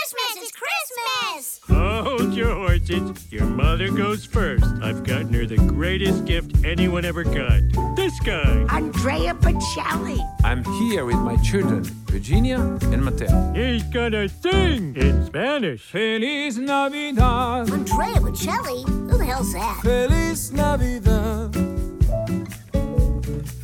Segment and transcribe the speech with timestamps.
[0.00, 0.44] Christmas!
[0.44, 1.60] It's Christmas!
[1.68, 3.30] Hold your horses.
[3.30, 4.64] Your mother goes first.
[4.82, 7.60] I've gotten her the greatest gift anyone ever got.
[7.96, 8.64] This guy.
[8.70, 10.18] Andrea Bocelli.
[10.42, 13.52] I'm here with my children, Virginia and Matteo.
[13.52, 15.82] He's gonna sing in Spanish.
[15.82, 18.88] Feliz Navidad, Andrea Bocelli?
[18.88, 19.80] Who the hell's that?
[19.82, 21.54] Feliz Navidad.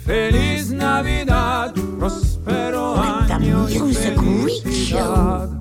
[0.04, 5.55] Feliz Navidad, prospero Let the año y music reach you.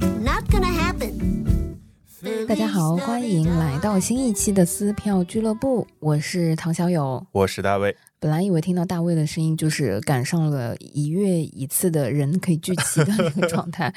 [2.48, 7.26] 大家好，欢迎来到新一期的撕票俱乐部，我是唐小友。
[7.32, 13.92] 我是大卫，本来以为听到大卫的声音，就是赶上了一月一次的人可以聚齐的 那个状态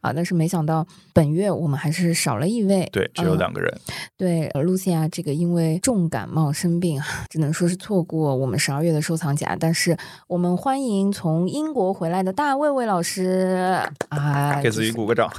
[0.00, 2.86] 啊，但是没想到本月我们还是少了一位。
[2.92, 3.72] 对，只有嗯两个人。
[4.18, 9.56] 对，呃露西亚这个因为重感冒生病，只能说是错过我们十二月的收藏夹。
[9.58, 9.96] 但是
[10.28, 13.80] 我们欢迎从英国回来的大卫魏老师
[14.10, 15.32] 啊，给自己鼓个掌。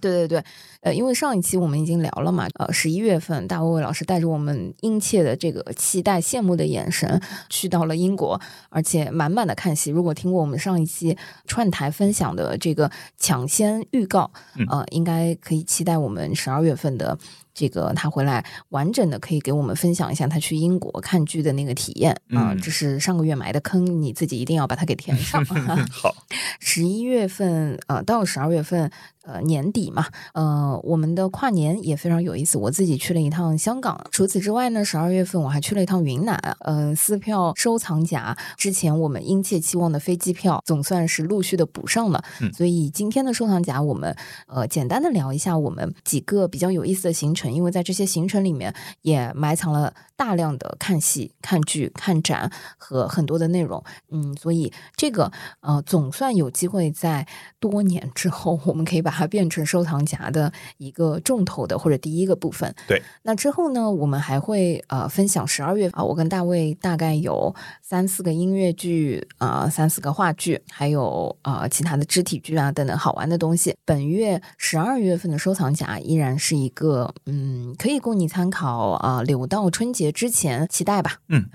[0.00, 0.44] 对 对对，
[0.82, 9.90] 呃，因为上一期我们已经聊了嘛，呃，十一月份大卫卫老师带着我们殷切的这个期待、羡慕的眼神去到了英国，而且满满的看戏。
[9.90, 17.18] 如果听过我们上一期串台分享的这个抢先预告，嗯呃，应该可以期待我们十二月份的。
[17.54, 25.44] 这个他回来完整的可以给我们分享一下他去英国看剧的那个体验啊、嗯这是上个月埋的坑，你自己一定要把它给填上。
[25.90, 26.14] 好，
[26.60, 28.90] 十一月份呃到十二月份
[29.22, 32.58] 呃年底嘛，呃我们的跨年也非常有意思。
[32.58, 36.36] 我自己去了一趟香港，除此之外呢，十二月份我还去了一趟云南。
[36.60, 44.14] 呃，撕票收藏夹之前我们殷切期望的飞机票总算是陆续的补上了，嗯所以今天的收藏夹我们
[44.46, 53.82] 呃简单的聊一下我们几个比较有意思的行程，因为在这些行程里面也埋藏了大量的看戏、看剧、看展和很多的内容。
[54.10, 55.30] 嗯，所以这个
[55.60, 57.26] 呃，总算有机会在
[57.60, 62.74] 多年之后，我们可以把它变成收藏夹的一个重头的或者第一个部分。
[62.88, 73.76] 对，那之后呢，我们还会呃分享十二月啊，我跟大卫大概有三四个音乐剧啊、三四个话剧，还有啊、其他的肢体剧啊等等好玩的东西。
[73.84, 81.18] 本月十二月份的收藏夹依然是一个嗯，可以供你参考啊、留到春节之前期待吧。
[81.28, 81.46] 嗯，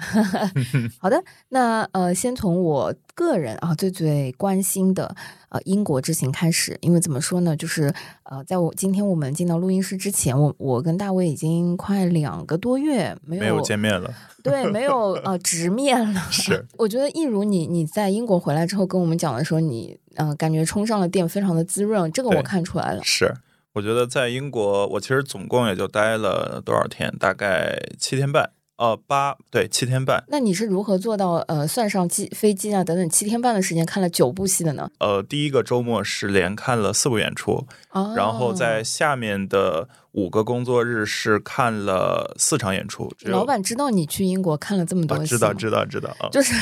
[1.00, 5.16] 好的，那呃，先从我个人啊最最关心的
[5.50, 7.94] 呃英国之行开始，因为怎么说呢，就是
[8.24, 14.14] 呃，在我今天我们进到录音室之前，我我跟大卫已经快两个多月没有没有见面了。
[14.44, 16.22] 对，没有呃直面了。
[16.30, 23.02] 是，我觉得一如你你在英国回来之后跟我们讲的时候你，呃感觉充上了电，非常的滋润，这个我看出来了。
[23.04, 23.34] 是，
[23.76, 30.24] 我觉得在英国，我其实总共也就待了多少天，大概七天半，呃，八对七天半。
[30.30, 34.90] 那你是如何做到呃算上机飞机啊等等七天半的时间看了九部戏的呢？
[35.00, 43.12] 呃，第一个周末是连看了四部演出，哦，然后在下面的五个工作日是看了四场演出。
[43.24, 46.54] 老板知道你去英国看了这么多、啊知道知道知道啊，就是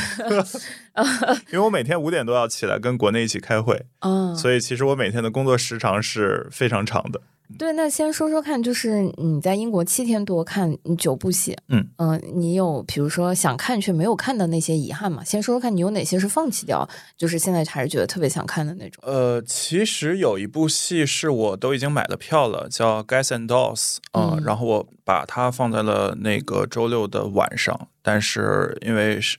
[1.51, 7.21] 因为我每天五点都要起来跟国内一起开会，嗯，所以其实我每天的工作时长是非常长的。
[7.57, 15.23] 对，那先说说看，就是你在英国七天多看九部戏，嗯呃你有比如说想看却没有看的那些遗憾吗？
[15.23, 19.03] 先说说看你有哪些是放弃掉，就是现在还是觉得特别想看的那种。
[19.05, 29.37] 呃，其实有一部戏是我都已经买了票了，叫《Guys and Dolls》啊、嗯然后我把它放在了那个周六的晚上，但是因为是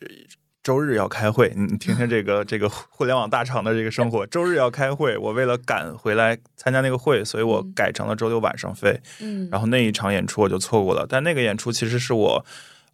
[0.64, 7.72] 周日要开会，你你听听这个这个互联网大厂的这个生活，周日要开会，我为了赶回来参加那个会，所以我嗯。
[7.76, 9.48] 改成了周六晚上飞，嗯。
[9.52, 12.44] 然后那一场演出我就错过了，但那个演出其实是我。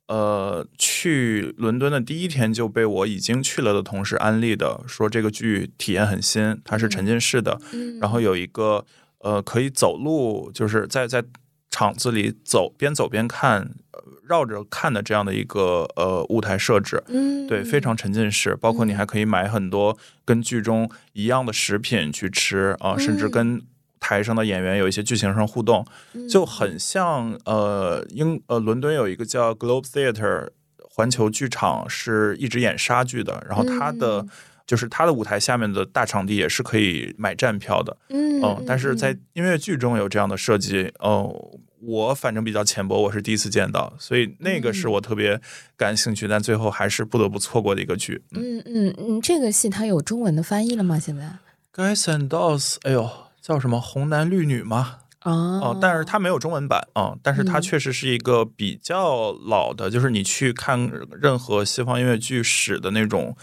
[0.09, 7.97] 呃，去伦敦的第一天就被我已经去了的同事安利的，说这个剧体验很新，它是沉浸式的，嗯。
[8.00, 8.84] 然后有一个
[9.20, 11.22] 呃可以走路，就是在在
[11.70, 17.03] 场子里走，边走边看，呃绕着看的这样的一个呃舞台设置。
[17.08, 17.47] 嗯。
[17.47, 23.30] 对，非常沉浸式，包括你还可以买很多跟剧中一样的食品去吃啊、甚至嗯。
[23.30, 23.62] 跟
[23.98, 25.84] 台上的演员有一些剧情上互动，
[26.28, 30.48] 就很像呃英呃伦敦有一个叫 Globe Theatre
[30.89, 34.28] 环球剧场，是一直演莎剧的，然后它的、嗯。
[34.66, 41.59] 就是它的舞台下面的大场地也是可以买站票的，嗯嗯，但是在音乐剧中有这样的设计，哦。
[41.82, 45.41] 我反正比较浅薄，我是第一次见到，所以那个是嗯我特别
[45.77, 48.22] 感兴趣，但最后还是不得不错过的一个剧。
[48.32, 50.98] 嗯嗯嗯嗯，这个戏它有中文的翻译了吗？
[50.98, 51.38] 现在
[51.74, 53.10] Guys and Dolls，哎呦，
[53.41, 54.98] 叫什么红男绿女吗？
[55.21, 60.91] 啊哦，但是它没有中文版啊、但是它嗯确实是一个比较老的，就是你去看
[61.21, 63.36] 任何西方音乐剧史的那种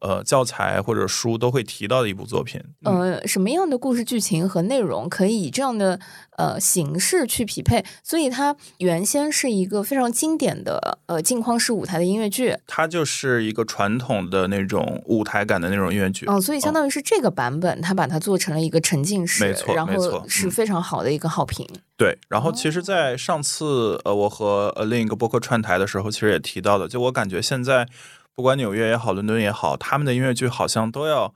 [0.00, 2.60] 呃教材或者书都会提到的一部作品。
[2.84, 5.98] 呃，什么样的故事剧情和内容可以以这样的
[6.36, 7.84] 呃形式去匹配？
[8.02, 16.26] 所以它原先是一个非常经典的呃镜框式舞台的音乐剧，它就是一个传统的那种舞台感的那种音乐剧。
[16.26, 21.66] 哦、所以相当于是这个版本，它把它做成了一个沉浸式，没错然后是非常好的一个好评。
[21.96, 27.86] 对，然后其实，在上次呃，我和呃另一个播客串台的时候，其实也提到的，就我感觉现在
[28.34, 31.34] 不管纽约也好，伦敦也好，他们的音乐剧好像都要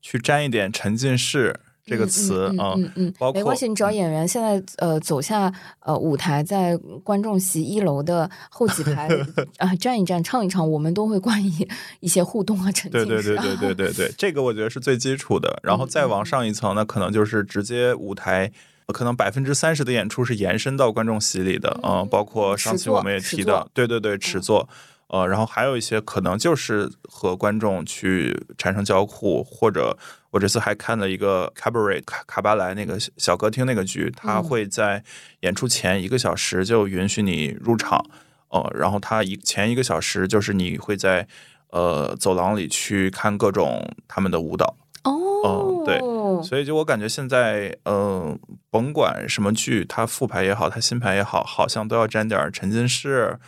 [0.00, 9.08] 去沾一点沉浸式这个词嗯啊、嗯嗯嗯包括没关系，你只要演员现在呃走下呃舞台，在观众席一楼的后几排
[9.58, 11.68] 啊、站一站，唱一唱，我们都会冠以
[12.00, 13.06] 一些互动和沉浸式。
[13.06, 15.60] 对对对对对对对，这个我觉得是最基础的。
[15.62, 18.50] 然后嗯再往上一层呢，可能就是直接舞台，
[18.86, 24.68] 呃可能百分之三十的演出是延伸到观众席里的，嗯、包括上期我们也提到，对对对，尺作。
[25.08, 29.96] 呃，然后还有一些可能就是和观众去产生交互，或者
[30.30, 34.42] 我这次还看了一个 cabaret 卡卡巴莱那个小小歌厅那个剧，它嗯。
[34.42, 35.02] 会在
[35.40, 38.04] 演出前一个小时就允许你入场，
[38.48, 41.26] 呃，然后他一前一个小时就是你会在
[41.70, 46.00] 呃走廊里去看各种他们的舞蹈，哦，对。
[46.42, 48.36] 所以就我感觉现在呃，
[48.70, 53.38] 甭管什么剧，它复排也好，它新排也好，好像都要沾点儿沉浸式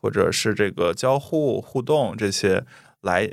[0.00, 2.64] 或者是这个交互互动这些
[3.00, 3.30] 来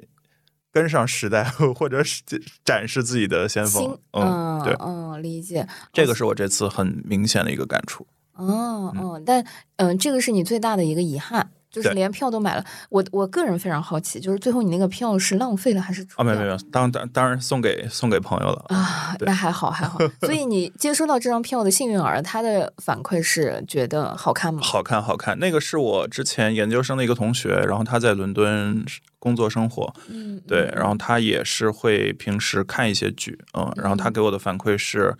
[0.71, 1.43] 跟上时代，
[1.75, 2.21] 或者是
[2.63, 3.97] 展示自己的先锋。
[4.11, 5.67] 嗯，对，嗯，理解。
[5.93, 8.05] 这个是我这次很明显的一个感触。
[8.33, 9.45] 哦哦，但
[9.77, 12.63] 嗯、这个是你最大的一个遗憾，就是连票都买了。
[12.89, 18.65] 我我个人非常好奇，就是最后你那个票是浪费了还是出啊，没有没有，当当当然送给送给朋友了。
[18.69, 19.99] 啊，那还好还好。
[20.21, 24.61] 所以你接收到这张票的幸运儿，他的反馈是觉得好看吗？
[24.63, 25.37] 好看，好看。
[25.37, 28.85] 那个是我之前研究生的一个同学，然后他在伦敦
[29.19, 35.13] 工作生活，嗯，对，然后他也是会平时看一些剧，嗯，然后他给我的反馈是，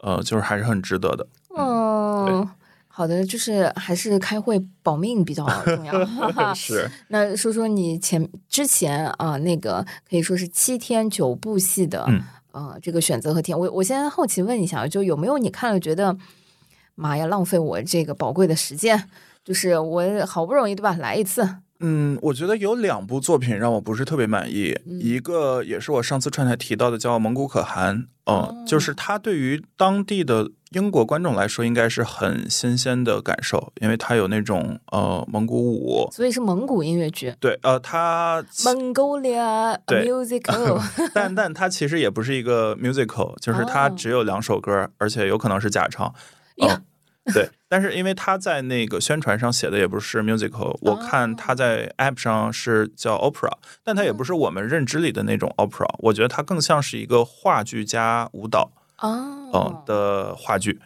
[0.00, 1.26] 呃，就是还是很值得的。
[1.56, 2.48] 嗯，
[2.92, 5.94] 好的，就是还是开会保命比较重要。
[6.52, 12.20] 是，那说说你前之前啊、那个可以说是七天九部戏的，嗯
[12.52, 13.58] 呃，这个选择和体验。
[13.58, 16.16] 我我先好奇问一下，就有没有你看了觉得，
[16.96, 19.08] 妈呀，浪费我这个宝贵的时间？
[19.44, 21.48] 就是我好不容易对吧，来一次，
[21.80, 40.80] 嗯，我觉得有两部作品让我不是特别满意，嗯一个也是我上次串台提到的，叫《蒙古可汗》，嗯、哦就是它对于当地的英国观众来说，应该是很新鲜的感受，因为它有那种呃蒙古舞，所以是蒙古音乐剧对，呃，它，Mongolia 对 musical。
[41.14, 46.14] 但但它其实也不是一个 musical，就是它哦只有两首歌，而且有可能是假唱。
[47.34, 53.50] 对，但是因为他在那个宣传上写的也不是 musical，我看他在 app 上是叫 opera，
[53.82, 60.80] 但它也不是我们认知里的那种 opera，我觉得它更像是一个话剧加舞蹈哦嗯、的话剧。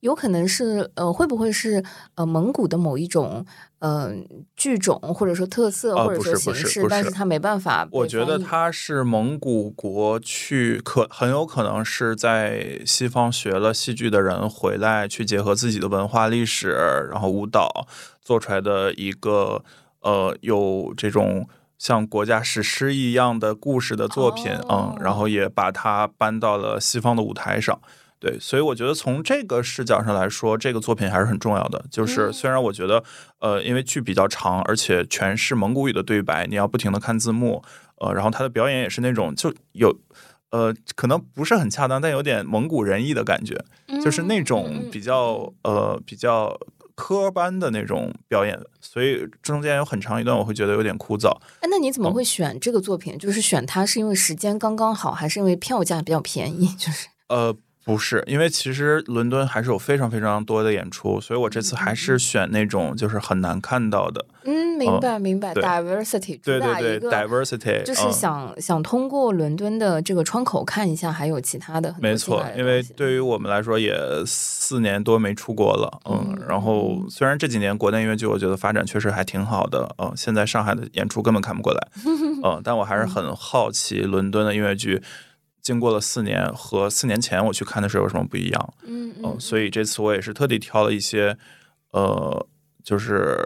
[0.00, 3.44] 有可能是呃，会不会是呃蒙古的某一种
[3.80, 4.12] 呃
[4.56, 16.70] 剧种或者说特色、或者说形式，但是它没办法我觉得翻译他是蒙古国去可很有可能是在西方学了戏剧的人回来，去结合自己的文化历史，
[17.10, 17.86] 然后舞蹈
[18.22, 19.62] 做出来的一个
[20.00, 21.46] 呃有这种
[21.78, 27.78] 像国家史诗一样的故事的作品，哦嗯，然后也把它搬到了西方的舞台上。
[28.20, 31.82] 对，所以我觉得从这个视角上来说，这个作品还是很重要的。
[31.90, 33.02] 就是嗯虽然我觉得，
[33.38, 37.64] 呃，因为剧比较长，而且全是蒙古语的对白，你要不停的看字幕，
[37.96, 39.98] 呃，然后他的表演也是那种就有，
[40.50, 43.58] 呃，可能不是很恰当，但有点蒙古人意的感觉，
[44.04, 46.54] 就是那嗯种比较呃比较
[46.94, 51.30] 科班的那种表演，所以中间有很长一段我会觉得有点枯燥。
[51.60, 53.16] 哎，那你怎嗯么会选这个作品？
[53.16, 56.68] 就是选它是因为时间刚刚好，还是因为票价比较便宜？
[56.76, 64.24] 就是呃，不是，因为其实伦敦还是有非常非常多的演出，所以我这次还是选那种就是很难看到的。
[64.44, 73.94] 嗯，明白明白对，diversity 对对对，diversity，就是嗯想、想通过伦敦的这个窗口看一下，还有其他的没错因为对于我们来说也
[74.26, 81.88] 四年多没出国了，嗯，嗯然后虽然这几年国内音乐剧我觉得发展确实还挺好的，嗯，现在上海的演出根本看不过来，
[82.44, 85.02] 嗯，但我还是很好奇伦敦的音乐剧。
[85.70, 88.74] 经过了四年，和四年前我去看的时候有什么不一样？
[88.82, 91.38] 嗯嗯，嗯，所以这次我也是特地挑了一些，
[91.92, 92.44] 呃，
[92.82, 93.38] 就是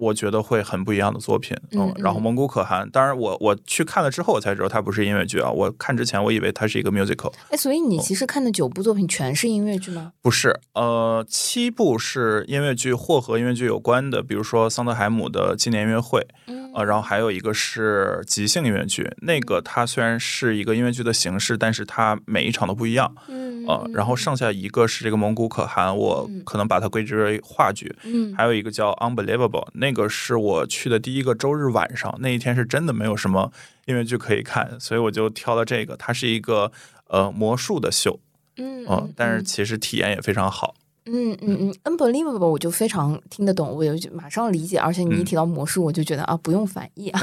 [0.00, 1.56] 我觉得会很不一样的作品。
[1.72, 10.12] 嗯然后嗯蒙古可汗，当然我我去看了之后我才知道它不是音乐剧啊，我看之前我以为它是一个 musical，哎，所以你其实看的九部作品全是音乐剧吗？
[10.22, 33.52] 不是，呃，七部是音乐剧或和音乐剧有关的，比如说桑德海姆的纪念音乐会，嗯呃，然后还有一个是即兴音乐剧，那个它虽然是一个音乐剧的形式，但是它每一场都不一样，嗯呃，然后剩下一个是这个蒙古可汗，我嗯可能把它归之为话剧，嗯还有一个叫 Unbelievable，那个是我去的第一个周日晚上，那一天是真的没有什么
[33.86, 36.70] 音乐剧可以看，所以我就挑了这个，它是一个
[37.08, 38.20] 呃魔术的秀，
[38.56, 40.74] 嗯嗯，但是其实体验也非常好。
[41.06, 44.78] 嗯嗯嗯，unbelievable，我就非常听得懂，我就马上理解。
[44.78, 47.20] 而且你一嗯提到魔术，我就觉得啊，不用翻译啊。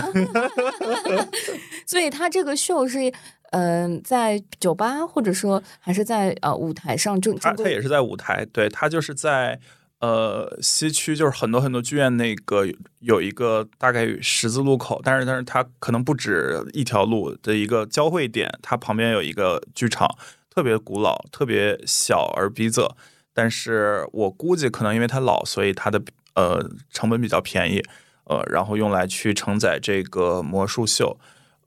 [1.85, 3.13] 所以他这个秀是，
[3.51, 9.57] 嗯、在酒吧或者说还是在呃舞台上正正规它它也是在舞台，对，它就是在
[9.99, 12.67] 呃西区，就是很多很多剧院那个
[12.99, 20.07] 有一个大概十字路口，但是但是它可能不止一条路的一个交汇点，它旁边有一个剧场，
[20.49, 22.91] 特别古老，特别小而逼仄，
[23.33, 26.01] 但是我估计可能因为它老，所以它的
[26.35, 27.83] 呃成本比较便宜，
[28.25, 31.19] 呃，然后用来去承载这个魔术秀。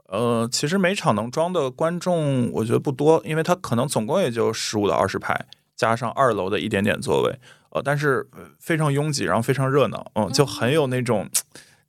[0.07, 5.47] 呃，其实每场能装的观众，我觉得不多，因为它可能总共也就十五到二十排，
[5.77, 7.39] 加上二楼的一点点座位，
[7.71, 11.29] 呃，但是呃非常拥挤，然后非常热闹，嗯，就很有那种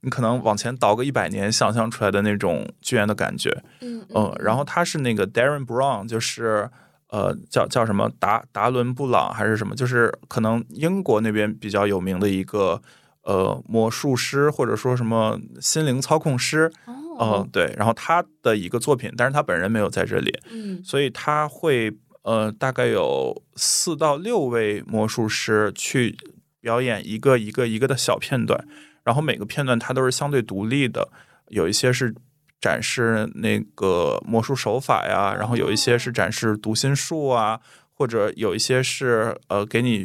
[0.02, 6.70] 你可能往前倒个一百年想象出来的那种剧院的感觉，嗯嗯，然后他是那个 Darren Brown，就是
[7.10, 12.82] 呃叫叫什么达达伦布朗还是什么，就是可能英国那边比较有名的一个
[13.24, 20.82] 呃魔术师或者说什么心灵操控师，嗯、哦对，然后他的一个作品，但是他本人没有在这里，嗯。
[20.84, 21.92] 所以他会
[22.24, 26.18] 呃大概有四到六位魔术师去
[26.60, 28.68] 表演一个一个一个的小片段，
[29.04, 31.10] 然后每个片段它都是相对独立的，
[31.48, 32.16] 有一些是
[32.60, 37.60] 展示那个魔术手法呀，然后有一些是展示读心术啊，
[37.94, 40.04] 或者有一些是呃给你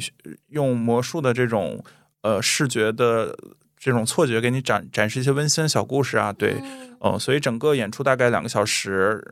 [0.49, 1.85] 用魔术的这种
[2.23, 3.37] 呃视觉的。
[3.79, 6.57] 这种错觉给你展展示一些温馨小故事啊，对，
[7.01, 9.23] 嗯，所以整个演出大概两个小时，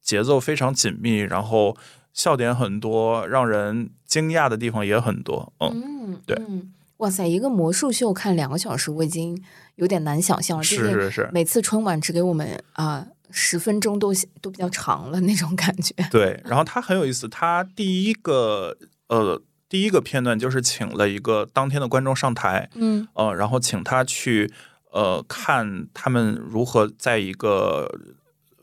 [0.00, 1.76] 节奏非常紧密，然后
[2.14, 9.42] 笑点很多，让人惊讶的地方也很多，嗯，嗯，对嗯，哇塞，一个魔术秀看两个小时，我已经
[9.74, 10.62] 有点难想象了。
[10.62, 15.92] 是是是，每次春晚只给我们啊十、分钟都都比较长了那种感觉。
[16.10, 16.40] 对。
[16.44, 18.76] 然后他很有意思，他第一个
[19.08, 24.52] 呃第一个片段就是请了一个当天的观众上台，嗯呃，然后请他去
[24.92, 27.92] 呃看他们如何在一个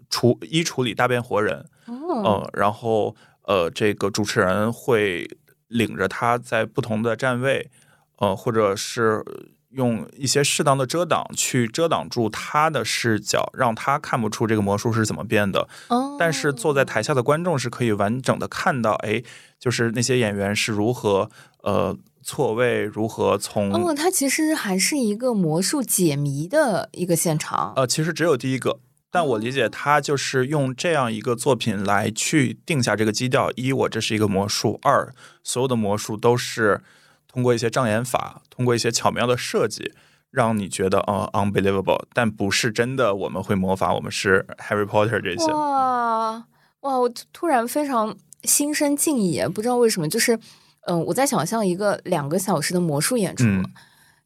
[0.09, 5.27] 处衣橱里大变活人，哦呃，然后呃，这个主持人会
[5.67, 7.69] 领着他在不同的站位，
[8.17, 9.23] 呃，或者是
[9.69, 15.67] 用一些适当的遮挡去遮挡住他的视角，让他看不出这个魔术是怎么变的。
[15.87, 19.23] 哦，但是坐在台下的观众是可以完整的看到，哎，
[19.59, 21.31] 就是那些演员是如何
[21.63, 27.73] 呃错位，如何从、哦，它其实还是一个魔术解谜的一个现场。
[27.75, 28.79] 呃，其实只有第一个。
[29.11, 35.13] 但我理解他就是用这样一个作品来去定下这个基调：一，我这是一个魔术；二，
[35.43, 36.81] 所有的魔术都是
[37.27, 39.93] 通过一些障眼法，通过一些巧妙的设计，
[40.31, 45.51] 让你觉得呃 unbelievable，但不是真的我们会魔法，我们是 Harry Potter 这些。
[45.51, 46.45] 哇
[46.79, 46.97] 哇！
[46.97, 50.39] 我突突然非常心生敬意，不知道为什么，就是
[50.87, 53.63] 嗯、我在想象一个两个小时的魔术演出，嗯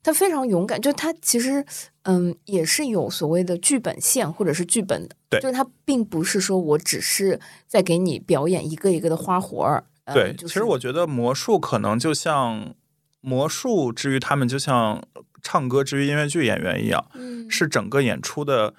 [0.05, 1.65] 他非常勇敢，就他其实
[2.03, 9.83] 嗯也是有所谓的剧本线或者是剧本的，对就是他并不是说我只是在给你表演一个一个的花活儿。
[10.03, 12.75] 呃对，就是、其实我觉得魔术可能就像
[13.21, 15.01] 魔术之于他们，就像
[15.41, 18.75] 唱歌之于音乐剧演员一样，嗯是整个演出的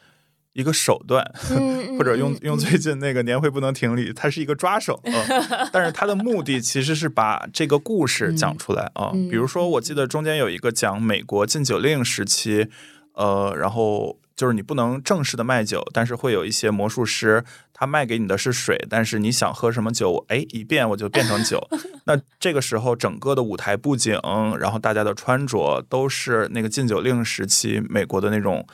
[0.57, 1.25] 一个手段。
[1.51, 5.15] 嗯 或者用嗯用最近那个年会不能停里，它是一个抓手，嗯，
[5.73, 9.13] 但是它的目的其实是把这个故事讲出来啊。
[9.15, 12.69] 嗯比如说，我记得中间有一个讲美国禁酒令时期，
[13.15, 21.67] 呃，然后就是你不能正式的卖酒，但是会有一些魔术师，他卖给你的是水，但是你想喝什么酒，哎，一变我就变成酒。
[22.05, 24.21] 那这个时候，整个的舞台布景，
[24.61, 28.67] 然后大家的穿着都是那个禁酒令时期美国的那种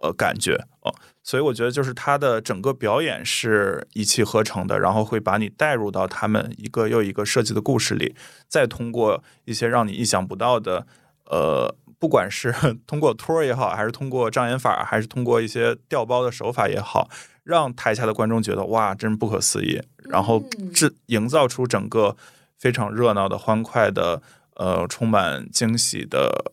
[0.00, 0.94] 呃感觉哦。
[1.24, 8.14] 所以我觉得就是他的整个表演是一气呵成的，然后会把你带入到他们一个又一个设计的故事里，
[8.46, 10.86] 再通过一些让你意想不到的，
[11.24, 12.54] 呃，不管是
[12.86, 17.08] 通过托儿也好，还是通过障眼法，还是通过一些调包的手法也好，
[17.42, 22.14] 让台下的观众觉得哇，真不可思议，然后制营造出整个
[22.58, 24.20] 非常热闹的、欢快的、
[24.56, 26.52] 呃，充满惊喜的。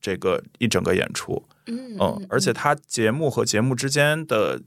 [0.00, 1.44] 这个一整个演出。
[1.68, 4.60] 嗯嗯，而且它节目和节目之间的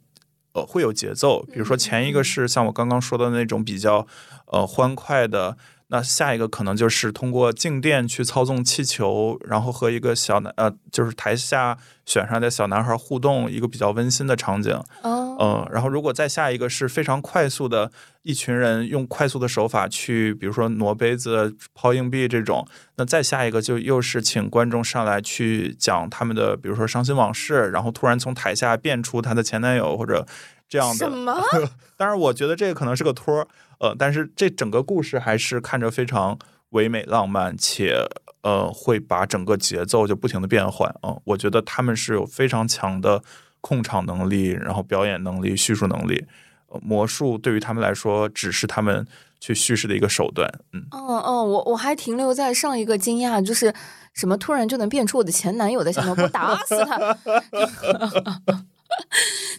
[0.54, 4.06] 呃会有节奏，比如说前一个是像我刚刚说的那种比较
[4.48, 5.58] 呃欢快的，
[5.94, 14.74] 那下一个可能就是通过静电去操纵气球，然后和一个小男呃就是台下选上的小男孩互动，一个比较温馨的场景。
[15.04, 17.92] 哦，嗯，然后如果再下一个是非常快速的，
[18.24, 30.26] 一群人用快速的手法去，比如说挪杯子、抛硬币这种，那再下一个就又是请观众上来去讲他们的，比如说伤心往事，然后突然从台下变出她的前男友或者
[30.70, 30.96] 这样的。
[30.96, 31.38] 什么？
[31.98, 33.48] 当然，我觉得这个可能是个托儿，
[33.82, 36.38] 呃，但是这整个故事还是看着非常
[36.70, 38.08] 唯美浪漫，且
[38.44, 43.24] 呃会把整个节奏就不停的变换啊、我觉得他们是有非常强的
[43.60, 46.26] 控场能力，然后表演能力、叙述能力。
[46.82, 49.06] 魔术对于他们来说，只是他们
[49.40, 50.48] 去叙事的一个手段。
[50.72, 53.74] 嗯，嗯嗯，我我还停留在上一个惊讶，就是
[54.14, 57.18] 什么突然就能变出我的前男友在下面，我打死他。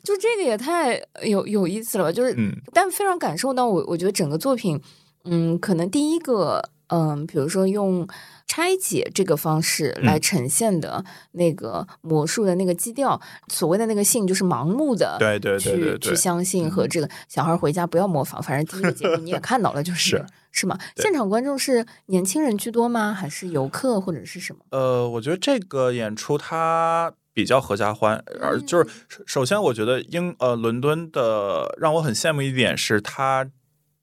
[0.02, 2.12] 就这个也太有有意思了吧？
[2.12, 4.80] 就是，嗯但非常感受到我，我觉得整个作品，
[5.24, 8.06] 嗯，可能第一个，嗯，比如说用
[8.46, 20.78] 拆解这个方式来嗯呈现的那个魔术的那个基调，所谓的那个信就是盲目的，对对对对去去相信和这个小孩回家不要模仿，反正第一个节目你也看到了，就是是是吗？
[20.96, 23.12] 现场观众是年轻人居多吗？
[23.14, 24.60] 还是游客或者是什么？
[24.70, 33.48] 呃，我觉得这个演出它比较合家欢，而就是首首先，我觉得英呃伦敦的让我很羡慕一点是，它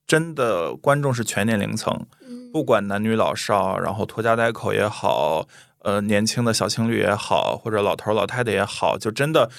[0.05, 2.07] 真的观众是全年龄层，
[2.51, 5.47] 不管男女老少，然后拖家带口也好，
[5.83, 9.49] 呃，年轻的小情侣也好，或者老头老太太也好，就真的。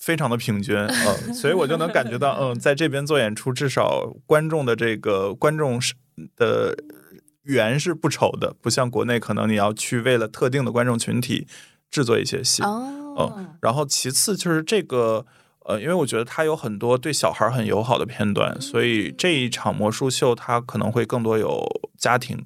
[0.00, 5.92] 非常的平均， 嗯，所以我就能感觉到，嗯，在这边做演出，至少观众的这个观众是
[6.36, 6.74] 的
[7.42, 11.48] 源是不愁的，不像国内可能你要去为了特定的观众群体
[11.90, 15.24] 制作一些戏，哦，嗯，然后其次就是这个，
[15.64, 21.66] 呃，因为我觉得它有很多对小孩很友好的片段，所以这一场魔术秀它可能会更多有
[21.96, 22.44] 家庭，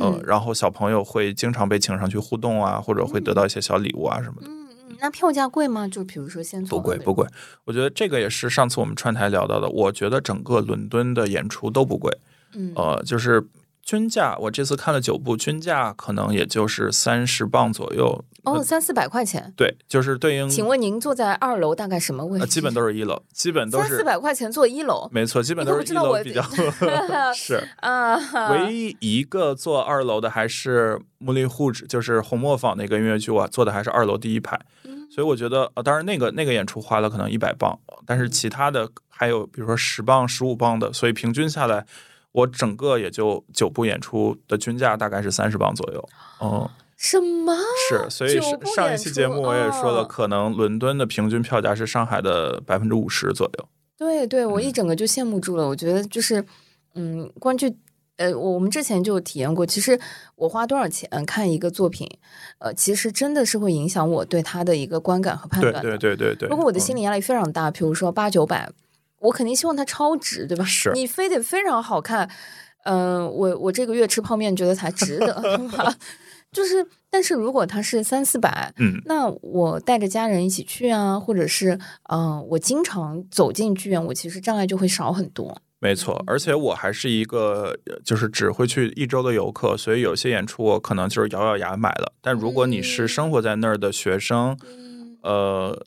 [0.00, 4.48] 嗯、然后小朋友会经常被请上去互动啊，或者会得到一些小礼物啊什么的。
[4.48, 5.88] 嗯嗯，那票价贵吗？
[5.88, 7.26] 就比如说先不贵不贵，
[7.64, 9.68] 我觉得这个也是上次我们串台聊到的。
[9.68, 12.16] 我觉得整个伦敦的演出都不贵，
[12.54, 13.44] 嗯呃，就是
[13.86, 18.24] 均价，我这次看了九部，均价可能也就是三十磅左右。
[18.42, 19.52] 哦，三四百块钱。
[19.56, 22.42] 对，就是对应，请问您坐在二楼大概什么位置？
[22.42, 26.42] 呃，基本都是一楼，基本都是三四百块钱坐一楼没错，基本都是一楼比较
[27.32, 27.64] 是。
[27.78, 28.16] 啊，
[28.50, 41.86] 唯一一个坐二楼的还是穆利护指，就是红磨坊那个音乐剧，我坐的还是二楼第一排，嗯所以我觉得，呃，当然那个那个演出花了可能一百磅，但是其他的还有比如说十磅、十五磅的，所以平均下来，
[42.36, 46.08] 我整个也就九部演出的均价大概是三十磅左右。
[46.42, 46.68] 嗯，
[46.98, 47.56] 什么？
[47.88, 48.38] 是，所以
[48.74, 53.68] 上一期节目我也说了，哦可能伦敦的平均票价是上海的百分之五十左右。
[53.96, 55.66] 对对，我嗯一整个就羡慕住了。
[55.66, 56.44] 我觉得就是，
[56.94, 57.74] 嗯，观剧，
[58.16, 59.64] 呃，我我们之前就有体验过。
[59.64, 59.98] 其实
[60.34, 62.06] 我花多少钱看一个作品，
[62.58, 65.96] 呃，其实真的是会影响我对他的一个观感和判断对。
[65.96, 66.48] 对对对对。
[66.50, 68.70] 如果我的嗯心理压力非常大，比如说八九百，
[69.20, 70.64] 我肯定希望它超值，对吧？
[70.66, 72.28] 是你非得非常好看，
[72.84, 75.94] 嗯、我我这个月吃泡面觉得才值得， 对吧？
[76.52, 81.72] 就是，但是如果它是三四百，嗯，那我带着家人一起去啊，或者是
[82.04, 85.60] 嗯、呃我经常走进剧院，我其实障碍就会少很多。
[85.78, 92.14] 没错，而且我还是一个呃就是只会去一周的游客，所以有些演出我可能就是咬咬牙买了。
[92.22, 94.56] 但如果你是生活在那儿的学生，
[95.22, 95.78] 呃，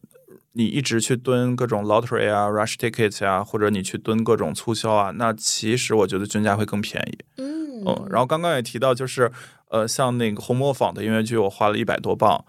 [0.54, 7.18] 你一直去蹲各种 lottery 啊、rush tickets 啊，或者你去蹲各种促销啊，那其实我觉得均价会更便宜。
[7.38, 9.32] 嗯嗯，然后刚刚也提到，就是
[9.70, 12.44] 呃，像那个红磨坊的音乐剧，我花了一百多磅，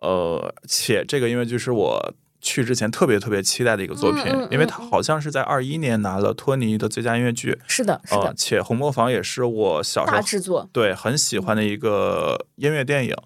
[0.00, 10.68] 呃，且这个音乐剧是我去之前特别特别期待的一个作品，嗯嗯因为它好像是在二一年拿了托尼的最佳音乐剧，是的，是呃的，，且红磨坊也是我小时候大制作。
[10.72, 13.16] 对很喜欢的一个音乐电影，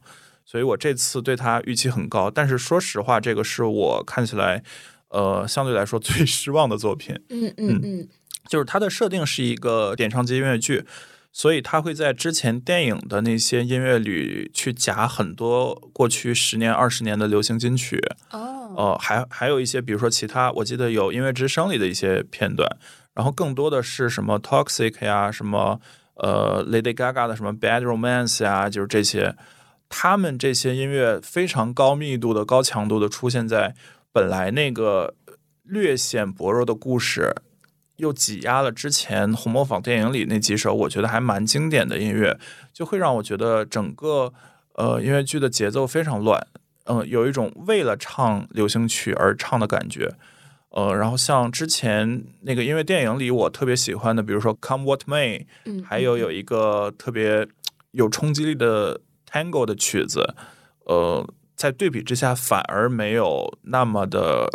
[0.50, 2.28] 所以我这次对它预期很高。
[2.28, 4.64] 但是说实话，这个是我看起来
[5.10, 7.14] 呃相对来说最 失望的作品。
[7.28, 8.08] 嗯嗯嗯
[8.48, 10.84] 就是它的设定是一个点唱机音乐剧，
[11.30, 22.68] 所以它会在之前电影的那些音乐里去夹很多过去十年、二十年的流行金曲，哦，呃，还还有一些，比如说其他，我记得有音乐之声里的一些片段，
[23.14, 25.80] 然后更多的是什么 Toxic 呀，什么
[26.14, 29.36] 呃 Lady Gaga 的什么 Bad Romance 呀，就是这些，
[29.90, 33.74] 他们这些音乐非常高密度的、高强度的出现在
[34.10, 35.14] 本来那个
[35.64, 37.34] 略显薄弱的故事。
[37.96, 42.38] 又挤压了之前红磨坊电影里那几首我觉得还蛮经典的音乐，
[42.72, 44.32] 就会让我觉得整个
[44.72, 46.46] 呃音乐剧的节奏非常乱，
[46.84, 50.14] 嗯、有一种为了唱流行曲而唱的感觉。
[50.70, 57.46] 呃，然后像之前那个音乐电影里，我特别喜欢的，比如说《Come What May》，嗯，还有有一个特别
[57.90, 58.98] 有冲击力的
[59.30, 60.34] Tango 的曲子，
[60.86, 64.48] 呃，在对比之下反而没有那么的，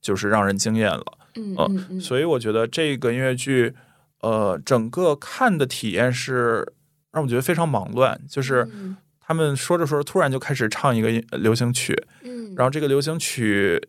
[0.00, 1.18] 就是让人惊艳了。
[1.36, 3.74] 嗯呃嗯嗯，所以我觉得这个音乐剧，
[4.20, 6.72] 呃，整个看的体验是
[7.12, 13.80] 让我觉得非常忙乱，就是嗯他们说着说着突然就开始唱一个流行曲，嗯，然后这个流行曲。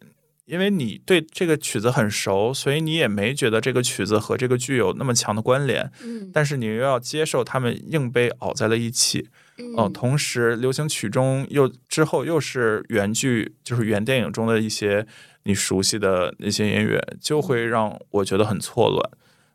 [0.45, 5.89] 因为你对这个曲子很熟，所以你也没觉得这个曲子和这个剧有那么强的关联。
[6.03, 15.05] 嗯但是你又要接受他们硬被熬在了一起，嗯嗯、同时流行曲中又之后又是原剧，就是原电影中的一些
[15.43, 19.09] 你熟悉的那些音乐，就会让我觉得很错乱。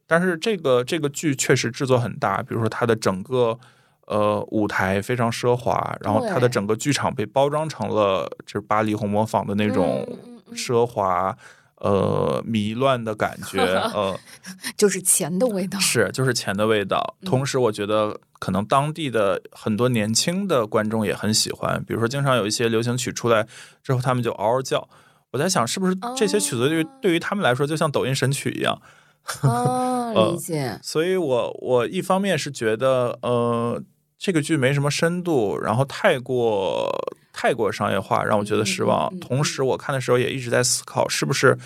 [0.07, 3.59] 但是这个这个剧确实制作很大，比如说它的整个
[4.07, 11.37] 呃舞台非常奢华，然后它的整个剧场被包装成了就是巴黎红磨坊的那种嗯嗯嗯奢华。
[11.81, 14.19] 呃，迷乱的感觉，呃，
[14.77, 17.17] 就是钱的味道，是，就是钱的味道。
[17.23, 23.47] 嗯同时，我觉得可能当地的很多年轻的观众也很喜欢，比如说经常有一些流行曲出来
[23.83, 24.89] 之后，他们就嗷嗷叫。
[25.31, 28.81] 我在想，是不是这些曲子对对于他们来说就像抖音神曲一样？
[29.43, 33.83] 哦， 呃理解，所以我我一方面是觉得，呃，
[34.19, 36.91] 这个剧没什么深度，然后太过
[37.39, 39.17] 太过商业化，让我觉得失望。
[39.21, 41.57] 同时，我看的时候也一直在思考，是不是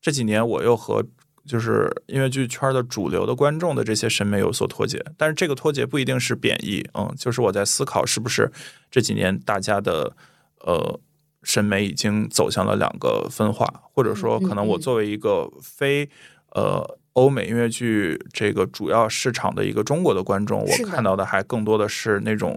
[0.00, 1.04] 这几年我又和
[1.46, 5.00] 就是音乐剧圈的主流的观众的这些审美有所脱节。
[5.16, 8.50] 但是这个脱节不一定是贬义，嗯，就是我在思考，是不是
[8.90, 10.16] 这几年大家的
[10.60, 10.98] 呃。
[11.44, 16.08] 审美已经走向了两个分化，或者说，可能我嗯作为一个非
[16.54, 22.56] 呃欧美音乐剧这个主要市场的一个中国的观众，我看到的还更多的是那种，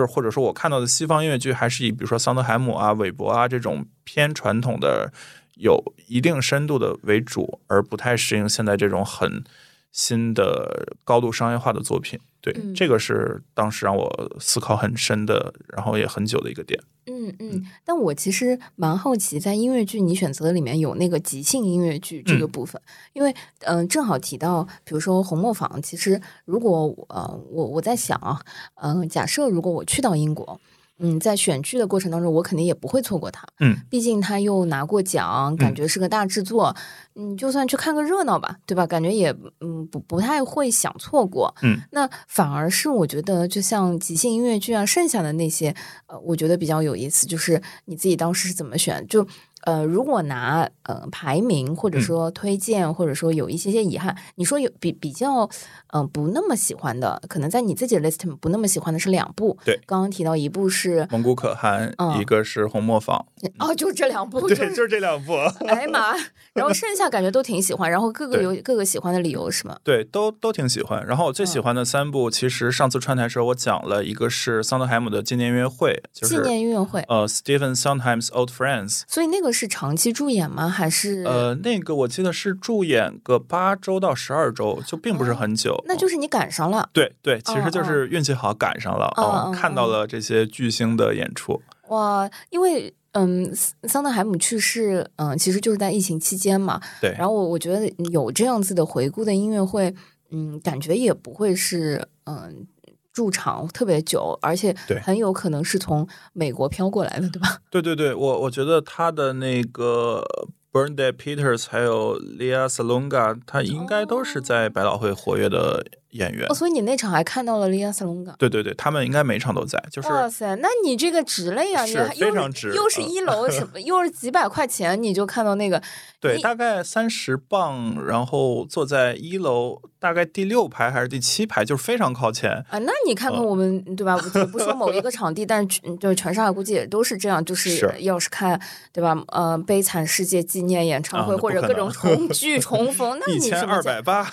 [0.00, 5.12] 就是或者说我看到的西方音乐剧还是以比如说桑德海姆啊、韦伯啊这种偏传统的、
[5.56, 9.44] 有一定深度的为主，而不太适应现在这种很
[9.92, 12.18] 新的高度商业化的作品。
[12.40, 16.80] 对，嗯这个是当时让我思考很深的，然后也很久的一个点。
[17.06, 22.80] 嗯嗯，但我其实蛮好奇，在音乐剧你选择的里面有那个即兴音乐剧这个嗯部分，
[23.12, 28.40] 因为嗯、呃正好提到，比如说红磨坊，其实如果呃我我在想啊，
[28.76, 30.60] 嗯、假设如果我去到英国。
[31.00, 33.46] 嗯，在选剧的过程当中，我肯定也不会错过他。
[33.58, 36.76] 嗯，毕竟他又拿过奖，感觉是个大制作。
[37.16, 38.86] 嗯，就算去看个热闹吧，对吧？
[38.86, 41.54] 感觉也嗯不不太会想错过。
[41.62, 45.74] 嗯，那反而是我觉得，就像即兴音乐剧啊，剩下的那些，
[46.06, 49.04] 呃，我觉得比较有意思，就是你自己当时是怎么选？
[49.08, 49.26] 就
[49.62, 55.44] 呃，如果拿呃排名或者嗯说推荐，或者说有一些些遗憾，你说有比比较
[55.88, 59.56] 嗯、呃不那么喜欢的，可能在你自己的 list 不那么喜欢的是两部。
[59.64, 63.24] 对刚刚提到一部是蒙古可汗，嗯一个是红磨坊，
[63.58, 65.34] 哦，就这两部， 对，就就是这两部。
[65.66, 66.14] 哎呀妈！
[66.52, 69.78] 然后剩下感觉都挺喜欢，然后各个有各个喜欢的理由是吗？
[69.84, 71.04] 对，都都挺喜欢。
[71.06, 79.02] 然后我最喜嗯欢的三部，其实上次串台时候我讲了一个是桑德海姆的纪念音乐会，就是纪念音乐会，呃 Stephen Sondheim's Old Friends。
[79.06, 80.68] 所以那个是长期驻演吗？
[80.68, 85.74] 还是呃，那个我记得是驻演个八周到十二周，就并不是很久。
[85.74, 91.60] 哦那就是你赶上了对对，其哦实就是运气好赶上了哦啊、哦看到了这些巨星的演出。
[91.88, 92.30] 哇！
[92.50, 96.80] 因为嗯，桑桑德海姆去世，嗯，其实就是在疫情期间嘛。
[97.00, 99.92] 对，然后我我觉得有这样子的回顾的音乐会，
[100.30, 102.66] 嗯，感觉也不会是嗯。
[103.12, 107.58] 驻场特别久，而且很有可能是从美国飘过来的，对吧？
[107.70, 110.24] 对对对，我我觉得他的那个
[110.72, 116.46] Bernadette Peters 还有 Lia Salonga，他应该都是在百老汇活跃的演员。
[116.48, 118.34] 哦，所以你那场还看到了利亚斯隆港。
[118.38, 121.84] 对对对，他们应该每场都在，就是哇塞，那你这个值了呀！
[121.84, 125.82] 你还又非常值嗯又是一楼什么，又是几百块钱，你就看到那个
[126.20, 132.50] 对，大概三十磅，然后坐在一楼，大概第六排还是第七排，就是非常靠前。
[132.70, 134.14] 啊，那你看看嗯我们、对吧？
[134.34, 138.60] 我不说某一个 场地，但就是全上海估计也都是这样，就是是要是看
[138.92, 139.16] 对吧？
[139.28, 144.30] 呃，悲惨世界纪念演唱会、或者各种重聚 重逢，那一你一千二百八，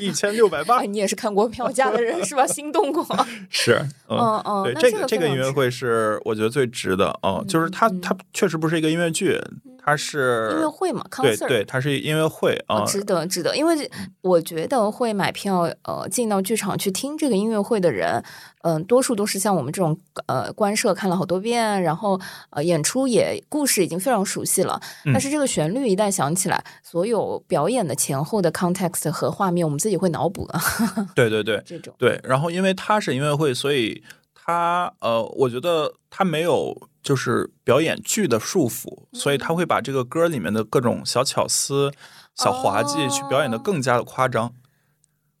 [0.00, 2.46] 一千六百八哎，，你也是看过票价的人 是吧？
[2.46, 3.06] 心动过，
[3.50, 8.00] 是， 嗯嗯对，那这个这个音乐会是我觉得最值的哦，就是它嗯。
[8.00, 9.38] 它确实不是一个音乐剧，
[9.82, 11.38] 它是音乐会嘛，concert。
[11.38, 13.90] 对对，它是音乐会啊哦，，值得，值得，因为
[14.22, 18.22] 我觉得会买票，呃，进到剧场去听这个音乐会的人，
[18.66, 19.96] 嗯、多数都是像我们这种
[20.26, 30.60] 呃官摄看了好多遍，然后呃演出也故事已经非常熟悉了，但是这个旋律一旦响起来，所有表演的前后的 context 和画面，我们自己会脑补啊，
[31.14, 31.94] 对对对这种。
[31.98, 32.18] 对。
[32.24, 34.02] 然后因为它是音乐会，所以
[34.34, 41.92] 他呃，我觉得他没有就是表演剧的束缚，所以他会把这个歌里面的各种小巧思、
[42.34, 44.54] 小滑稽去表演的更加的夸张。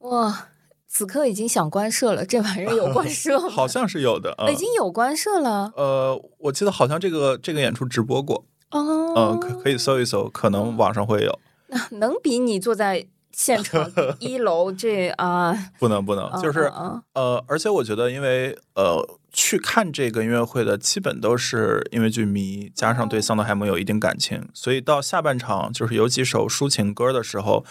[0.00, 0.48] 哇，
[0.96, 3.48] 此刻已经想关摄了，这玩意儿有关 摄吗？
[3.48, 5.72] 好像是有的，已经有关摄了。
[5.76, 11.40] 呃，我记得好像这个这个演出直播过，哦，嗯，可可以搜一搜，可能网上会有。
[11.66, 15.72] 那能比你坐在现场 一楼这啊？
[15.80, 16.70] 不能不能，就是
[17.14, 27.64] 呃，而且我觉得，因为呃，去看这个音乐会的基本都是音乐剧迷，加上对桑德海姆有一定感情，所以到下半场就是有几首抒情歌的时候，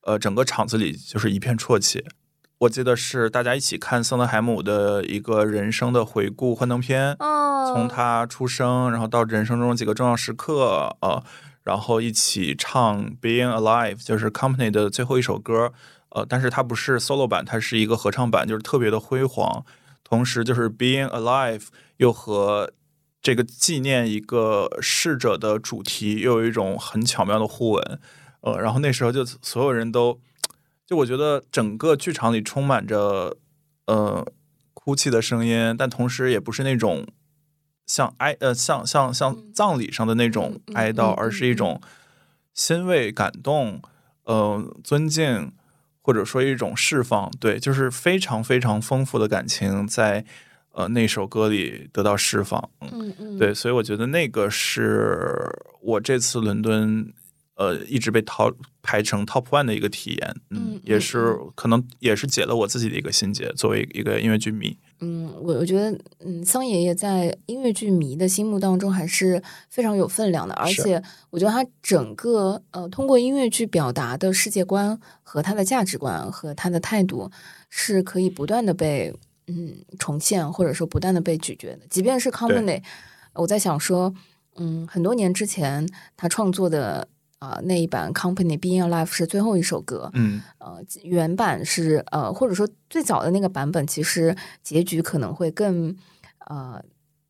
[0.00, 2.04] 呃，整个场子里就是一片啜泣。
[2.64, 11.22] 我记得是大家一起看桑德海姆的一个人生的回顾幻灯片，从他出生，然后到人生中几个重要时刻呃。
[11.62, 15.72] 然后一起唱《Being Alive》，就是 Company 的最后一首歌，
[16.10, 19.64] 呃，但是它不是 solo 版，它是一个合唱版，就是特别的辉煌。
[20.02, 21.60] 同时，就是《Being Alive》
[21.96, 22.70] 又和
[23.22, 28.00] 这个纪念一个逝者的主题又有一种很巧妙的互文，
[28.42, 30.20] 呃，然后那时候就所有人都，
[30.86, 33.36] 就我觉得整个剧场里充满着
[33.86, 34.26] 呃
[34.72, 37.06] 哭泣的声音，但同时也不是那种。
[37.86, 41.78] 像哀呃像像像葬礼上的那种哀悼，而是一种
[42.54, 43.82] 欣慰、感动、
[44.22, 45.52] 呃尊敬，
[46.00, 47.30] 或者说一种释放。
[47.38, 50.24] 对，就是非常非常丰富的感情在
[50.72, 52.70] 呃那首歌里得到释放。
[52.80, 55.36] 嗯嗯，对，所以我觉得那个是
[55.82, 57.12] 我这次伦敦
[57.56, 60.34] 呃一直被淘排成 top one 的一个体验。
[60.50, 64.76] 嗯，也是可能也是解了我自己的一个心结，作为一个音乐剧迷。
[65.00, 77.30] 嗯，我我觉得，嗯，桑爷爷在音乐剧迷的心目当中还是非常有分量的，而且我觉得他整个呃通过音乐剧表达的世界观和他的价值观和他的态度
[77.68, 79.12] 是可以不断的被
[79.48, 81.80] 嗯重现，或者说不断的被咀嚼的。
[81.90, 82.82] 即便是 Company，
[83.34, 84.14] 我在想说，
[84.56, 85.86] 嗯，很多年之前
[86.16, 87.08] 他创作的。
[87.44, 95.94] 啊，那一版《Company Being Alive》是最后一首歌，嗯，呃，原版是呃，或者说最早的那个版本，其实结局可能会更
[96.46, 96.82] 呃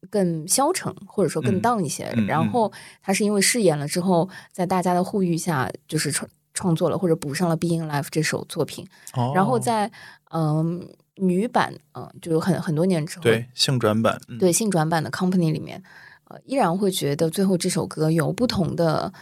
[0.09, 2.05] 更消沉，或者说更荡一些。
[2.29, 2.73] 然后
[3.03, 8.87] 他是因为饰演了之后，在大家的呼吁下，就是创创作了或者补上了《Being Alive》这首作品。
[9.35, 9.91] 然后在
[10.31, 15.83] 嗯女版，嗯，就是很很多年之后，对性转版，对性转版的《Company》里面，
[16.29, 19.13] 呃，依然会觉得最后这首歌有不同的。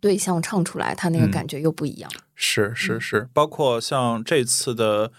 [0.00, 2.10] 对象唱出来，他那个感觉又不一样。
[2.34, 5.10] 是是是，包括像这次的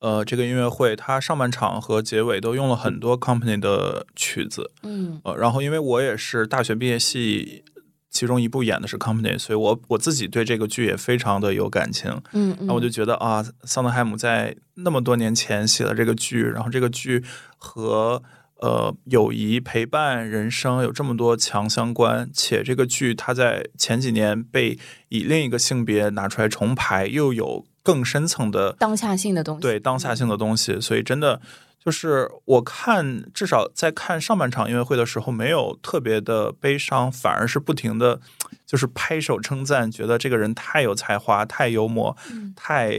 [0.00, 4.70] 呃这个音乐会，它上半场和结尾都用了很多 Company 的曲子。
[4.82, 7.64] 嗯，呃，然后因为我也是大学毕业戏
[8.10, 12.20] 其中一部演的是 Company，所以我我自己对这个剧也非常的有感情。
[12.32, 17.24] 嗯，那我就觉得啊，桑德海姆在那么多年前写了这个剧，然后这个剧
[17.56, 18.22] 和。
[18.64, 24.78] 呃，友谊、陪伴、人生有这么多强相关，且这个剧它在前几年被
[25.10, 31.42] 以另一个性别拿出来重排，又有更深层的当下性的东西，对当下性的东西，所以真的
[31.78, 38.18] 就是我看，至少在看上半场音乐会的时候，没有特别的悲伤，反而是不停的，
[38.64, 42.16] 就是拍手称赞，觉得这个人太有才华、太幽默、
[42.56, 42.94] 太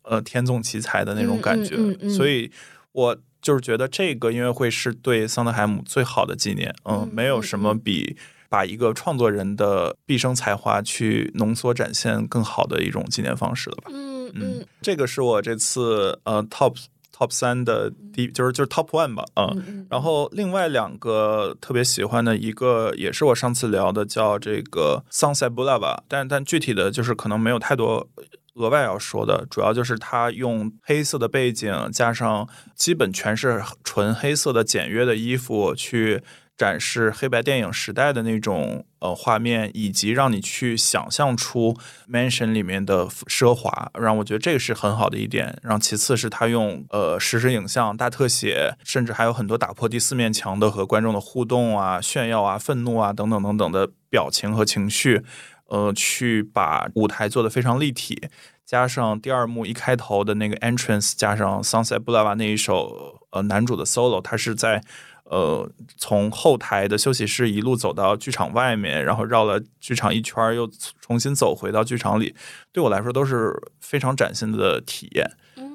[0.00, 1.76] 呃天纵奇才的那种感觉，
[2.08, 2.50] 所以
[2.92, 3.18] 我。
[3.40, 8.16] 就是觉得这个音乐会是对桑德海姆最好的纪念，嗯，没有什么比
[8.48, 13.90] 把一个创作人的毕生才华去浓缩展现更好的一种纪念方式了吧？
[13.92, 16.76] 嗯嗯，这个是我这次呃 top
[17.20, 28.08] top 三的第，就是就是 top one 吧，嗯，然后另外两个特别喜欢的一个也是我上次聊的，叫这个 Sunset Boulevard，但但具体的就是可能没有太多。
[28.54, 36.20] 额外要说的，主要就是他用黑色的背景，加上基本全是纯黑色的简约的衣服，去
[36.60, 41.74] 展示黑白电影时代的那种呃画面，以及让你去想象出
[42.06, 45.58] mansion 里面的奢华，让我觉得这个是很好的一点。
[45.62, 55.22] 然后其次是他用呃实时影像、大特写，甚至还有很多打破第四面墙的和观众的互动啊、炫耀啊、愤怒啊等等等等的表情和情绪。
[55.68, 58.20] 呃，去把舞台做的非常立体，
[58.66, 64.82] 加上第二幕一开头的那个 entrance，加上 Sunset Boulevard 那一首呃男主的 solo，他是在
[65.30, 65.66] 呃
[65.96, 72.34] 从后台的休息室一路走到剧场外面，然后绕了剧场一圈，又重新走回到剧场里，
[72.70, 75.30] 对我来说都是非常崭新的体验。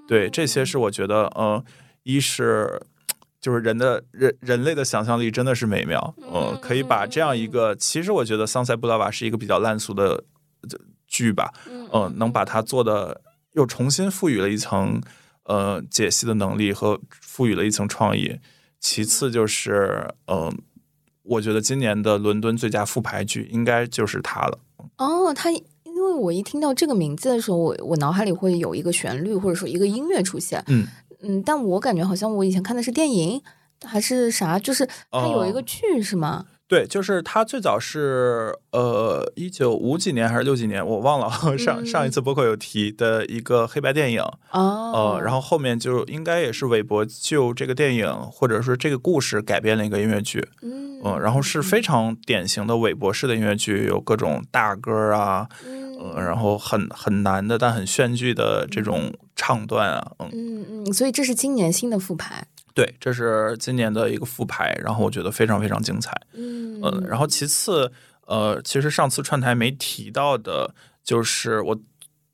[0.07, 1.63] 对，这些是我觉得，呃，
[2.03, 2.79] 一是。
[3.41, 10.23] 就是人的人人类的想象力真的是美妙，嗯，可以把这样一个，其实我觉得《桑塞布拉瓦》是一个比较烂俗的
[11.07, 11.53] 剧吧，
[11.93, 14.99] 嗯，能把它做的又重新赋予了一层
[15.43, 18.39] 呃解析的能力和赋予了一层创意，
[18.79, 20.53] 其次就是呃，
[21.23, 24.59] 我觉得今年的伦敦最佳复排剧应该就是它了。
[24.97, 30.88] 哦，他因为我一听到这个名字的时候，我我脑海里会有一个旋律或者说一个音乐出现，嗯
[31.21, 33.41] 嗯，但我感觉好像我以前看的是电影
[33.83, 36.45] 还是啥，就是它有一个哦剧是吗？
[36.67, 41.58] 对，就是他最早是呃一九五几年还是六几年，我忘了。
[41.58, 44.91] 上嗯上一次播客有提的一个黑白电影，哦。
[44.95, 66.11] 呃，，然后后面就应该也是韦伯就这个电影或者说这个故事改编了一个音乐剧，嗯嗯、然后是非常典型的韦伯式的音乐剧，有各种大歌啊，嗯呃，然后很很难的但很炫剧的这种唱段啊，嗯，嗯嗯，所以这是今年新的复排，对，这是今年的一个复排，然后我觉得非常非常精彩。
[66.33, 67.89] 嗯嗯，然后其次，
[68.27, 71.79] 呃，其实上次串台没提到的，就是我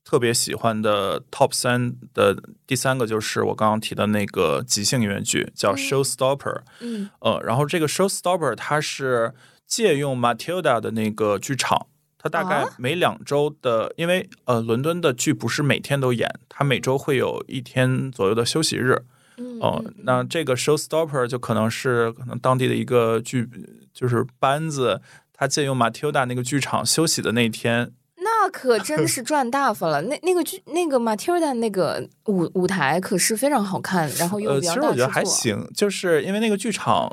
[0.04, 6.64] 特别喜欢的 Top 三的第三个，就是我刚刚提的那个即兴音乐剧，叫 Showstopper。
[6.80, 9.36] 嗯呃，然后这个 Showstopper 它是
[9.68, 11.86] 借用 Matilda 的那个剧场。
[12.18, 19.04] 它大概啊每两周的，因为呃，伦敦的剧不是每天都演，它每周会有一天左右的休息日。
[19.38, 23.48] 嗯哦，那这个 showstopper 就可能是可能当地的一个剧，
[23.94, 25.02] 就是班子，
[25.34, 30.02] 他借用 Matilda 那个剧场休息的那一天，那可真是赚大发了。
[30.04, 35.10] 那那个剧，那个 Matilda 那个舞舞台可是非常好看，然后又呃，比较大其实我觉得。
[35.12, 37.12] 还行，就是因为那个剧场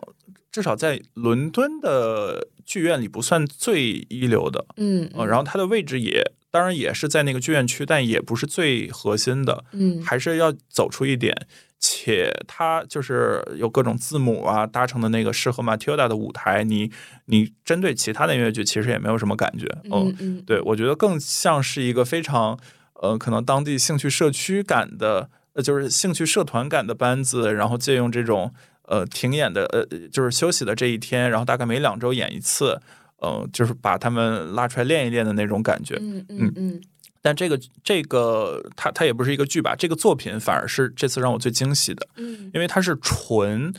[0.50, 11.46] 至少在伦敦的剧院里不算最一流的，嗯，呃，然后它的位置也当然也是在那个剧院区，但也不是最核心的，嗯还是要走出一点。
[11.80, 16.90] 且它就是有各种字母啊搭成的那个适合 Matilda 的舞台，你
[17.26, 22.58] 你针对其他的音乐剧其实也没有什么感觉，嗯嗯，对我觉得更像是一个非常
[22.94, 28.52] 呃可能当地兴趣社区感的，呃就是兴趣社团感的班子，然后借用这种
[28.86, 32.80] 呃停演的呃就是休息的这一天，然后大概每两周演一次，
[33.18, 36.80] 呃就是把他们拉出来练一练的那种感觉，嗯嗯嗯
[37.28, 43.70] 但这个这个它它也不是一个剧吧，这个作品反而是这次让我最惊喜的，嗯因为它是纯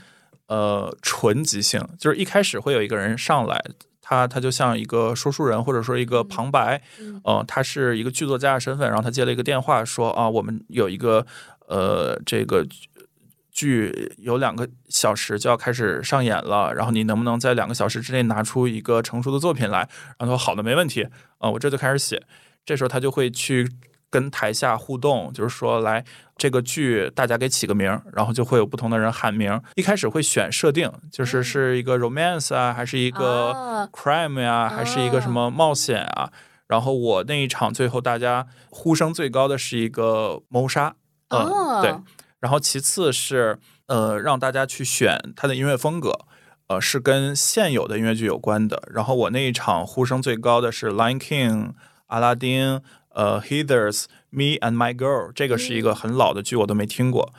[0.46, 3.60] 呃纯即兴，就是一开始会有一个人上来，
[4.02, 11.26] 他他就像一个说书人或者说一个旁白，嗯呃，他是一个剧作家的身份，然后他接了一个电话说啊，我们有一个
[11.68, 12.64] 呃这个。
[13.52, 19.80] 剧有两个小时就要开始上演了，然后你能不能在两个小时之内拿出一个成熟的作品来？
[20.18, 21.06] 然后他说好的，没问题
[21.40, 22.24] 啊、我这就开始写。
[22.70, 23.68] 这时候他就会去
[24.12, 26.06] 跟台下互动，就是说来
[26.38, 29.60] 这个剧大家给起个名儿，然后就会有不同的人喊名儿。
[29.74, 36.32] 一开始会选设定，就是是一个 romance 啊，还是一个啊 crime 呀、还是一个什么冒险啊？
[36.68, 40.94] 然后我那一场最后大家呼声最高的是一个谋杀，
[41.30, 41.96] 嗯，哦对。
[42.40, 46.12] 然后其次是呃让大家去选他的音乐风格。
[46.68, 48.84] 呃，是跟现有的音乐剧有关的。
[48.94, 51.70] 然后我那一场呼声最高的是《Lion King》、
[52.10, 57.34] 阿拉丁、呃，《Heathers》、《Me and My Girl》，这个是一个很老的剧，我都没听过。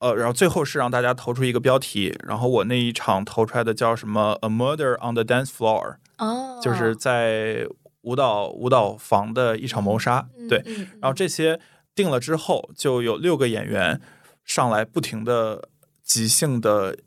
[0.00, 7.66] 呃，然后最后是让大家投出一个标题，然后我那一场投出来的叫什么《A Murder on the Dance Floor》，哦，就是在
[8.02, 10.28] 舞蹈舞蹈房的一场谋杀。
[10.50, 11.58] 对，嗯，然后这些
[11.94, 13.98] 定了之后，就有六个演员
[14.44, 15.70] 上来不停的
[16.02, 16.98] 即兴的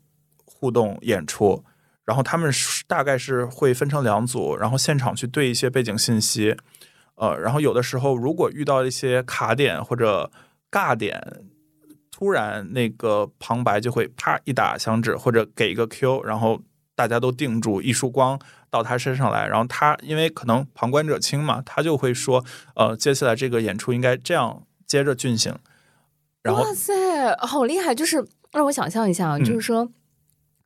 [0.44, 1.64] 互动演出，
[2.04, 6.56] 然后他们是大概是会分成两组，然后现场去对一些背景信息，
[7.20, 10.32] 呃，然后有的时候如果遇到一些卡点或者
[10.70, 11.44] 尬点。
[12.12, 16.60] 突然，那个旁白就会啪一打响指，或者给一个 Q，然后
[16.94, 25.56] 大家都定住，一束光到他身上来，然后他因为可能旁观者清嘛，他就会说，呃，接下来这个演出应该这样接着进行。
[26.42, 26.92] 然后哇塞，
[27.38, 27.94] 好厉害！
[27.94, 29.90] 就是让我想象一下就是说。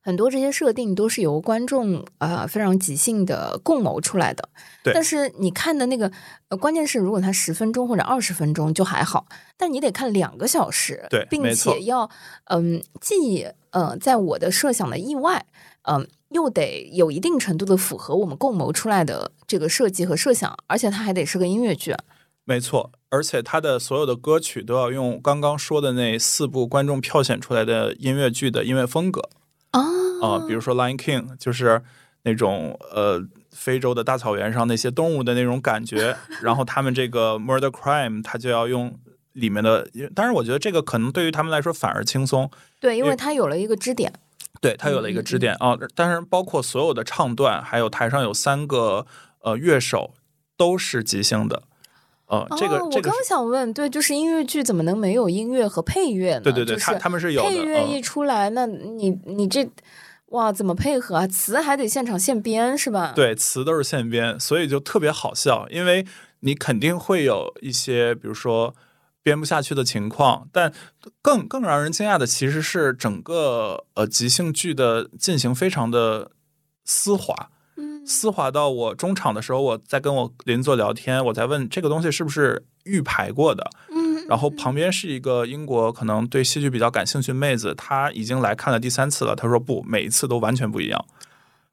[0.05, 4.47] 很多这些设定都是由观众啊、呃非常即兴的共谋出来的，
[4.83, 6.11] 对但是你看的那个，
[6.49, 9.25] 呃，关键是如果它十分钟或者二十分钟就还好，
[9.57, 12.07] 但你得看两个小时，并且要
[12.43, 15.47] 嗯，既呃在我的设想的意外，
[15.87, 21.95] 嗯、又得有一定程度的符合我们共谋出来的这个设计和设想，而且它还得是个音乐剧，
[22.43, 29.29] 没错，而且他的所有的歌曲都要用刚刚说的那四部观众票选出来的音乐剧的音乐风格
[29.79, 30.37] 啊。
[30.37, 31.81] 呃、比如说《Lion King》，就是
[32.23, 38.97] 那种呃非洲的大草原上那些动物的那种感觉， 然后他们这个《Murder Crime》，它就要用
[39.33, 42.49] 里面的，当然我觉得这个可能对于他们来说反而轻松，
[42.79, 44.11] 对，因为因为它有了一个支点，
[44.61, 49.05] 对，它有了一个支点啊，但是包括所有的唱段，还有台上有三个
[49.41, 50.13] 呃乐手
[50.57, 51.63] 都是即兴的。
[52.27, 56.41] 呃，这个哦、这个我刚想问，对，就是音乐剧怎么能没有音乐和配乐呢？
[56.41, 57.49] 对对对，就是他他们是有的。
[57.49, 59.69] 配乐嗯一出来，那你你这
[60.29, 61.27] 哇怎么配合啊？
[61.27, 66.05] 词还得现场现编是吧？，对，词都是现编，所以就特别好笑，因为
[66.39, 68.73] 你肯定会有一些，比如说
[69.21, 70.73] 编不下去的情况，但
[71.21, 76.31] 更更让人惊讶的其实是整个呃即兴剧的进行非常的
[76.83, 77.51] 丝滑。
[78.05, 91.03] 嗯丝滑到我中场的时候，我在跟我邻座聊天，我在问这个东西是不是预排过的，嗯，然后旁边是一个英国可能对戏剧比较感兴趣的妹子，她已经来看了第三次了，她说不，每一次都完全不一样。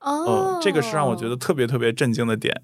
[0.01, 2.63] 哦嗯，，这个是让我觉得特别特别震惊的点。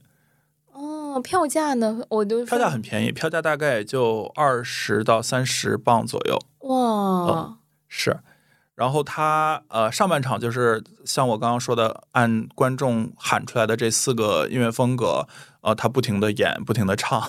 [0.72, 2.00] 哦，票价呢？
[2.08, 6.38] 我都票价很便宜，票价大概也就二十到三十磅左右。
[6.60, 8.20] 哇，是，
[8.78, 15.26] 然后他呃上半场就是像我刚刚说的，按观众喊出来的这四个音乐风格，
[15.62, 17.20] 呃，他不停的演，不停的唱，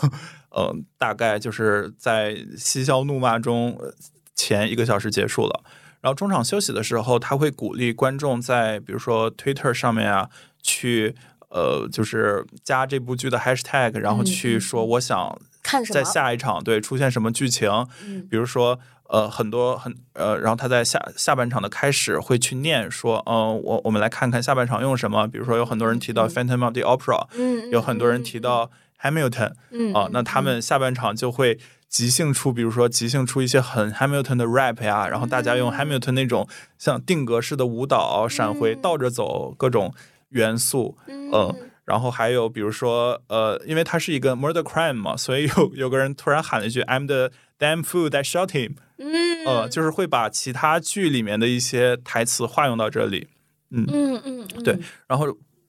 [0.52, 3.92] 呃，大概就是在嬉笑怒骂中呃
[4.36, 5.64] 前一个小时结束了。
[6.02, 10.30] 然后中场休息的时候，他会鼓励观众在比如说 Twitter 上面啊，
[10.62, 11.16] 去
[11.50, 15.96] 呃就是加这部剧的 hashtag，然后去说我想看什么？
[15.96, 17.68] 在下一场对出现什么剧情，
[18.06, 18.80] 嗯比如说
[19.10, 31.60] 呃很多很呃，然后他在下下半场的开始会去念说，嗯、我我们来看看下半场用什么，比如说有很多人提到 Phantom of the Opera，、嗯，有很多人提到 Hamilton 嗯啊、那他们下半场就会。
[31.90, 35.58] 即兴出，比如说即兴出一些很 Hamilton 的 rap 呀，然后大家嗯。
[35.58, 36.48] 用 Hamilton 那种
[36.78, 39.92] 像定格式的舞蹈、闪回、倒着走各种
[40.30, 41.52] 元素，嗯，
[41.86, 49.46] 然后还有比如说，呃，因为它是一个 murder crime 嘛，所以有有个人突然喊了一句 "I'm the damn fool that shot him"，嗯。
[49.46, 53.28] 呃，就是会把其他剧里面的一些台词化用到这里，
[53.72, 53.86] 嗯。
[53.88, 54.78] 嗯嗯，对
[55.08, 55.26] 然后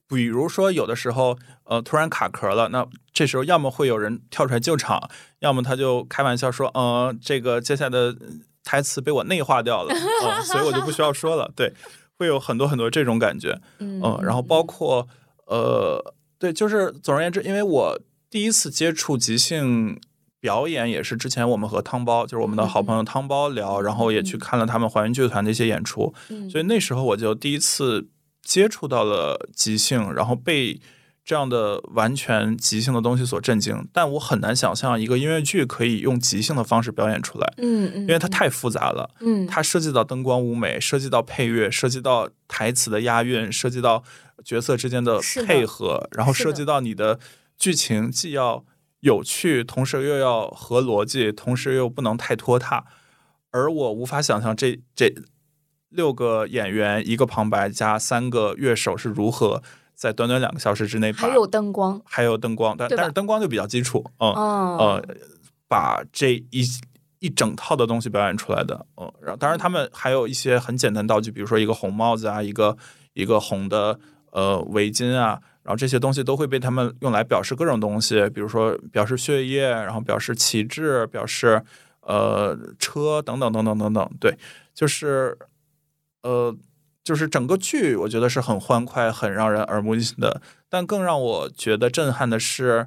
[0.09, 5.09] 比如说有的时候，呃，突然卡壳了，那这时候要么会有人跳出来救场，
[5.39, 8.17] 要么他就开玩笑说，呃，这个接下来的
[8.65, 11.73] 台词被我内化掉了，嗯、所以我就不需要说了，对，
[12.19, 15.07] 会有很多很多这种感觉， 嗯嗯，然后包括
[15.47, 20.01] 呃，对，就是总而言之，因为我第一次接触即兴
[20.41, 28.09] 表演，也是之前我们和汤包，就是我们的好朋友汤包聊，然后也去看了他们还原剧团的一些演出，嗯所以那时候我就第一次
[28.43, 30.81] 接触到了即兴，然后被。
[31.23, 39.09] 这样的完全即兴的东西所震惊，但我很难想象一个音乐剧可以用即兴的方式表演出来，嗯嗯，因为它太复杂了。
[39.21, 39.47] 嗯。
[39.47, 44.03] 它涉及到灯光舞美，涉及到配乐，涉及到台词的押韵，涉及到
[44.45, 47.21] 角色之间的配合，然后涉及到你的
[47.57, 48.65] 剧情既要
[49.01, 52.85] 有趣，同时又要合逻辑，同时又不能太拖沓。
[53.51, 55.13] 而我无法想象这这
[55.89, 59.61] 六个演员一个旁白加三个乐手是如何
[59.95, 65.17] 在短短两个小时之内把还有灯光，还有灯光，但但是灯光就比较基础，嗯，哦，呃，
[65.67, 66.65] 把这一
[67.19, 68.87] 一整套的东西表演出来的。
[68.97, 72.77] 嗯，然后当然他们还有一些很简单道具，比如说一个红帽子啊，一个
[73.15, 73.99] 一个红的
[74.31, 75.41] 呃围巾啊，
[75.71, 81.63] 然后这些东西都会被他们用来表示各种东西，比如说表示血液，然后表示旗帜，表示
[82.01, 84.11] 呃车等等等等等等。
[84.19, 84.37] 对，
[84.75, 85.39] 就是
[86.23, 86.57] 呃。
[87.03, 90.43] 就是整个剧，我觉得是很欢快、很让人耳目一新的。
[90.69, 92.87] 但更让我觉得震撼的是，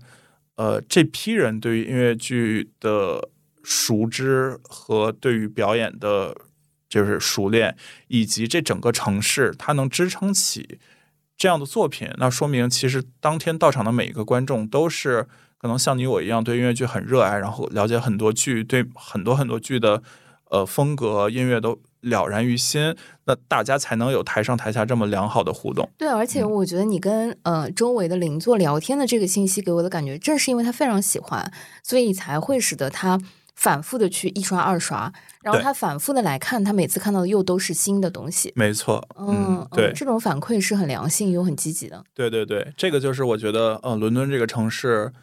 [0.55, 3.27] 呃，这批人对于音乐剧的
[3.63, 6.37] 熟知和对于表演的，
[6.87, 7.75] 就是熟练，
[8.07, 10.77] 以及这整个城市它能支撑起
[11.37, 15.27] 这样的作品，那说明其实当天到场的每一个观众都是
[15.57, 20.01] 可能像你我一样对音乐剧很热爱，然后了解很多剧，对很多很多剧的
[20.49, 25.89] 呃风格、音乐都了然于心，那大家才能有台上台下这么良好的互动。
[25.97, 33.19] 对，而且我觉得你跟呃周围的邻座聊天的这个信息给我的感觉，正是因为他非常喜欢，所以才会使得他
[33.55, 38.51] 反复的去一刷二刷，然后他反复的来看，他每次看到的又都是新的东西。
[38.55, 42.03] 没错，嗯，对嗯，这种反馈是很良性又很积极的。
[42.13, 45.13] 对对对，这个就是我觉得，呃，伦敦这个城市，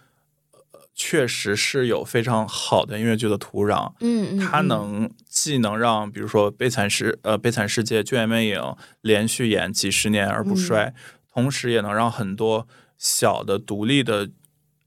[0.53, 3.93] 呃，确实是有非常好的音乐剧的土壤。
[4.01, 8.59] 嗯嗯，它嗯能既能让，比如说《悲惨世》呃《悲惨世界》《剧院魅影》
[9.01, 10.95] 连续演几十年而不衰，嗯
[11.33, 12.67] 同时也能让很多
[12.99, 14.29] 小的独立的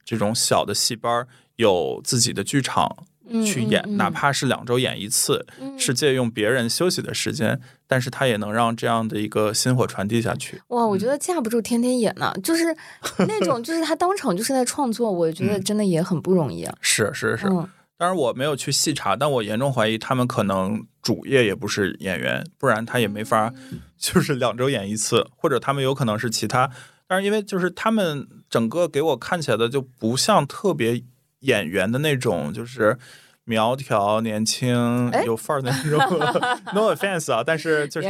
[0.04, 3.06] 这种小的戏班儿有自己的剧场嗯
[3.46, 10.62] 去演，嗯嗯哪怕是两周演一次，嗯是借用别人休息的时间，但是他也能让这样的一个薪火传递下去。
[10.68, 12.76] 哇，我觉得架不住天天演呢，就是
[13.28, 16.76] 那种，就是他当场就是在创作，我觉得真的也很不容易啊。
[16.82, 23.54] 是是是，嗯当然我没有去细查，但我严重怀疑他们可能主业也不是演员，不然他也没法
[23.98, 26.70] 就是两周演一次，或者他们有可能是其他。
[27.08, 31.02] 但是因为就是他们整个给我看起来的就不像特别
[31.44, 32.98] 演员的那种就是
[33.46, 36.00] 苗条、年轻哎、有范儿的那种。
[36.76, 38.10] no offense 啊，但是就是.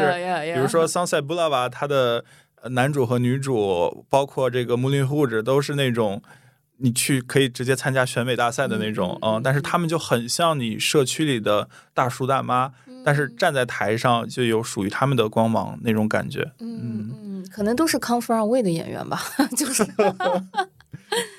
[0.54, 2.26] 比如说 《Sunset Boulevard》，它的
[2.62, 6.22] 呃男主和女主，包括这个《穆林护士》，都是那种。
[6.78, 12.74] 你去可以直接参加选美大赛的那种，嗯，但是他们就很像你社区里的大叔大妈，
[13.06, 16.52] 但是站在台上就有属于他们的光芒那种感觉。
[16.60, 19.22] 嗯嗯，可能都是 come from away 的演员吧，
[19.56, 19.86] 就是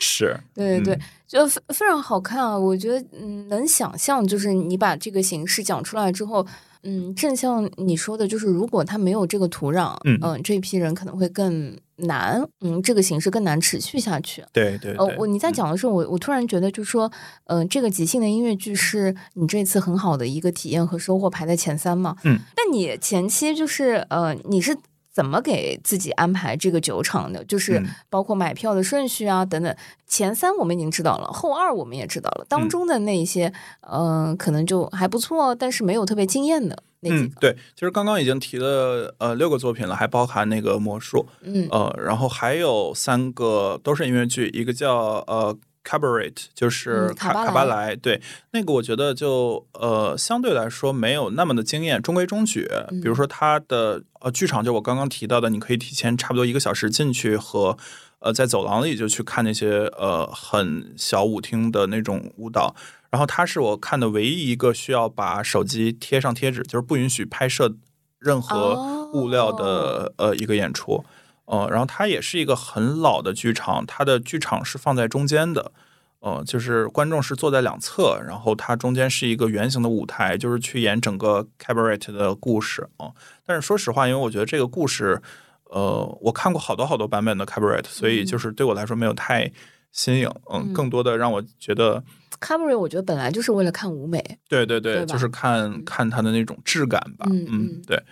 [0.01, 1.01] 是，对对对，嗯
[1.35, 2.57] 就非非常好看啊！
[2.57, 6.47] 我觉得，嗯，能想象，就是你把这个形式讲出来之后，
[6.85, 14.45] 嗯，正像你说的，就是如果他没有这个土壤，嗯这批人可能会更难，嗯，这个形式更难持续下去。
[14.53, 17.11] 对对对，，呃我你在嗯讲的时候，我我突然觉得，就是说，
[17.47, 22.16] 呃，这个即兴的音乐剧是你这次很好的一个体验和收获，排在前三嘛。
[22.22, 24.76] 嗯，但你前期就是呃，你是
[25.15, 27.45] 怎么给自己安排这个酒场的？
[27.45, 29.75] 就是嗯包括买票的顺序啊等等。
[30.07, 44.95] 前三我们已经知道了，后二我们也知道了，当嗯中的那一些，呃，可能就还不错，但是没有特别惊艳的那几对，其实刚刚已经提了呃六个作品了，还包含那个魔术，嗯呃，然后还有三个都是音乐剧，一个叫
[45.27, 48.20] 呃 Cabaret，就是嗯卡巴卡卡巴莱莱，对，
[48.53, 52.68] 那个我觉得就呃相对来说没有那么的惊艳，中规中矩。
[52.89, 57.76] 嗯比如说它的呃剧场，就我刚刚提到的，你可以提前差不多一个小时进去和。
[58.20, 62.74] 呃，在走廊里就去看那些呃很小舞厅的那种舞蹈，
[63.11, 67.76] 然后它是我看的唯一一个需要把手机贴上贴纸，就是不允许拍摄
[68.18, 71.05] 任何物料的、呃一个演出。
[71.47, 75.72] 呃，然后它也是一个很老的剧场，它的剧场是放在中间的，
[76.20, 83.12] 呃，就是观众是坐在两侧，然后它中间是一个圆形的舞台，就是去演整个 cabaret 的故事啊、
[83.45, 85.20] 但是说实话，因为我觉得这个故事，
[85.64, 89.53] 呃，我看过好多好多版本的 cabaret，所以就是对我来说没有太
[89.92, 90.72] 新颖，嗯，嗯。
[90.72, 92.03] 更多的让我觉得
[92.40, 97.82] ，Cabaret 我觉得本来就是为了看舞美，对对对，对就是看看它的那种质感吧，嗯嗯。
[97.86, 98.03] 对。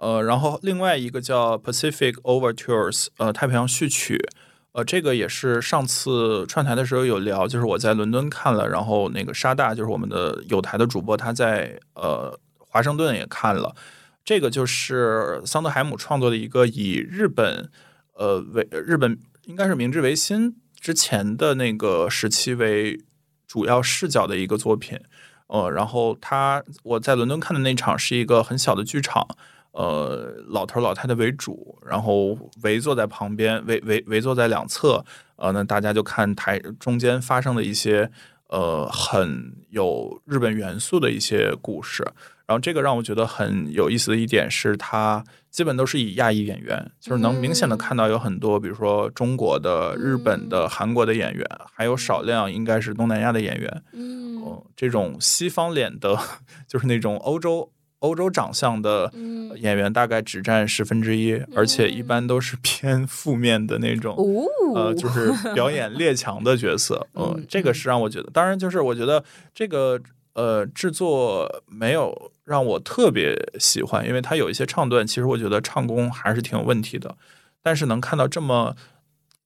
[0.00, 4.18] 呃，然后另外一个叫 Pacific Overtures，呃，太平洋序曲，
[4.72, 13.74] 呃，这个也是上次串台的时候有聊，就是我在伦敦看了，然后那个沙大就是我们的有台的主播，他在呃华盛顿也看了。
[14.24, 17.70] 这个就是桑德海姆创作的一个以日本
[18.14, 22.98] 呃为日本应该是明治维新之前的那个时期为
[23.46, 24.98] 主要视角的一个作品。
[25.48, 29.26] 呃，然后他我在伦敦看的那场是一个很小的剧场，
[29.72, 35.04] 呃，老头老太太为主，然后围坐在旁边，围围围坐在两侧，
[35.36, 38.10] 呃，那大家就看台中间发生的一些
[38.48, 42.04] 呃很有日本元素的一些故事。
[42.46, 53.82] 然后这个让我觉得很有意思的一点是，它基本都是以亚裔演员，就是能明显的看到有很多，比如说中国的、日本的、韩国的演员，还有少量应该是东南亚的演员。
[53.92, 56.18] 嗯嗯，这种西方脸的，
[56.66, 57.70] 就是那种欧洲
[58.00, 59.40] 欧洲长相的嗯。
[59.56, 64.14] 演员，大概只占十分之一，而且一般都是偏负面的那种。
[64.14, 64.46] 哦，
[64.76, 70.00] 呃，就是表演列强的角色， 嗯嗯，这个是让我觉得，当然就是我觉得这个
[70.34, 77.16] 呃制作没有让我特别喜欢，因为它有一些唱段，其实我觉得唱功还是挺有问题的，
[77.60, 78.76] 但是能看到这么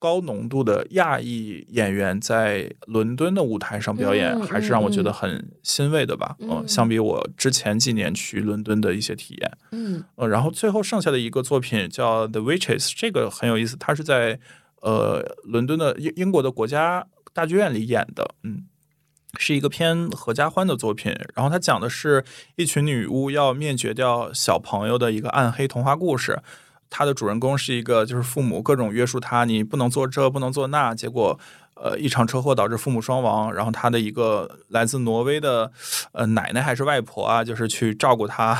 [0.05, 9.51] 高浓度的亚裔演员在伦敦的舞台上表演，嗯还是让我觉嗯得很欣慰的吧，嗯嗯，相比我之前几年去伦敦的一些体验。
[9.73, 14.39] 嗯呃，然后最后剩下的一个作品叫《The Witches》，这个很有意思，它是在
[14.83, 18.65] 呃伦敦的英英国的国家大剧院里演的，嗯，
[19.39, 21.17] 是一个偏合家欢的作品。
[21.35, 22.23] 然后它讲的是
[22.57, 26.43] 一群女巫要灭绝掉小朋友的一个暗黑童话故事。
[26.95, 31.39] 他的主人公是一个，就是父母各种约束他，你不能做这，不能做那，结果。
[31.77, 35.73] 呃，一场车祸导致父母双亡，然后他的一个来自挪威的
[36.13, 38.55] 呃奶奶还是外婆啊，就是去照顾他、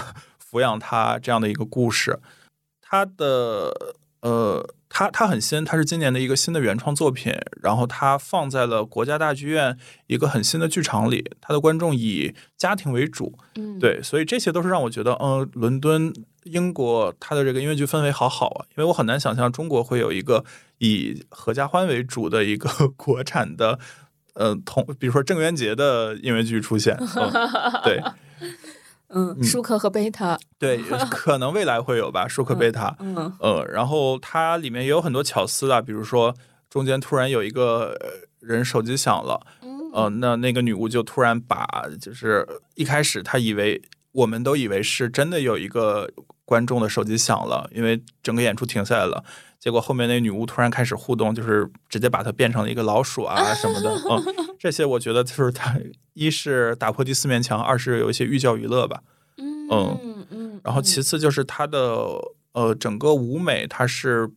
[0.45, 2.19] 抚养他这样的一个故事。
[2.83, 3.73] 他的
[4.21, 9.77] 呃，他他很新，它是今年的一个新的原创作品，然后它放在了国家大剧院
[10.07, 16.15] 一个很新的剧场里，它的观众以家庭为主，嗯，对，所以这些都是让我觉得，嗯、伦敦、
[16.45, 20.45] 英国它的这个音乐剧氛围好好啊，因为我很难想象中国会有一个
[20.79, 23.81] 以合家欢为主的一个 国产的，
[24.35, 27.33] 呃，同比如说郑渊洁的音乐剧出现，嗯、
[27.83, 28.01] 对
[29.09, 30.81] 嗯，舒克和贝塔，对，
[31.11, 33.33] 可能未来会有吧，舒克贝塔，嗯。
[33.39, 36.35] 呃，然后它里面也有很多巧思啊，比如说
[36.69, 39.91] 中间突然有一个呃人手机响了，嗯。
[39.93, 43.81] 呃，那那个女巫就突然把，就是一开始她以为
[44.13, 46.11] 我们都以为是真的有一个
[46.45, 49.23] 观众的手机响了，因为整个演出停下来了。
[49.65, 53.91] 结果后面那女巫突然开始互动，就是直接把它变成了一个老鼠啊 什么的。
[54.11, 54.23] 嗯，
[54.59, 55.81] 这些我觉得就是它
[56.13, 59.01] 一是打破第四面墙，二是有一些寓教于乐吧。
[59.39, 61.81] 嗯嗯嗯，然后其次就是它的
[62.53, 64.31] 呃整个舞美，它是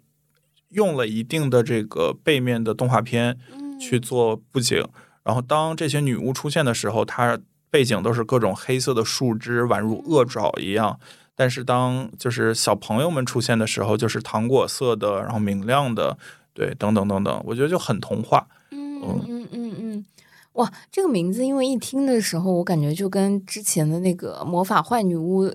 [0.70, 3.38] 用了一定的这个背面的动画片
[3.82, 4.82] 去做布景。
[5.24, 7.38] 然后当这些女巫出现的时候，它
[7.70, 10.98] 背景都是各种黑色的树枝，宛如恶爪一样。
[11.40, 16.18] 但是当就是小朋友们出现的时候，就是糖果色的，然后明亮的，
[16.52, 18.48] 对，等等等等，我觉得就很童话。
[18.72, 20.06] 嗯嗯嗯嗯，
[20.54, 25.54] 哇，这个名字因为一听的时候，我感觉就跟之前的那个魔法坏女巫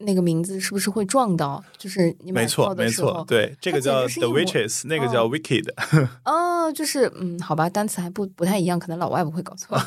[0.00, 1.62] 那个名字是不是会撞到？
[1.76, 5.68] 就是你买没错，没错对，这个叫 The Witches，那个叫 Wicked。
[6.24, 9.78] 哦，就是嗯，好吧，单词还不不太一样，可能老外不会搞错。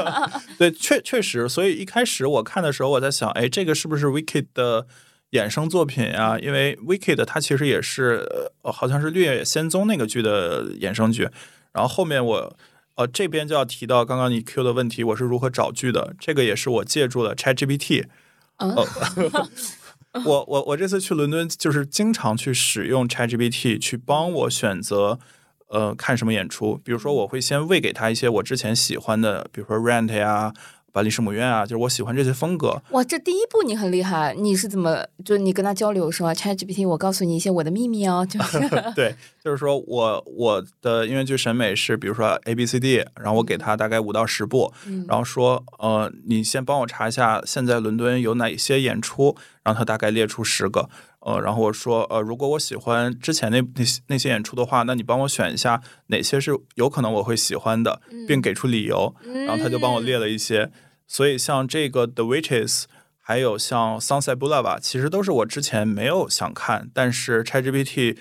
[0.58, 4.86] 对，确确实，所以一开始我看的时候，我在想，哎，这个是不是 Wicked 的
[5.32, 6.38] 衍生作品呀？
[6.38, 8.26] 因为 Wicked 它其实也是，
[8.62, 11.28] 呃，好像是《绿野仙踪》那个剧的衍生剧。
[11.72, 12.56] 然后后面我，
[12.94, 16.14] 呃，这边就要提到刚刚你 Q 的问题，我是如何找剧的？
[16.18, 18.06] 这个也是我借助了 ChatGPT。
[18.60, 18.86] 哦
[20.24, 25.20] 我我我这次去伦敦，就是经常去使用 ChatGPT 去帮我选择，
[25.68, 26.80] 呃，看什么演出。
[26.84, 30.52] 比如说，我会先喂给他一些我之前喜欢的，比如说 Rent 呀、
[30.92, 32.82] 巴黎圣母院啊，就是我喜欢这些风格。
[32.90, 38.58] 哇，这第一步你很厉害，你是怎么就你跟他交流说 ChatGPT，我告诉你一些我的秘密哦，就是
[38.94, 44.72] 对，就是说我我的音乐剧审美是，比如说 A B C D，然后我给他大概五到十部，
[45.06, 50.88] 然后说，呃，你先帮我查一下现在伦敦有哪些演出，然后他大概列出十个，
[51.20, 59.14] 呃，然后我说，呃，如果我喜欢之前那那些那些演出的话，那你帮我选一下哪些是有可能我会喜欢的，并给出理由，
[59.46, 60.70] 然后他就帮我列了一些，
[61.06, 62.84] 所以像这个 The Witches。
[63.22, 68.16] 还有像 Sunset Boulevard，其实都是我之前没有想看，但是 ChatGPT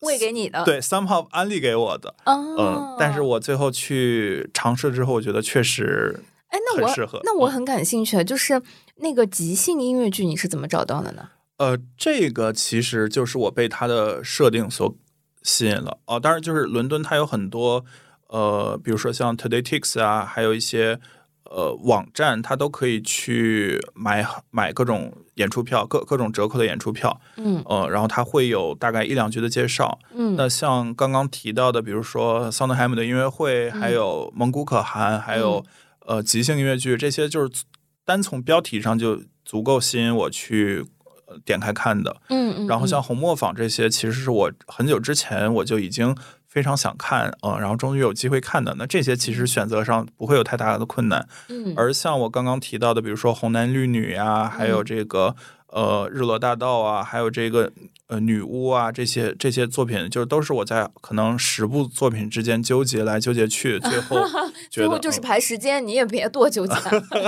[0.00, 0.64] 喂给你的。
[0.64, 8.62] 对 somehow 安利给我的，哦，嗯，但是我最后去尝试之后，我觉得确实哎，那我很适合嗯那我很感兴趣，就是
[8.96, 11.28] 那个即兴音乐剧你是怎么找到的呢？
[11.58, 14.96] 呃，这个其实就是我被它的设定所
[15.42, 16.18] 吸引了哦。
[16.18, 17.84] 当然，就是伦敦它有很多
[18.28, 20.98] 呃，比如说像 TodayTix 啊，还有一些
[21.44, 27.20] 呃网站，它都可以去买买各种演出票，各各种折扣的演出票。
[27.36, 29.98] 嗯呃，然后它会有大概一两句的介绍。
[30.12, 35.64] 嗯那像刚刚提到的，比如说桑德海姆的音乐会，还有蒙古可汗，还有
[36.00, 37.64] 呃即兴音乐剧，这些就是
[38.04, 41.03] 单从标题上就足够吸引我去呃
[41.44, 42.16] 点开看的。
[42.28, 46.16] 嗯嗯，然后像嗯红磨坊这些，其实是我很久之前我就已经
[46.46, 48.74] 非常想看，嗯，然后终于有机会看的。
[48.78, 51.26] 那这些其实选择上不会有太大的困难。
[51.48, 55.34] 嗯而像我刚刚提到的，比如说红男绿女呀，还有这个
[55.74, 57.70] 呃日落大道啊，还有这个
[58.06, 64.16] 呃女巫啊，这些这些作品，就都是我在可能十部作品之间纠结来纠结去，最后
[64.70, 66.74] 最后就是嗯排时间，你也别多纠结。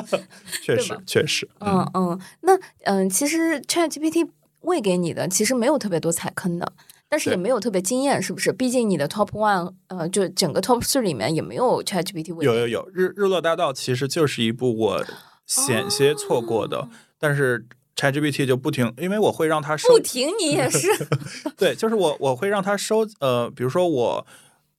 [0.63, 2.53] 确实确实，嗯嗯，那
[2.85, 4.29] 嗯，其实 ChatGPT
[4.61, 6.73] 喂给你的其实没有特别多踩坑的，
[7.09, 8.53] 但是也没有特别惊艳，是不是？
[8.53, 12.55] 毕竟你的 Top One，呃，就整个 Top Three 里面也没有 ChatGPT 喂给你。
[12.55, 15.05] 有有有，日日落大道其实就是一部我
[15.47, 16.89] 险些错过的，
[17.19, 17.67] 但是
[17.97, 20.89] ChatGPT 就不停，因为我会让它收不停，你也是。
[21.57, 24.27] 对，就是我我会让它收呃，比如说我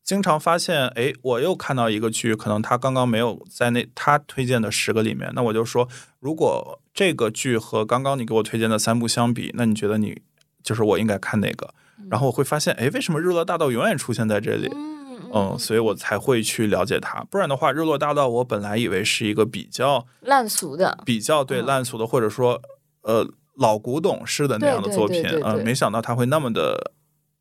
[0.03, 5.89] 经常发现，哎，我又看到一个剧，可能他刚刚没有在那他推荐的十个里面，那我就说，
[6.20, 10.22] 如果这个剧和刚刚你给我推荐的三部相比，那你觉得你
[10.63, 11.74] 就是我应该看哪个？
[12.09, 14.70] 然后我会发现，哎，为什么《日落大道》永远出现在这里？
[14.74, 14.95] 嗯
[15.34, 17.22] 嗯，所以我才会去了解它。
[17.30, 20.97] 不然的话，《日落大道》我本来以为是一个比较烂俗的。
[21.03, 22.61] 比较对嗯烂俗的，或者说
[23.08, 26.91] 呃老古董式的那样的作品对对对，呃，没想到它会那么的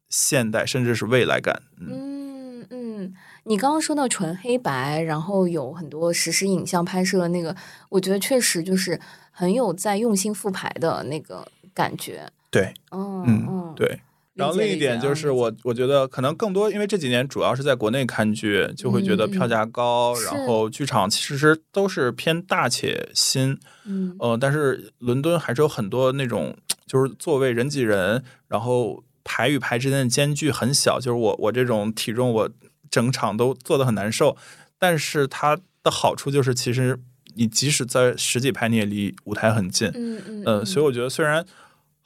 [0.08, 1.62] 现代，甚至是未来感。
[1.78, 3.14] 嗯，嗯嗯，
[3.44, 7.54] 你刚刚说到纯黑白，然后有很多实时影像拍摄的那个，
[7.90, 8.98] 我觉得确实就是
[9.30, 12.26] 很有在用心复排的那个感觉。
[12.50, 14.00] 对，嗯嗯嗯，对。
[14.36, 20.26] 理然后另一点就是我，我觉得可能更多，因为这几年主要是在国内看剧，就会觉得票价高，是。
[20.26, 24.14] 然后剧场其实都是偏大且新，嗯。
[24.20, 26.56] 呃，但是伦敦还是有很多那种
[26.86, 32.50] 就是座位人挤人，然后排与排之间的间距很小，就是我我这种体重，我
[32.90, 34.36] 整场都坐得很难受。
[34.78, 37.00] 但是它的好处就是，其实
[37.34, 39.90] 你即使在十几排，你也离舞台很近。
[39.94, 41.42] 嗯嗯呃，所以我觉得虽然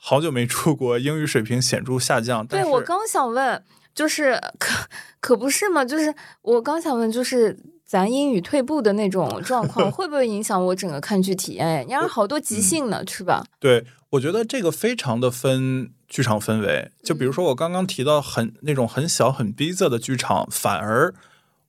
[0.02, 3.62] 好久没出国，英语水平显著下降，对我刚想问，
[3.94, 4.88] 就是可
[5.20, 5.84] 可不是嘛？
[5.84, 11.86] 就是我刚想问，就是咱英语退步的那种状况， 会不会影响我整个看剧体验？
[11.86, 13.44] 你要好多即兴呢，是吧？
[13.58, 16.90] 对我觉得这个非常的分剧场氛围。
[17.04, 21.14] 就比如说我刚刚提到很那种很小很逼仄的剧场，反而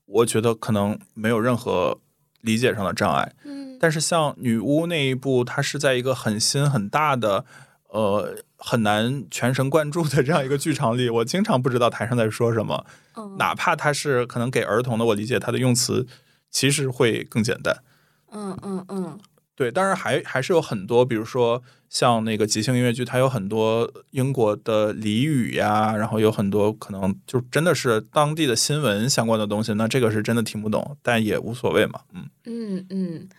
[0.05, 1.99] 我觉得可能没有任何
[2.39, 3.33] 理解上的障碍。
[3.43, 7.45] 嗯但是像女巫那一部，它是在一个很新很大的，
[7.91, 12.85] 呃，很难全神贯注的这样一个剧场里， 我经常不知道台上在说什么。
[13.15, 16.07] 嗯哪怕它是可能给儿童的，我理解它的用词
[16.49, 17.83] 其实会更简单。
[18.31, 19.19] 嗯嗯嗯
[19.55, 33.29] 对，当然还还是有很多，比如说像那个即兴音乐剧，它有很多英国的俚语呀，然后有很多可能就真的是当地的新闻相关的东西，那这个是真的听不懂，但也无所谓嘛，嗯，嗯嗯，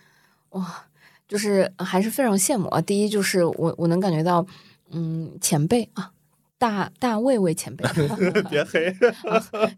[0.51, 0.85] 哇，
[1.33, 2.79] 就是还是非常羡慕啊！
[2.79, 4.45] 第一就是我我能感觉到，
[4.91, 6.11] 嗯，前辈啊，
[6.59, 7.83] 大大卫卫前辈
[8.51, 8.95] 别黑，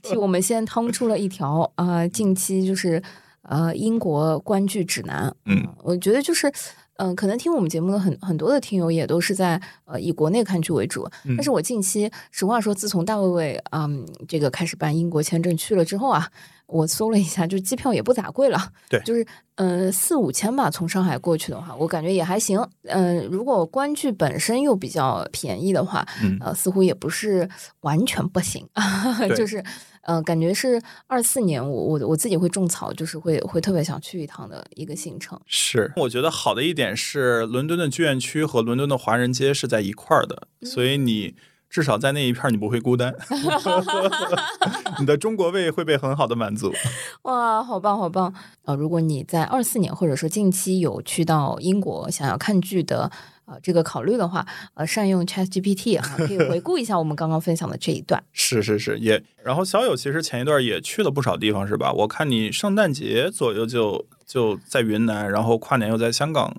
[0.04, 3.02] 替我们先趟出了一条啊、近期就是
[3.44, 5.34] 呃英国观剧指南。
[5.46, 6.52] 嗯，我觉得就是。
[6.98, 16.30] 嗯、可能听我们节目的很很多的听友也都是在呃以国内看剧为主，嗯但是我近期实话说，自从大卫卫嗯这个开始办英国签证去了之后啊，
[16.68, 19.00] 我搜了一下，就机票也不咋贵了，对。
[19.06, 19.26] 就是
[19.56, 22.66] 嗯四五千吧，从上海过去的话，我感觉也还行。
[22.84, 26.38] 嗯、如果观剧本身又比较便宜的话，嗯。
[26.42, 27.50] 呃，似乎也不是
[27.82, 28.68] 完全不行，
[29.20, 29.64] 对就是
[30.06, 35.40] 呃，感觉是二四年我我我自己会种草，就是会会特别想去一趟的一个行程。
[35.46, 41.36] 是，我觉得好的一点是，伦敦的剧院区和伦敦的华人街是在一块儿的，所以你
[41.70, 43.14] 至少在那一片儿你不会孤单，
[45.00, 46.72] 你的中国胃会被很好的满足。
[47.24, 48.34] 哇，好棒好棒！
[48.64, 53.12] 呃，如果你在二四年或者说近期有去到英国想要看剧的
[53.46, 58.24] 呃这个考虑的话，呃，善用 ChatGPT 啊，可以回顾一下我们刚刚分享的这一段。
[58.32, 59.24] 是是是，也。
[59.44, 61.92] 然后小友其实前一段也去了不少地方，是吧？
[61.94, 66.56] 我看你圣诞节左右就就在云南，然后跨年又在香港。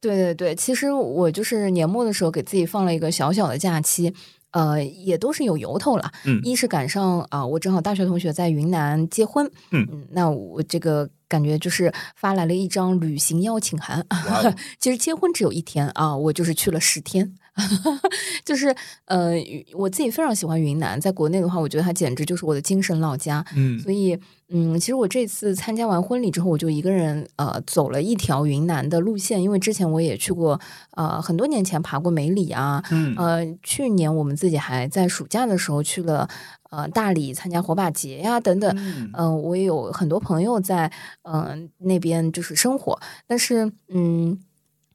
[0.00, 4.14] 对对对，其实我就是年末的时候给自己放了一个小小的假期，
[4.58, 6.10] 呃，也都是有由头了。
[6.24, 14.04] 嗯一是赶上啊、我正好大学同学在云南结婚，嗯那我这个感觉就是发来了一张旅行邀请函。
[14.80, 17.32] 其实结婚只有一天啊，我就是去了十天。
[18.44, 18.74] 就是
[19.06, 19.32] 呃，
[19.74, 23.44] 我自己非常喜欢云南，在国内的话，我觉得它简直就是我的精神老家。
[23.54, 23.78] 嗯。
[23.80, 30.58] 所以，嗯，其实我这次参加完婚礼之后，我就一个人呃走了一条云南的路线，因为之前我也去过，
[30.92, 33.14] 呃，很多年前爬过梅里啊，嗯。
[33.16, 36.28] 呃，去年我们自己还在暑假的时候去了
[36.70, 39.10] 呃大理参加火把节呀等等，嗯。
[39.14, 40.90] 嗯、我也有很多朋友在
[41.22, 44.38] 嗯、呃那边就是生活，但是嗯，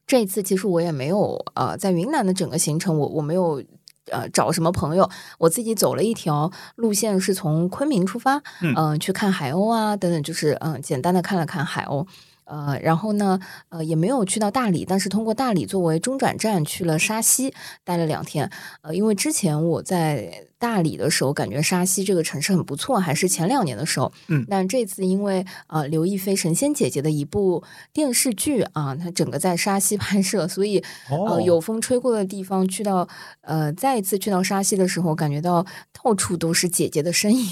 [0.07, 3.63] 这一次其实我也没有呃在云南的整个行程，我我没有。
[4.11, 5.09] 呃，找什么朋友？
[5.39, 12.05] 我自己走了一条路线，是从昆明出发，嗯呃去看海鸥啊，等等，就是嗯、呃简单的看了看海鸥。
[12.43, 13.39] 呃，然后呢，
[13.69, 17.53] 呃，也没有去到大理，但是通过大理作为中转站去了沙溪，
[17.85, 18.51] 待了两天。
[18.81, 24.09] 呃，因为之前我在大理的时候，感觉沙溪这个城市很不错，还是前两年的时候。
[24.29, 27.61] 嗯但这次因为呃刘亦菲神仙姐姐的一部
[27.91, 33.05] 电视剧啊，它整个在沙溪 拍摄，所以哦呃有风吹过的地方，去到
[33.41, 35.65] 呃再一次去到沙溪的时候，感觉到
[36.01, 37.45] 到处都是姐姐的身影。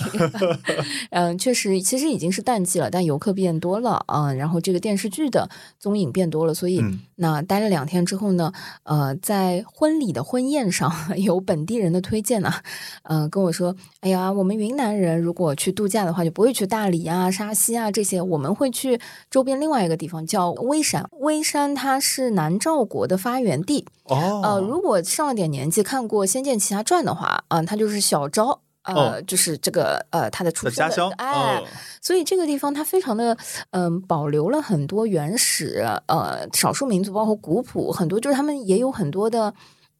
[1.11, 5.49] 嗯、确实，其实已经是淡季了，但游客变多了啊、然后这个电视剧的
[5.79, 8.51] 踪影变多了，所以、嗯那待了两天之后呢，
[8.81, 10.91] 呃，在婚礼的婚宴上
[11.21, 12.51] 有本地人的推荐呢、
[13.03, 18.99] 呃，跟我说，哎呀，我们云南人如果去度假的话，就不会去大理啊、沙溪啊这些，我们会去
[19.29, 21.09] 周边另外一个地方叫微山。
[21.19, 28.61] 微山它是南诏国的发源地，哦，呃，如果上了点年纪看过《仙剑奇侠传》的话，啊、它就是小昭。
[28.83, 31.63] 呃，哦就是这个呃，他的出生的的家乡，哎，哦
[32.01, 33.37] 所以这个地方它非常的
[33.69, 39.53] 嗯、保留了很多原始呃少数民族，包括古朴，很多就是他们也有很多的。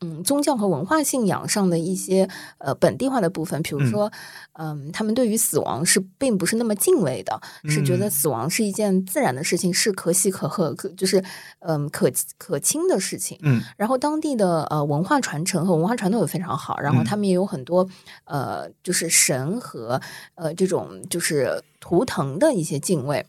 [0.04, 2.28] 嗯，宗教和文化信仰上的一些
[2.58, 4.12] 呃本地化的部分，比如说，
[4.54, 11.24] 嗯他们对于死亡是并不是那么敬畏的，是觉得嗯死亡是一件自然的事情，是可喜可贺，可就是
[11.60, 13.38] 嗯可可亲的事情。
[13.44, 17.88] 嗯然后当地的呃文化传承和文化传统也非常好，然后嗯他们也有很多
[18.26, 20.02] 呃就是神和
[20.34, 23.24] 呃这种就是图腾的一些敬畏。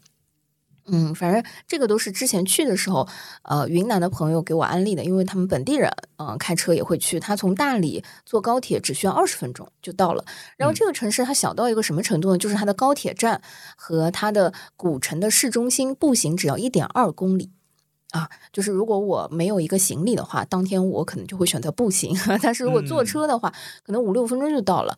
[0.86, 3.08] 嗯，反正这个都是之前去的时候，
[3.42, 7.20] 呃，云南的朋友给我安利的，因为他们本地人，嗯、开车也会去。
[7.20, 10.24] 他从大理坐高铁只需要二十分钟就到了。
[10.56, 12.38] 然后嗯这个城市它小到一个什么程度呢？
[12.38, 13.40] 就是它的高铁站
[13.76, 17.50] 和它的古城的市中心步行只要一点二公里。
[18.12, 23.06] 啊，就是如果我没有一个行李的话，当天我可能就会选择步行； 但是如果坐嗯。
[23.06, 23.52] 车的话，
[23.84, 24.96] 可能五六分钟就到了。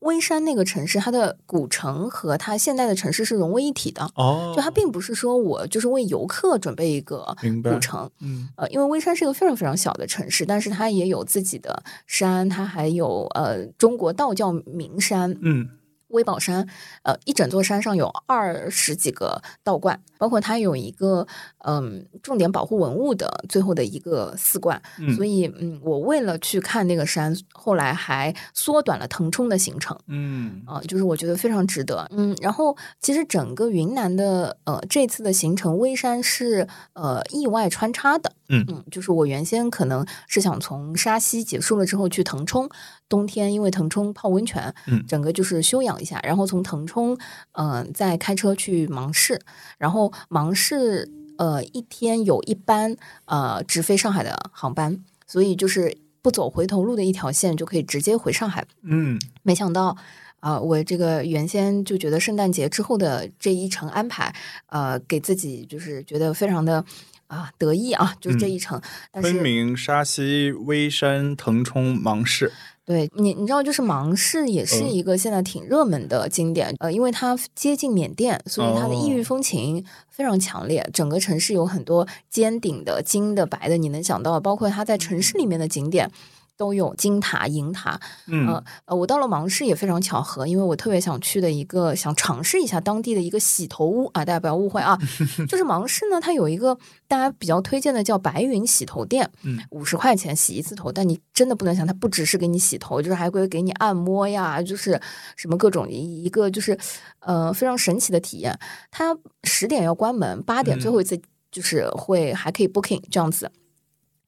[0.00, 8.48] 微山那个城市，它的古城和它现代的城市是融为一体的，哦，就它并不是说我就是为游客准备一个古城，嗯。
[8.56, 15.70] 呃，因为微山是一个非常非常小的城市，但是它也有自己的山，它还有呃中国道教名山，嗯。
[16.10, 16.68] 威宝山，
[17.02, 21.26] 呃，一整座山上有二十几个道观，包括它有一个
[21.66, 29.98] 嗯重点保护文物的最后的一个四冠，嗯所以嗯，我为了去看那个山，后来还缩短了腾冲的行程。
[30.06, 32.06] 嗯啊、就是我觉得非常值得。
[32.10, 38.32] 嗯，然后其实整个云南的呃这次的行程，微山是呃意外穿插的。
[38.48, 42.68] 嗯嗯，就是我原先可能是想从沙溪结束了之后去腾冲，
[43.08, 47.18] 冬天因为腾冲泡温泉，嗯整个就是休养一下，然后从腾冲
[47.52, 49.40] 嗯、呃再开车去芒市，
[49.78, 58.66] 然后芒市呃一天有一班呃直飞上海的航班，所以就是不走回头路的一条线就可以直接回上海。
[58.82, 59.96] 嗯没想到
[60.40, 64.32] 啊、我这个原先就觉得圣诞节之后的这一程安排，
[64.66, 66.84] 呃，给自己就是觉得非常的
[67.26, 68.80] 啊、得意啊，就是这一程。
[69.10, 72.52] 但是昆明、沙溪、微山、腾冲、芒市，
[72.86, 80.88] 对你，你知道，就是芒市也是嗯一个现在挺热门的景点，呃，因为它接近缅甸，所以它的异域哦风情非常强烈。
[80.92, 86.10] 整个城市有很多尖顶的、金的、白的，你能想到，包括它在城市里面的景点。
[86.56, 94.98] 都有金塔、银塔，嗯呃呃，我到了芒市也非常巧合，因为我特别想去的一个，想尝试一下当地的一个洗头屋啊，大家不要误会啊，
[95.48, 96.76] 就是芒市呢，它有一个
[97.06, 105.00] 大家比较推荐的叫白云洗头店，嗯，五十块钱洗一次头，但你真的不能想，它不只是给你洗头，就是还会给你按摩呀，就是
[105.36, 106.78] 什么各种一一个就是
[107.20, 108.58] 呃非常神奇的体验。
[108.90, 113.50] 它十点要关门，八点嗯最后一次就是会还可以 booking 这样子。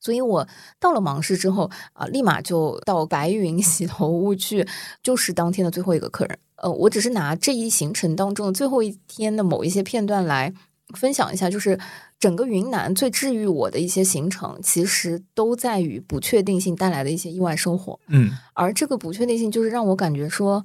[0.00, 0.46] 所以我
[0.78, 4.66] 到了芒市之后啊、立马就到白云 洗头屋去，
[5.02, 6.38] 就是当天的最后一个客人。
[6.56, 10.52] 呃，我只是拿这一行程当中的最后一天的某一些片段来
[10.94, 11.78] 分享一下，就是
[12.18, 18.00] 整个云南最治愈我的一些行程，其实都在于不确定性带来的一些意外收获。
[18.08, 20.64] 嗯而这个不确定性，就是让我感觉说，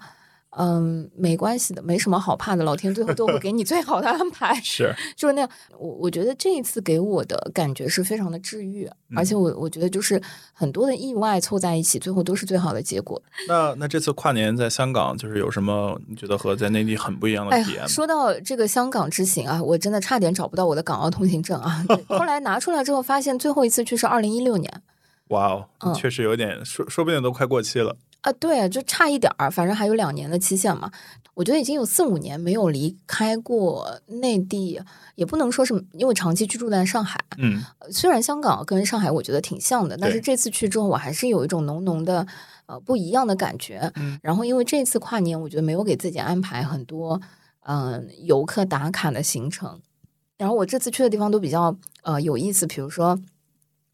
[0.57, 4.53] 嗯，没关系的，没什么好怕的，老天最后都会给你最好的安排。
[4.63, 5.49] 是，就是那样。
[5.77, 10.21] 我我觉得这一次给我的感觉是非常的治愈，而且我我觉得就是
[10.53, 13.21] 很多的意外凑在一起，最后都是最好的结果。
[13.47, 17.87] 那那这次跨年在香港，就是有什么你觉得和在内地很不一样的体验吗？
[17.87, 21.83] 说到这个香港之行啊，我真的差点找不到我的港澳通行证啊。
[22.07, 24.81] 后来拿出来之后，发现最后一次去是二零一六年
[25.29, 27.95] 哇哦，嗯确实有点，说说不定都快过期了。
[28.23, 30.91] 啊，对，就差一点儿，反正还有两年的期限嘛。
[31.35, 34.79] 我觉得已经有四五年没有离开过内地，
[35.15, 37.19] 也不能说是因为长期居住在上海。
[37.37, 42.25] 嗯呃虽然香港跟上海我觉得挺像的，但是这次去之后，我还是有一种浓浓的
[42.67, 43.91] 呃不一样的感觉。
[43.95, 47.19] 嗯然后因为这次跨年，我觉得没有给自己安排很多
[47.65, 49.79] 嗯、游客打卡的行程，
[50.37, 53.17] 然后我这次去的地方都比较呃有意思，比如说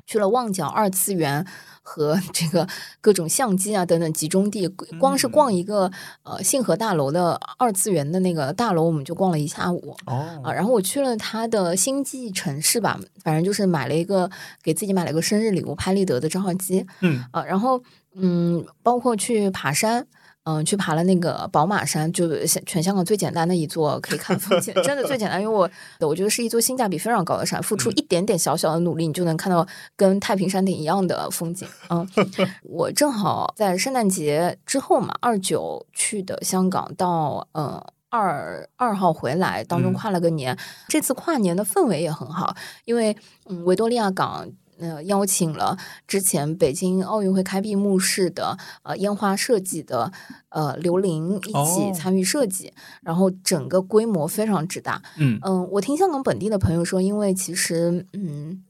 [0.10, 1.45] 去了旺角二次元。
[1.82, 2.68] 和 这个
[3.01, 4.68] 各种相机啊等等集中地，
[4.99, 5.91] 光是逛一个
[6.22, 9.97] 呃信和大楼的二次元的那个大楼，我们就逛了一下午。
[10.05, 14.30] 啊，哦，然后我去了他的星际城市吧，反正就是买了一个
[14.62, 17.82] 给自己买了个生日礼物，拍立得的照相机嗯啊，然后
[18.14, 20.05] 嗯，包括去爬山。
[20.49, 25.69] 嗯，去爬了那个宝马山，就香全香港最简单的一座可以看风景，真的最简单，因为我
[25.99, 31.67] 我觉得是一座性价比非常高的山，付出一点点小小的努力，你就能看到跟太平山顶一样的风景。
[31.89, 32.07] 嗯，
[32.63, 40.57] 我正好在圣诞节之后嘛，二九去的香港到呃二二号回来，当中嗯跨了个年。
[40.87, 44.49] 这次跨年的氛围也很好，因为嗯维多利亚港。
[44.80, 45.77] 呃，邀请了
[46.07, 50.11] 之前北京奥运会开闭幕式的呃烟花设计的
[50.49, 55.01] 呃刘琳一起哦参与设计，然后整个规模非常之大。
[55.17, 58.63] 嗯嗯，我听香港本地的朋友说，因为其实嗯。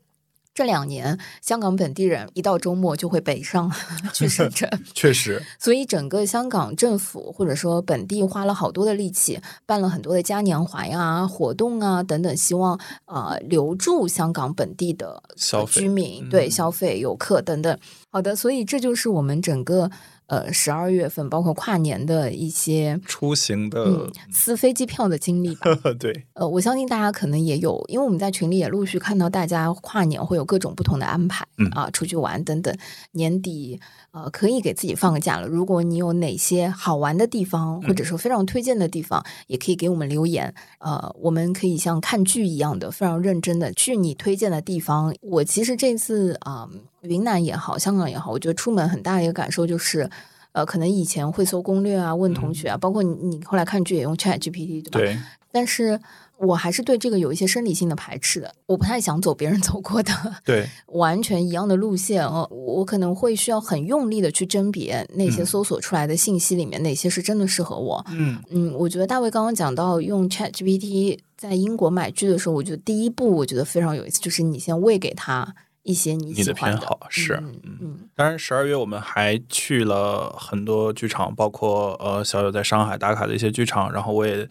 [0.60, 3.72] 这两年，香港本地人一到周末就会北上
[4.14, 17.80] 去深圳， 确实，所以整个香港政府或者说本地花了好多的力气，办了很多的嘉年华呀、活动啊等等，希望呃留住香港本地的消费居民，嗯对消费游客等等。
[18.12, 19.90] 好的，所以这就是我们整个
[20.30, 25.76] 呃十二月份，包括跨年的一些出行的嗯，撕飞机票的经历吧。
[26.00, 32.74] 对，呃，我相信大家可能也有，因为我们在群里也陆续看到大家跨年会有各种不同的安排，嗯啊，出去玩等等。
[33.12, 33.80] 年底
[34.12, 35.48] 呃可以给自己放个假了。
[35.48, 40.54] 如果你有哪些好玩的地方，或者说非常推荐的地方，也可以给我们留言。
[40.80, 45.14] 呃，我们可以像看剧一样的非常认真的去你推荐的地方。
[45.22, 46.70] 我其实这次啊、
[47.02, 50.10] 云南也好，香港也好，我觉得出门很大的一个感受就是。
[50.52, 55.00] 呃，可能以前会搜攻略啊，问同学啊，包括你你后来看剧也用 Chat GPT 对吧？
[55.00, 55.18] 对，
[55.52, 55.98] 但是
[56.38, 60.12] 我还是对这个有一些生理性的排斥的，我不太想走别人走过的
[60.44, 68.04] 对，完全一样的路线哦，我可能会需要很用力的去甄别那些嗯搜索出来的信息里面哪些是真的适合我。
[68.10, 75.54] 嗯，嗯，我觉得大卫刚刚讲到用 Chat GPT 在英国买剧的时候，我觉得第一步我觉得非常有意思，就是你先喂给他
[75.90, 83.92] 一些你你的偏好是嗯嗯当然，十二月我们还去了很多剧场，包括呃小友在上海打卡的一些剧场。
[83.92, 84.48] 然后我也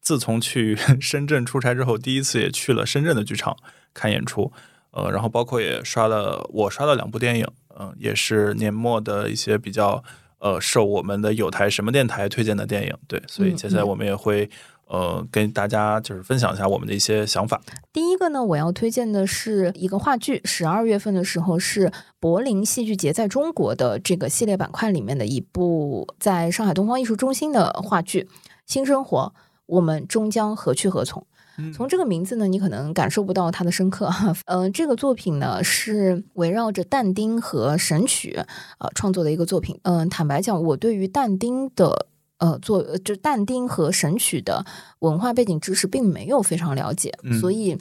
[0.00, 3.54] 自从去深圳出差之后，第一次也去了深圳的剧场
[3.92, 4.50] 看演出。
[4.92, 7.46] 呃，然后包括也刷了我刷了两部电影，
[7.78, 10.02] 嗯、也是年末的一些比较
[10.38, 12.94] 呃受我们的有台什么电台推荐的电影。
[13.06, 14.48] 对，所以嗯接下来我们也会
[14.88, 17.60] 呃跟大家就是分享一下我们的一些想法。
[17.92, 28.22] 第一个呢，我要推荐的是一个话剧，十二月份的时候是柏林戏剧节在中国的这个系列板块里面的一部在上海东方艺术中心的话剧
[28.66, 29.32] 《新生活》，
[29.66, 31.26] 我们终将何去何从。
[31.74, 34.08] 从这个名字呢，你可能感受不到它的深刻。
[34.46, 38.36] 呃，这个作品呢是围绕着但丁和《神曲》
[38.78, 39.76] 呃创作的一个作品。
[39.82, 42.06] 嗯、坦白讲，我对于但丁的
[42.38, 44.64] 呃作呃就但丁和《神曲》的
[45.00, 47.78] 文化背景知识并没有非常了解，嗯所以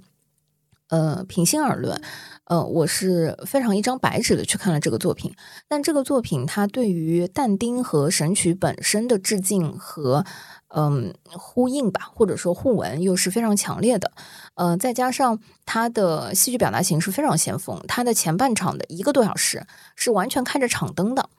[0.90, 2.02] 呃，平心而论，
[2.46, 5.34] 呃，我是非常一张白纸的去看了这个作品。
[5.68, 10.24] 但这个作品它对于但丁和《神曲》本身的致敬和
[10.70, 14.14] 嗯呼应吧，或者说互文又是非常强烈的。
[14.56, 21.30] 呃，再加上它的戏剧表达形式非常先锋，它的前半场的一个多小时是完全开着场灯的。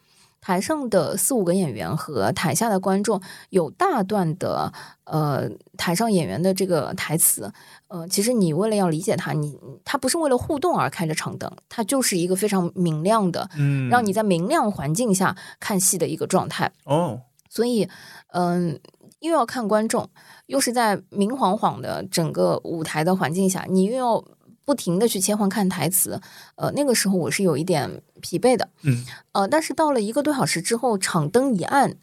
[0.41, 3.21] 台上的四五个演员和台下的观众
[3.51, 4.73] 有大段的
[5.05, 7.53] 呃台上演员的这个台词，
[7.89, 16.73] 呃，其实你为了要理解他，你他不是为了互动而开着长灯，它就是一个非常明亮的，嗯让你在明亮环境下看戏的一个状态。
[16.85, 17.21] 哦，
[17.51, 17.89] 所以，
[18.33, 18.79] 嗯、
[19.21, 20.09] 又要看观众，
[20.47, 24.25] 又是在明晃晃的整个舞台的环境下，你又要
[24.69, 26.21] 不停的去切换看台词，
[26.57, 29.03] 呃，那个时候我是有一点疲惫的，嗯，
[29.33, 31.97] 呃，但是到了一个多小时之后，场灯一暗，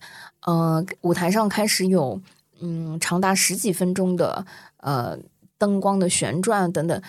[0.47, 2.20] 呃，舞台上开始有
[2.59, 4.43] 嗯长达十几分钟的
[4.78, 5.16] 呃
[5.59, 6.99] 灯光的旋转等等。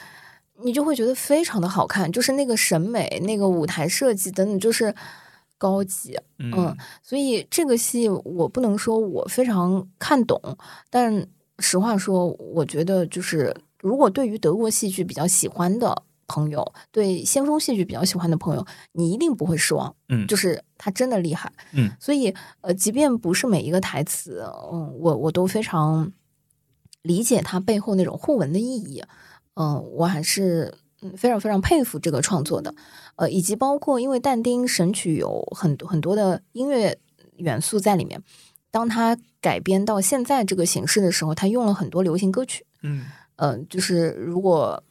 [0.63, 4.95] 你就会觉得非常的好看，就是那个审美、那个舞台设计等等，就是
[5.57, 6.19] 高级。
[6.39, 10.39] 嗯，所以这个戏我不能说我非常看懂，
[10.91, 11.27] 但
[11.59, 13.55] 实话说，我觉得就是
[13.87, 19.95] 如果对于德国戏剧比较喜欢的朋友，对先锋戏剧比较喜欢的朋友，你一定不会失望。
[20.09, 21.53] 嗯就是他真的厉害。
[21.73, 26.13] 嗯，所以呃，即便不是每一个台词，嗯，我我都非常
[27.03, 29.05] 理解他背后那种互文的意义。
[29.55, 32.75] 嗯，我还是嗯非常非常佩服这个创作的，
[33.15, 36.99] 呃，以及包括因为但丁《神曲》有很多很多的音乐
[37.37, 38.21] 元素在里面，
[38.73, 43.07] 当他改编到现在这个形式的时候，他用了很多流行歌曲，嗯
[43.37, 44.83] 呃，就是如果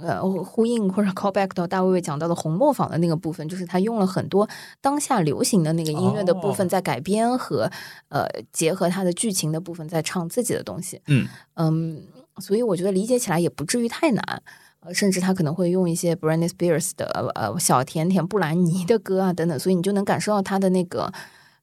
[0.00, 4.48] 呃呼应或者 call back 到大卫卫讲到的红磨坊的那个部分，就是他用了很多
[4.80, 7.70] 当下流行的那个音乐的部分哦在改编和、
[8.08, 12.02] 呃结合他的剧情的部分在唱自己的东西，嗯嗯，
[12.38, 14.42] 所以我觉得理解起来也不至于太难。
[14.80, 21.10] 呃，甚至他可能会用一些 Britney Spears 的呃小甜甜布兰妮的歌啊等等，所以你就能感受到他的那个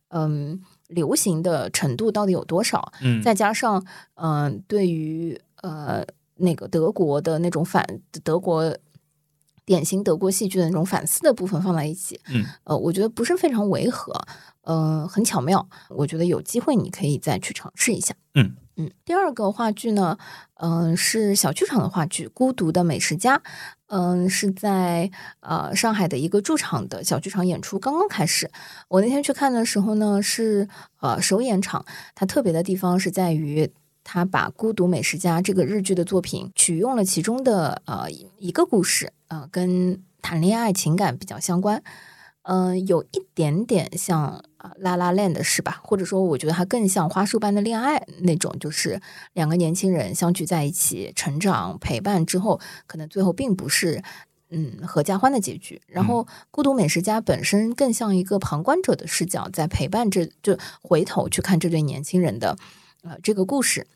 [0.10, 2.92] 嗯流行的程度到底有多少。
[3.02, 6.04] 嗯，再加上嗯、呃对于呃
[6.42, 7.86] 那个德国的那种反
[8.24, 8.78] 德国
[9.64, 14.14] 典型德国戏剧的那种反思的部分放在一起，嗯，呃，我觉得不是非常违和，
[14.64, 15.68] 嗯、很巧妙。
[15.90, 18.14] 我觉得有机会你可以再去尝试一下。
[18.34, 20.18] 嗯嗯，第二个话剧呢，
[20.56, 23.38] 嗯、是小剧场的话剧《孤独的美食家》，
[23.88, 25.12] 嗯、是在
[25.42, 28.50] 呃上海的一个驻场的小剧场演出刚刚开始。
[28.88, 30.68] 我那天去看的时候呢，是
[31.02, 31.86] 呃首演场，
[32.16, 33.72] 它特别的地方是在于。
[34.04, 41.82] 他把《孤独美食家》这个日剧的作品取用了其中的呃一个故事，呃，跟谈恋爱情感比较相关，
[42.44, 45.80] 嗯、有一点点像啊《拉拉 land》是吧？
[45.84, 49.00] 或者说，我觉得它更像花束般的恋爱那种，就是
[49.34, 54.04] 两个年轻人相聚在一起，成长陪伴之后，可能最后并不是
[54.50, 55.82] 嗯合家欢的结局。
[55.88, 62.58] 然后《孤独美食家》本身更像一个旁观者的视角，在陪伴这就回头去看这对年轻人的
[63.02, 63.88] 呃这个故事。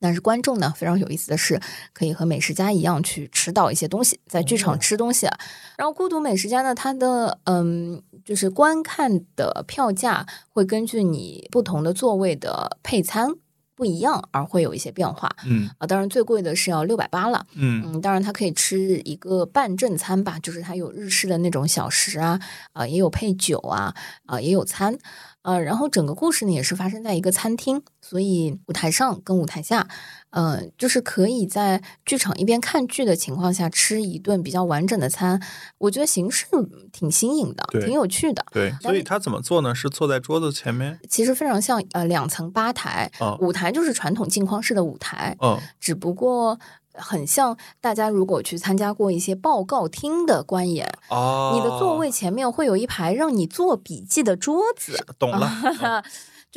[0.00, 1.60] 但是观众呢，非常有意思的是，
[1.92, 5.36] 可以和美食家一样去吃到一些东西，在剧场吃东西啊。
[5.76, 13.28] 然后《孤独美食家》呢，它的嗯，就是观看的票价会根据你不同的座位的配餐
[13.74, 15.86] 不一样而会有一些变化嗯啊。
[15.86, 17.44] 当然，最贵的是要六百八了。
[17.54, 22.40] 嗯嗯，当然它可以吃一个半正餐吧，就是它有日式的那种小食啊，
[22.72, 23.92] 啊、也有配酒啊，
[24.26, 24.96] 啊、也有餐，
[25.42, 29.88] 呃，然后整个故事呢也是发生在一个餐厅，所以舞台上跟舞台下，
[30.30, 35.40] 呃，就是可以在剧场一边看剧的情况下吃一顿比较完整的餐，
[35.78, 36.46] 我觉得形式
[36.92, 38.44] 挺新颖的，挺有趣的。
[38.52, 39.74] 对，所以他怎么做呢？
[39.74, 46.58] 是坐在桌子前面，其实非常像呃两层吧台，哦舞台就是传统镜框式的舞台，嗯只不过
[46.92, 55.50] 很像大家如果去参加过一些报告厅的观演，哦，你的座位前面会有一排让你做笔记的桌子，懂了，
[55.80, 56.04] 嗯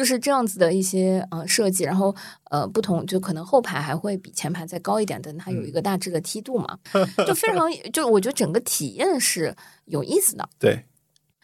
[0.02, 1.84] 就是这样子的一些呃设计。
[1.84, 2.16] 然后
[2.50, 6.80] 呃不同，就可能后排还会比前排再高一点，但它有一个大致的梯度嘛，
[7.28, 10.50] 就非常就我觉得整个体验是有意思的。
[10.58, 10.86] 对，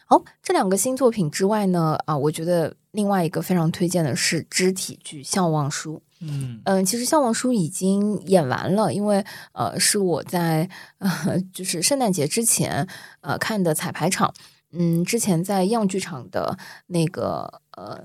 [0.08, 5.97] 好，这两个新作品之外呢，啊，我觉得另外一个非常推荐的是肢体剧《笑忘书》。
[6.22, 12.88] 嗯嗯，其实《笑忘书》已经演完了，因为呃是我在呃就是圣诞节之前
[13.22, 14.34] 呃看的彩排场。
[14.72, 18.03] 嗯，之前在样剧场的那个呃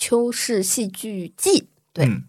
[0.00, 2.24] 秋是戏剧季，对，嗯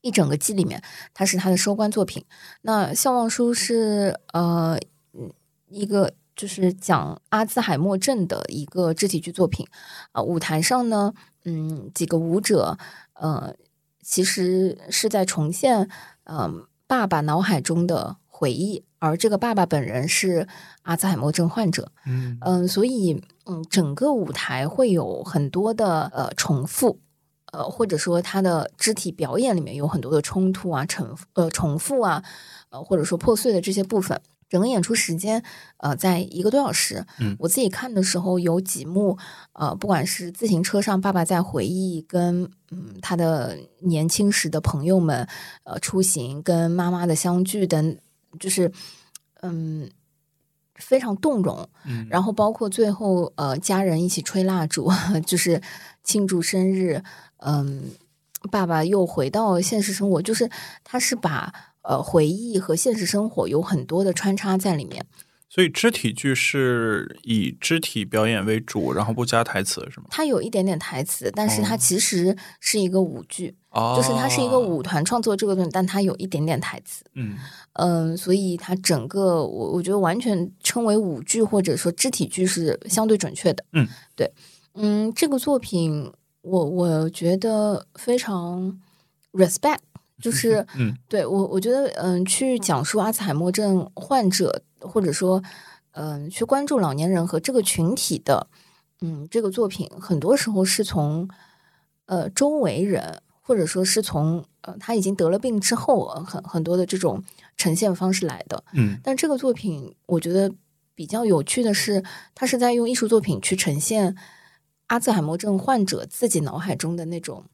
[0.00, 0.82] 一整个季里面，
[1.14, 2.22] 它是他的收官作品。
[2.62, 4.76] 那《笑望书》是呃
[5.14, 5.32] 嗯
[5.70, 9.64] 一个就是讲阿兹海默症的一个肢体剧作品
[10.12, 12.76] 啊、舞台上呢，嗯，几个舞者
[13.14, 13.54] 呃
[14.02, 15.88] 其实是在重现
[16.24, 20.46] 嗯、呃爸爸脑海中的回忆，而这个爸爸本人是
[20.82, 21.90] 阿兹海默症患者。
[22.04, 27.00] 嗯嗯，所以嗯，整个舞台会有很多的呃重复，
[27.54, 32.22] 呃，或者说他的肢体表演里面有很多的冲突啊、重呃重复啊，
[32.70, 34.20] 呃，或者说破碎的这些部分。
[34.46, 35.42] 整个演出时间，
[35.78, 37.04] 呃，在一个多小时。
[37.18, 39.18] 嗯我自己看的时候有几幕，
[39.52, 45.26] 呃，不管是自行车上爸爸在回忆跟嗯他的年轻时的朋友们，
[45.64, 47.98] 呃，出行跟妈妈的相聚等，
[48.38, 48.70] 就是
[49.40, 49.90] 嗯
[50.76, 51.68] 非常动容。
[51.84, 54.88] 嗯，然后包括最后呃家人一起吹蜡烛，
[55.26, 55.60] 就是
[56.04, 57.02] 庆祝生日，
[57.44, 57.90] 嗯，
[58.50, 60.50] 爸爸又回到现实生活，就是
[60.82, 65.04] 他是把呃回忆和现实生活有很多的穿插在里面。
[65.48, 70.06] 所以肢体剧是以肢体表演为主，然后不加台词是吗？
[70.10, 77.04] 它有一点点台词，但是它哦其实是一个舞剧，哦，就是它是一个舞团创作这个东西，但它有一点点台词。
[77.14, 77.36] 嗯
[77.74, 83.64] 嗯，所以它整个我我觉得完全称为舞剧或者说肢体剧是相对准确的。
[83.74, 83.86] 嗯，
[84.16, 84.28] 对，
[84.74, 86.12] 嗯，这个作品
[86.44, 88.78] 我我觉得非常
[89.32, 89.78] respect，
[90.20, 95.42] 就 是嗯对我我觉得嗯，去讲述阿兹海默症患者或者说
[95.92, 98.46] 嗯去关注老年人和这个群体的
[99.00, 101.28] 嗯这个作品，很多时候是从
[102.06, 107.22] 呃周围人或者说是从呃他已经得了病之后呃很很多的这种
[107.56, 108.62] 呈现方式来的。
[108.74, 110.52] 嗯但这个作品我觉得
[110.94, 114.14] 比较有趣的是，他是在用艺术作品去呈现
[114.86, 117.44] 阿兹海默症患者自己脑海中的那种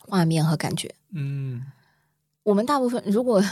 [0.00, 0.94] 画面和感觉。
[1.12, 1.64] 嗯
[2.44, 3.42] 我们大部分如果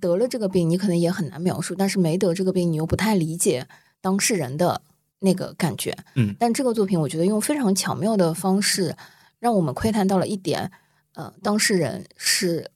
[0.00, 3.68] 得了这个病，你可能也很难描述；但是没得这个病，你又不太理解
[4.00, 4.82] 当事人的
[5.20, 5.96] 那个感觉。
[6.16, 8.96] 嗯但这个作品，我觉得用非常巧妙的方式，
[9.38, 10.72] 让我们窥探到了一点，
[11.14, 12.70] 呃，当事人是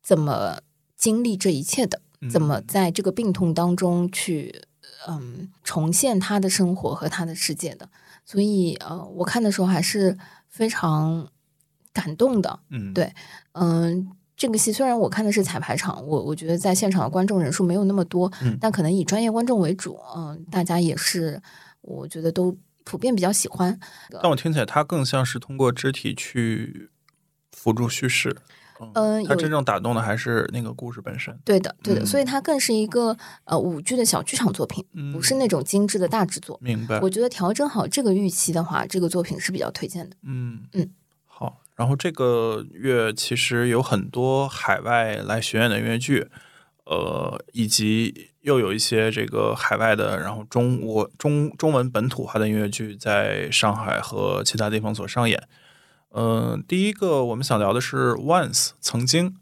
[0.00, 0.60] 怎么
[0.96, 4.62] 经历这一切的，怎么在这个病痛当中去，
[5.08, 7.88] 嗯，重现他的生活和他的世界的。
[8.26, 10.18] 所以，呃，我看的时候还是
[10.48, 11.26] 非常
[11.92, 12.58] 感动的。
[12.70, 13.10] 嗯，对
[13.52, 21.40] 嗯，这个戏虽然我看的是彩排场，我我觉得在现场的观众人数没有那么多，嗯但可能以专业观众为主，嗯、大家也是，
[21.80, 22.54] 我觉得都
[22.84, 23.78] 普遍比较喜欢。
[24.10, 26.90] 但我听起来它更像是通过肢体去
[27.52, 28.36] 辅助叙事。
[28.94, 31.36] 嗯，有它真正打动的还是那个故事本身。
[31.44, 36.58] 对的，对的，嗯所以它更是一个呃舞剧的小剧场作品，嗯不是那种精致的大制作。
[36.62, 37.00] 明白。
[37.00, 40.16] 我觉得调整好这个预期的话，这个作品是比较推荐的。
[40.22, 40.90] 嗯嗯，
[41.24, 41.60] 好。
[41.74, 46.28] 然后这个月其实有很多海外来巡演的音乐剧，
[46.86, 55.42] 呃，以及又有一些这个海外的，然后中国中中文本土化的音乐剧在上海和其他地方所上演。
[56.18, 59.36] 嗯、第一个我们想聊的是《Once》曾经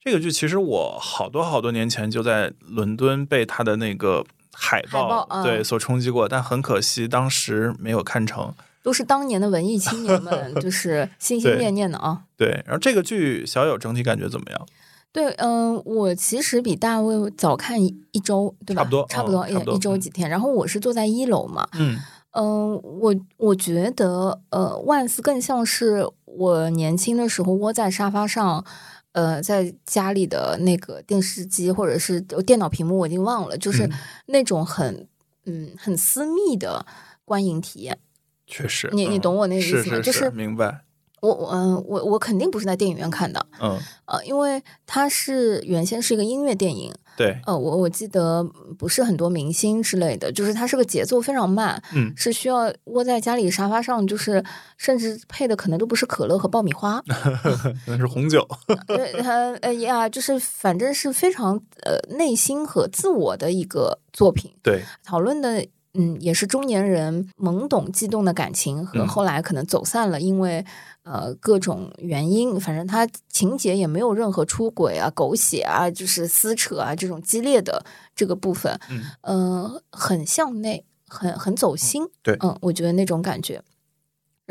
[0.00, 8.54] 这个剧其实我好多好多年前就在伦敦被它的那个海报啊对所冲击过，但很可惜当时没有看成。
[8.82, 12.22] 都是当年的文艺青年们， 就是心心念念的啊。
[12.36, 14.66] 对，然后这个剧小友整体感觉怎么样？
[15.12, 18.82] 对，嗯、我其实比大卫早看一一周，对吧？
[18.82, 20.28] 差不多差不多，嗯差不多一一周几天。
[20.28, 21.98] 然后我是坐在一楼嘛，嗯
[22.32, 28.64] 嗯、我我觉得，呃，万斯更像是我年轻的时候窝在沙发上，
[29.12, 33.92] 呃，在家里的那个电视机或者是电脑屏幕，我已经忘了，就是嗯
[34.26, 35.06] 那种很
[35.44, 36.86] 嗯很私密的
[37.24, 37.98] 观影体验。
[38.46, 40.84] 确实，嗯你你懂我那个意思吗是是就是明白。
[41.22, 48.42] 我我嗯我我肯定不是在电影院看的，嗯，呃，因为它是原先是一个音乐电影，对，呃，我我记得
[48.76, 52.12] 不是很多明星之类的，就是它是个节奏非常慢，嗯。
[52.16, 54.44] 是需要窝在家里沙发上，就是
[54.76, 57.00] 甚至配的可能都不是可乐和爆米花，
[57.86, 58.44] 那是红酒。
[58.88, 61.54] 对它呃呀，就是反正是非常
[61.84, 65.64] 呃内心和自我的一个作品，对，讨论的。
[65.94, 69.06] 嗯，也是中年人懵懂悸动的感情和嗯。
[69.06, 70.64] 后来可能走散了，因为
[71.04, 77.84] 呃各种原因，反正他情节也没有任何出轨啊、狗血啊、就是撕扯啊这种激烈的
[78.14, 83.62] 这个部分，嗯呃，很向内，很很走心，对嗯，我觉得那种感觉。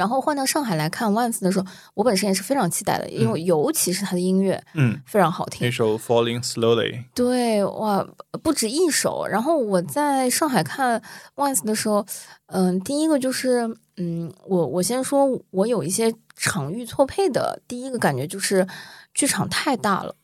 [0.01, 8.03] 然后换到上海来看 Once 的时候，我本身也是非常期待的，因为尤其是他的音乐嗯，非常好听那，首《Falling Slowly》，对，哇，
[8.41, 9.27] 不止一首。
[9.27, 10.99] 然后我在上海看
[11.35, 12.03] Once 的时候，
[12.47, 17.61] 嗯、第一个就是，嗯，我我先说，我有一些场域错配的。
[17.67, 18.67] 第一个感觉就是
[19.13, 20.15] 剧场太大了。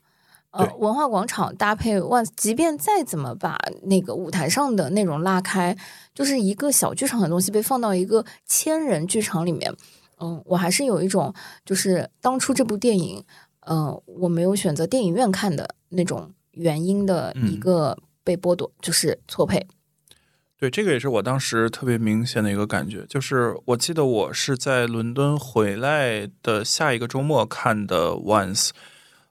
[0.57, 5.77] 呃，文化广场搭配 Once，即便再怎么把那个舞台上的内容拉开，
[6.13, 9.71] 就是一个小剧场的东西被放到一个千人剧场里面，
[10.19, 13.23] 嗯，我还是有一种就是当初这部电影，
[13.67, 19.67] 嗯、我没有选择电影院看的那种原因的一嗯个被剥夺，就是错配。
[20.59, 28.69] 对，这个也是我当时特别明显的一个感觉，就是我记得我是在伦敦回来的下一个周末看的《Once》，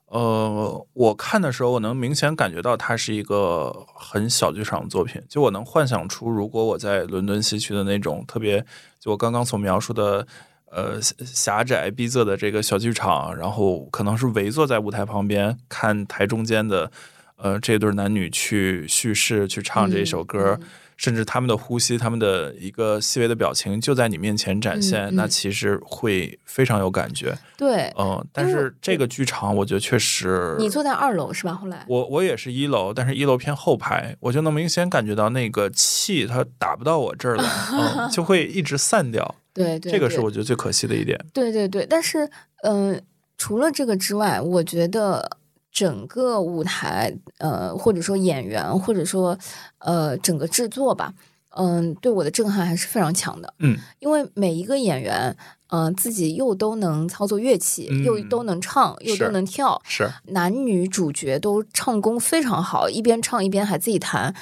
[0.07, 8.65] 呃，我看的时候，我能明显感觉到它是一个很小剧场的作品，就我能幻想出，如果我在伦敦西区的那种特别，
[9.01, 10.27] 就我刚刚所描述的。
[10.69, 16.91] 呃，狭狭窄逼仄的这个小剧场，然后可能是围坐在舞台旁边看台中间的，
[17.37, 27.37] 呃，这对男女去叙事去唱这一首歌，嗯甚至他们的呼吸、他们的一个细微的表情就在你面前展现，那其实会非常有感觉。
[27.57, 31.55] 对，嗯、但是这个剧场我觉得确实，你坐在二楼是吧？
[31.55, 39.35] 后来我我也是一楼，但是一楼偏后排，我就能明显感觉到那个气它打不到我这儿来， 嗯，就会一直散掉。
[39.55, 41.19] 对对，这个是我觉得最可惜的一点。
[41.33, 42.27] 对对对，但是
[42.63, 43.01] 嗯、呃
[43.39, 45.39] 除了这个之外，我觉得
[45.77, 49.39] 整个舞台呃，或者说演员，或者说
[49.81, 51.13] 呃整个制作吧，
[51.51, 53.53] 嗯、对我的震撼还是非常强的。
[53.59, 55.37] 嗯，因为每一个演员，
[55.69, 60.11] 嗯、自己又都能操作乐器，嗯又都能唱，又都能跳，是。
[60.29, 64.35] 男女主角都唱功非常好，一边唱一边还自己弹。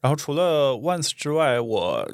[0.00, 2.08] 然后除了 Once 之外，我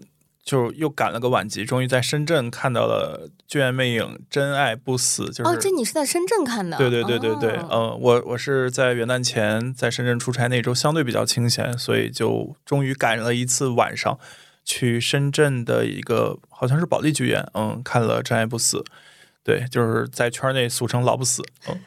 [0.45, 6.77] 就又赶了个晚集，终于在深圳看到了《剧院魅影：真爱不死》，就是哦，这你是在深圳看的？
[6.77, 14.19] 对对对对对，哦嗯、我我是在元旦前在深圳出差，那周相对比较清闲，所以就终于赶了一次晚上，
[14.65, 18.79] 去深圳的一个好像是保利剧院，嗯，看了《真爱不死》，
[19.45, 21.79] 对，就是在圈内俗称“老不死”，嗯。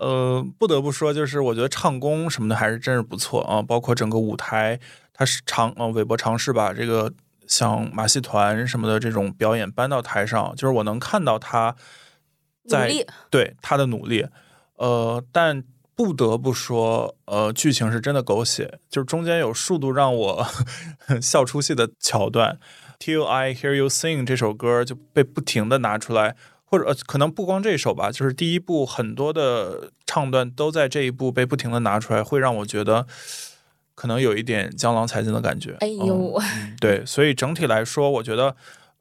[0.00, 4.78] 呃，不得不说，就是我觉得唱功什么的还是真是不错啊，包括整个舞台，
[5.12, 7.12] 它是尝呃韦伯尝试把这个
[7.48, 11.74] 像马戏团什么的这种表演搬到台上，就是我能看到他
[12.68, 12.92] 在
[13.30, 14.26] 对他的努力，
[14.76, 15.64] 呃，但
[15.96, 20.46] 不得不说，呃，剧情是真的狗血，就是中间有数度让我
[21.20, 22.58] 笑出戏的桥段，
[23.04, 33.06] 《Till I Hear You Sing》这首歌就被不停的拿出来，或者、呃、可能不光这首吧，就是第一部很多的唱段都在这一部被不停的拿出来，会让我觉得
[33.98, 35.76] 可能有一点江郎才尽的感觉。
[35.80, 38.54] 哎呦，嗯对，所以整体来说，我觉得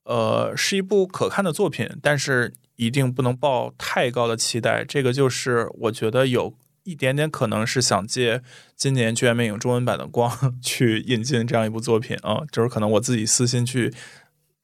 [0.06, 4.84] 呃是一部可看的作品，但是一定不能抱太高的期待。
[4.84, 8.42] 这个就是我觉得有一点点可能是想借
[8.76, 10.32] 今年《剧院魅影》中文版的光
[10.64, 13.94] 去引进这样一部作品啊，就是可能我自己私心去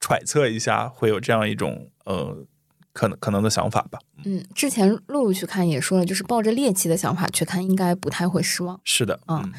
[0.00, 2.44] 揣测一下，会有这样一种呃
[2.92, 4.00] 可能可能的想法吧。
[4.24, 8.80] 嗯，之前露露去看也说了，就是抱着猎奇的想法去看，应该不太会失望。
[8.82, 9.52] 是的，嗯嗯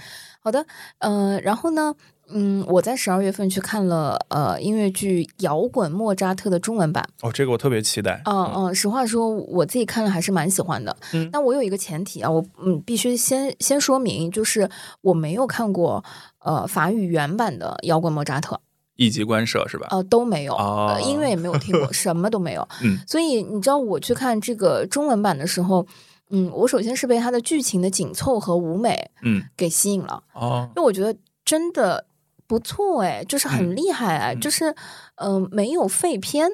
[0.45, 0.63] 好的，
[0.99, 1.95] 呃，然后呢，
[2.29, 7.03] 嗯，我在十二月份去看了呃音乐剧《摇滚莫扎特》的中文版。
[7.23, 8.21] 哦，这个我特别期待。
[8.25, 10.95] 嗯嗯，实话说，我自己看了还是蛮喜欢的。
[11.13, 14.69] 嗯但我有一个前提啊，我嗯必须先先说明，就是
[15.01, 16.05] 我没有看过
[16.43, 18.55] 呃法语原版的《摇滚莫扎特》，
[18.97, 19.87] 一级官舍是吧？
[19.89, 22.67] 呃都没有，哦呃音乐也没有听过， 什么都没有。
[22.83, 25.87] 嗯所以你知道我去看这个中文版的时候，
[26.29, 30.23] 嗯，我首先是被它的剧情的紧凑和舞美嗯，给吸引了。
[30.33, 32.05] 哦，因为我觉得真的
[32.47, 34.71] 不错哎，就是很厉害哎，嗯就是
[35.15, 36.49] 嗯、呃没有废片，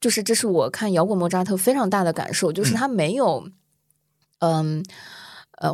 [0.00, 3.48] 就是这是我看摇滚莫扎特非常大的感受，就是嗯它没有
[4.38, 4.78] 嗯。
[4.78, 4.82] 呃，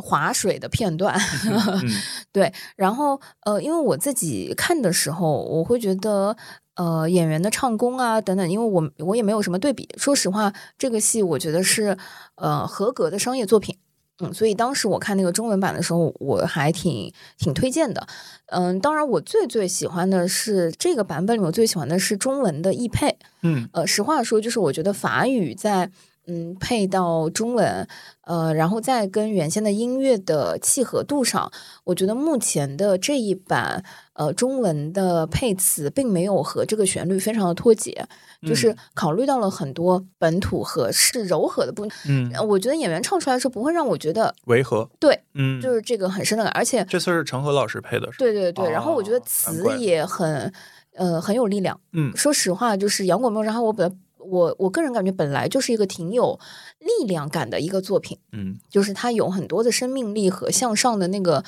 [0.01, 1.13] 划水的片段，
[1.45, 1.89] 嗯
[2.31, 6.35] 对，然后呃，因为我自己看的时候，我会觉得
[6.75, 11.97] 呃演员的唱功啊等等，因为我我也没有什么对比，说实话，这个戏我觉得是
[12.35, 13.77] 呃合格的商业作品，
[14.19, 18.07] 嗯，所以当时我看那个中文版的时候，我还挺挺推荐的，
[18.47, 23.67] 嗯，当然我最最喜欢的是这个版本里，我最喜欢的是中文的译配，嗯。
[23.73, 25.91] 呃，实话说，就是我觉得法语在
[26.27, 27.87] 嗯配到中文，
[28.21, 31.51] 呃，然后再跟原先的音乐的契合度上，
[31.83, 33.83] 我觉得目前的这一版
[34.13, 38.07] 呃中文的配词并没有和这个旋律非常的脱节，
[38.47, 41.91] 就是考虑到了很多本土和是柔和的部分。
[42.07, 48.09] 嗯，呃我觉得演员唱出来的时候不会让我觉得违和，对，嗯，就是这个很深的感，而且这次是陈和老师配的？
[48.17, 50.51] 对对对，然后我觉得词也很
[50.95, 51.77] 呃很有力量。
[51.91, 56.39] 嗯说实话，就是摇滚梦，然后，我本我我个人感觉本来就是一个挺有
[56.79, 58.57] 力量感的一个作品，嗯。
[58.69, 61.43] 就是它有很多的生命力和向上的那个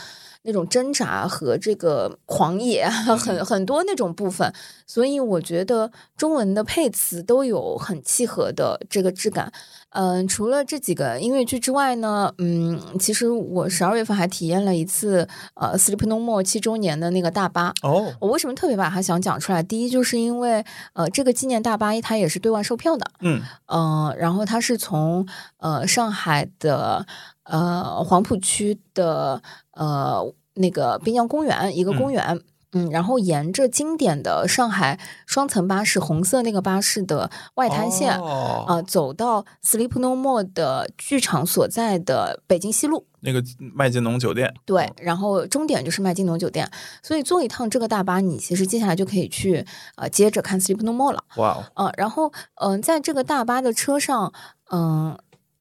[0.46, 4.54] 那种挣扎和这个狂野，啊 很很多那种部分，
[4.88, 9.52] 所以我觉得中文的配词都有很契合的这个质感。
[9.90, 17.74] 嗯，除了这几个音乐剧之外呢，嗯，其实我十二月份还体验了一次呃《Sleep No More》七周年的那个大巴。
[17.82, 19.64] 哦，我为什么特别把它想讲出来？
[19.64, 25.26] 第一，就是因为呃，这个纪念大巴它也是对外售票的，嗯嗯、然后它是从
[25.60, 27.08] 呃上海的
[27.46, 29.42] 呃黄浦区的
[29.72, 32.42] 呃那个滨江公园一个公园。
[32.78, 46.70] 嗯，然后沿着经典的上海双层巴士红色那个巴士的外滩线，哦呃，走到 Sleep No More 的剧场所在的北京西路，那个麦金农酒店，对，然后终点就是麦金农酒店，
[47.02, 49.66] 所以坐一趟这个大巴，你其实接下来就可以去
[49.96, 51.24] 呃接着看 Sleep No More 了。
[51.38, 54.34] 哇哦，呃，然后嗯、呃在这个大巴的车上，
[54.70, 55.18] 嗯、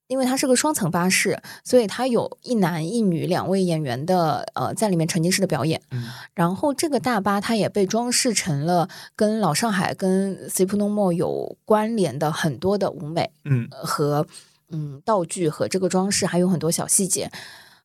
[0.06, 5.80] 因为它是个双层巴士，所以它有一男一女两位演员的呃在里面沉浸式的表演。
[5.90, 6.04] 嗯
[6.34, 13.30] 然后这个大巴它也被装饰成了跟老上海、跟 More 有关联的很多的舞美。
[13.44, 14.26] 嗯和
[14.70, 17.30] 嗯道具和这个装饰，还有很多小细节。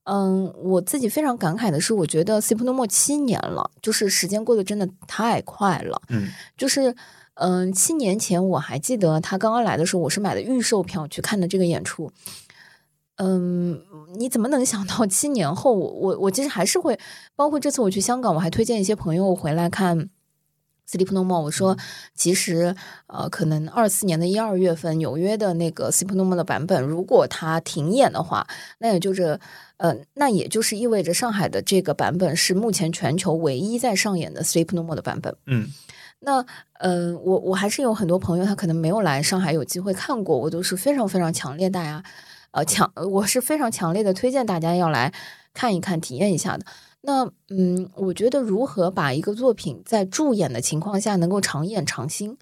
[0.05, 6.01] 嗯，我自己非常感慨的是，我觉得《C 普诺莫》七年了，就是时间过得真的太快了。
[6.09, 6.95] 嗯就是
[7.39, 12.11] 嗯，七年前我还记得他刚刚来的时候，我是买的预售票去看的这个演出。
[13.15, 13.81] 嗯，
[14.17, 16.99] 你怎么能想到七年后，我我我其实还是会，
[17.35, 20.09] 包括这次我去香港，我还推荐一些朋友回来看。
[20.91, 21.77] Sleep No More，我说
[22.15, 22.75] 其实
[23.05, 28.47] 呃，可能二四年的一二月份纽约的那个 Sleep No More 的版本，如果它停演的话，
[28.79, 29.39] 那也就是
[29.77, 35.35] 呃，那也就是意味着上海的这个版本是目前全球唯一在上演的 Sleep No More 的版本。
[35.45, 35.67] 嗯
[36.21, 36.41] 那
[36.79, 42.03] 嗯、呃我我还是有很多朋友，他可能没有来上海有机会看过，我都是非常非常强烈大家
[42.51, 45.13] 呃强，我是非常强烈的推荐大家要来
[45.53, 46.65] 看一看、体验一下的。
[47.01, 52.37] 那嗯，我觉得如何把一个作品在助演的情况下能够长演长新，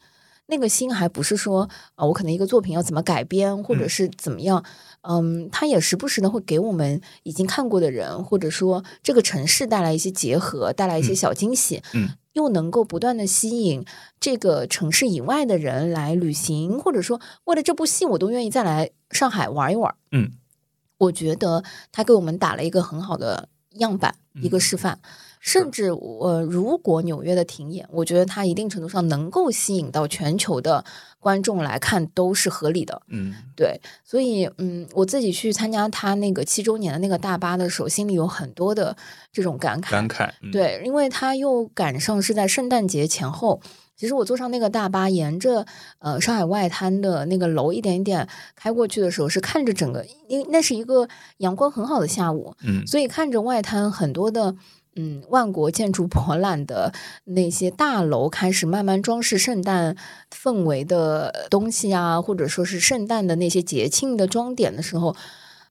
[0.47, 3.89] 那个新还不是说啊、我可能一个作品要怎么改编，或者嗯。
[3.89, 4.63] 是怎么样，
[5.01, 11.15] 嗯，它也时不时的会给我们已经看过的人，或者说这个城市带来一些结合，带来一些嗯。
[11.15, 13.83] 小惊喜，嗯又能够不断的吸引
[14.19, 19.93] 这个城市以外的人来旅行，或者说为了这部戏，我都愿意再来上海玩一玩。
[20.11, 20.31] 嗯，
[20.99, 23.49] 我觉得他给我们打了一个很好的
[23.79, 24.99] 样板，一个嗯示范。
[25.39, 30.83] 甚至我、如果纽约的停演，我觉得它一定程度上能够吸引到全球的
[31.27, 33.01] 观众来看，都是合理的。
[33.09, 38.95] 嗯对，所以嗯，我自己去参加他那个七周年的那个大巴的时候，心里有很多的
[39.33, 39.91] 这种感慨。
[39.91, 43.59] 感慨，嗯，对，因为他又赶上是在圣诞节前后。
[43.97, 45.65] 其实我坐上那个大巴，沿着
[45.97, 54.55] 呃上海外滩的那个楼一点一点开过去的时候，是看着整个，因为那是一个阳光很好的下午，嗯所以看着外滩很多的
[54.97, 56.91] 嗯万国建筑博览的
[57.23, 59.95] 那些大楼开始慢慢装饰圣诞
[60.35, 65.15] 氛围的东西啊，或者说是圣诞的那些节庆的装点的时候，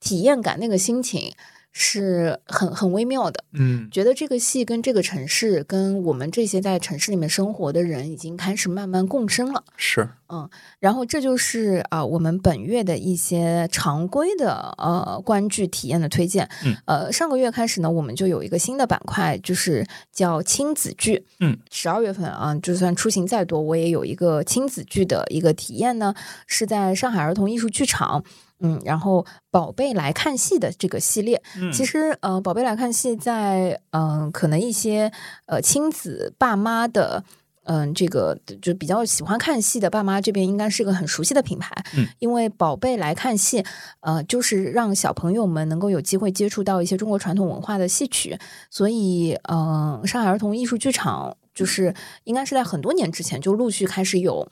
[0.00, 1.34] 体验感那个心情
[1.78, 3.44] 是很很微妙的。
[3.52, 9.62] 嗯觉得这个戏跟这个城市，跟我们这些在城市里面生活的人，已经开始慢慢共生了。
[9.76, 10.48] 是嗯
[10.80, 16.48] 然后这就是啊、我们本月的一些常规的呃观剧体验的推荐。
[16.64, 21.26] 嗯，呃，上个月开始呢，我们就有一个新的板块，就是叫亲子剧。
[21.40, 26.14] 嗯，十二月份啊，就算出行再多，我也有一个亲子剧的一个体验呢，
[26.46, 28.24] 是在上海儿童艺术剧场。
[28.60, 31.72] 嗯，然后宝贝来看戏的这个系列，嗯。
[31.72, 35.12] 其实呃，宝贝来看戏在嗯、呃可能一些
[35.46, 37.24] 呃亲子爸妈的。
[37.68, 43.64] 嗯，这个就比较喜欢看戏的爸妈这边应该是个很熟悉的品牌，嗯，因为宝贝来看戏，
[43.98, 48.38] 呃，就是让小朋友们能够有机会接触到一些中国传统文化的戏曲，
[48.70, 51.92] 所以，嗯、上海儿童艺术剧场就是
[52.22, 54.48] 应该是在很多年之前就陆续开始有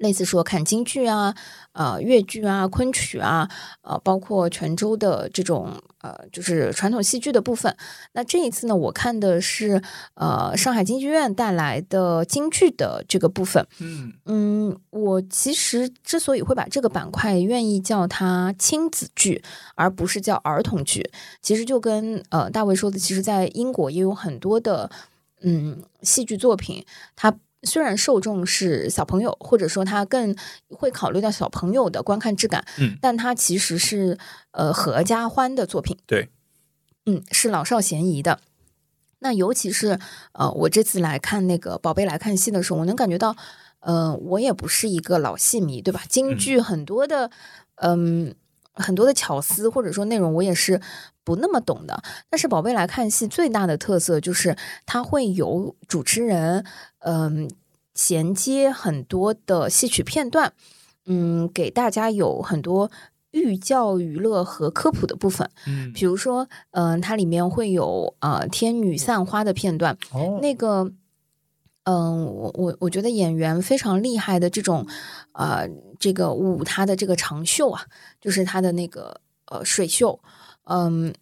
[0.00, 1.34] 类似说看京剧啊、
[1.72, 3.48] 呃越剧啊、昆曲啊，
[3.82, 7.76] 呃，包括泉州的这种呃就是传统戏剧的部分。
[8.12, 9.82] 那这一次呢，我看的是
[10.14, 13.66] 呃上海京剧院带来的京剧的这个部分。
[13.78, 19.42] 嗯嗯，我其实之所以会把这个板块愿意叫它亲子剧，
[19.74, 21.10] 而不是叫儿童剧，
[21.42, 24.90] 其实就跟呃大卫说的，其实在英国也有很多的
[25.42, 27.36] 嗯戏剧作品，它。
[27.62, 30.34] 虽然受众是小朋友，或者说他更
[30.68, 34.18] 会考虑到小朋友的观看质感，嗯但它其实是
[34.52, 36.30] 呃合家欢的作品，对，
[37.06, 38.40] 嗯，是老少咸宜的。
[39.22, 39.98] 那尤其是
[40.32, 43.36] 呃，我这次来看那个宝贝来看戏的时候，我能感觉到，
[43.80, 46.02] 呃，我也不是一个老戏迷，对吧？
[46.08, 47.30] 京剧很多的，
[47.74, 48.34] 嗯、
[48.74, 50.80] 很多的巧思或者说内容，我也是
[51.24, 52.02] 不那么懂的。
[52.28, 54.56] 但是宝贝来看戏最大的特色就是
[54.86, 56.64] 它会有主持人，
[57.00, 57.50] 嗯、
[57.94, 60.52] 衔接很多的戏曲片段，
[61.06, 62.90] 嗯，给大家有很多
[63.32, 65.50] 寓教于乐和科普的部分。
[65.66, 70.90] 嗯比如说，嗯、它里面会有呃天女散花的片段，哦那个，
[71.90, 74.86] 嗯、我我我觉得演员非常厉害的这种，
[75.32, 75.68] 呃，
[75.98, 77.82] 这个舞他的这个长袖啊，
[78.20, 80.20] 就是他的那个呃水袖，
[80.64, 81.12] 嗯。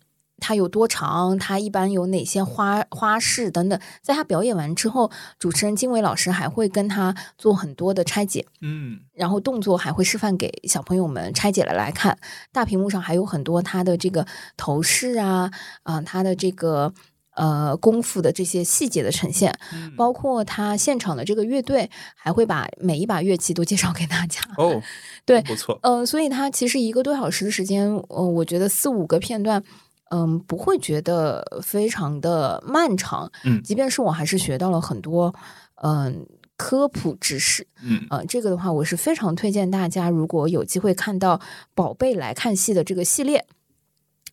[0.41, 1.37] 它有多长？
[1.37, 3.77] 它一般有哪些花花式等等？
[4.03, 8.47] 在他表演完之后，主持人金伟老师还会跟他做很多的拆解。
[8.61, 12.17] 嗯然后动作还会示范给小朋友们拆解了来看。
[12.53, 14.25] 大屏幕上还有很多他的这个
[14.57, 15.51] 头饰啊，
[15.83, 16.95] 啊、他的这个
[17.39, 24.43] 呃功夫的这些细节的呈现，嗯包括他现场的这个乐队，还会把每一把乐器都介绍给大家。
[24.59, 24.83] 哦，
[25.25, 29.63] 对不错，呃，所以他其实一个多小时的时间，呃，我觉得四五个片段。
[30.11, 35.35] 嗯，不会觉得非常的漫长，嗯即便是我还是学到了很多，
[35.83, 41.39] 嗯、科普知识，嗯呃，这个的话，我是非常推荐大家，如果有机会看到
[41.75, 43.45] 宝贝来看戏的这个系列，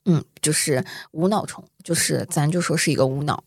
[0.05, 3.43] 嗯，就是无脑虫，就是咱就说是一个无脑，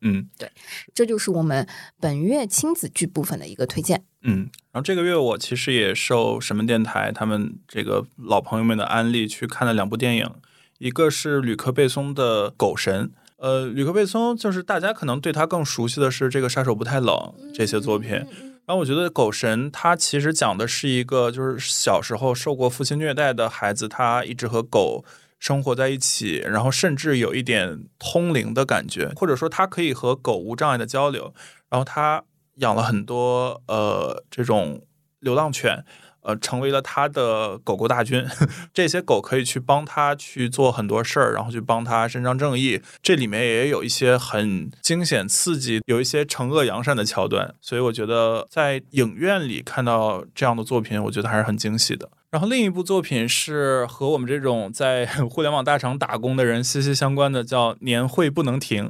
[0.00, 0.50] 嗯对
[0.94, 1.66] 这就是我们
[2.00, 4.02] 本月亲子剧部分的一个推荐。
[4.22, 4.48] 嗯。
[4.72, 10.30] 然后这个月我其实也受什么电台他们这个老朋友们的安利去看了两部电影，
[10.78, 13.06] 一个是吕克贝松的《狗神》。
[13.38, 17.16] 呃，吕克贝松就是大家可能对他更熟悉的是这个《杀手不太冷》
[17.54, 25.04] 这些作品，然后我觉得《狗神》它其实讲的是一个就是小时候受过父亲虐待的孩子，他一直和狗
[25.40, 31.34] 生活在一起，然后甚至有一点通灵的感觉，或者说他可以和狗无障碍的交流。
[31.68, 32.22] 然后他
[32.56, 34.86] 养了很多呃这种
[35.18, 35.84] 流浪犬。
[36.22, 38.22] 呃，成为了他的狗狗大军，
[38.74, 42.82] 这些狗可以去帮他去做很多事儿，然后去帮他伸张正义。
[43.02, 52.10] 这里面也有一些很惊险刺激，有一些惩恶扬善的桥段，所以我觉得在影院里看到这样的作品，我觉得还是很惊喜的。
[52.30, 58.88] 然后另一部作品是和我们这种在 互联网大厂打工的人息息相关的，叫《年会不能停》。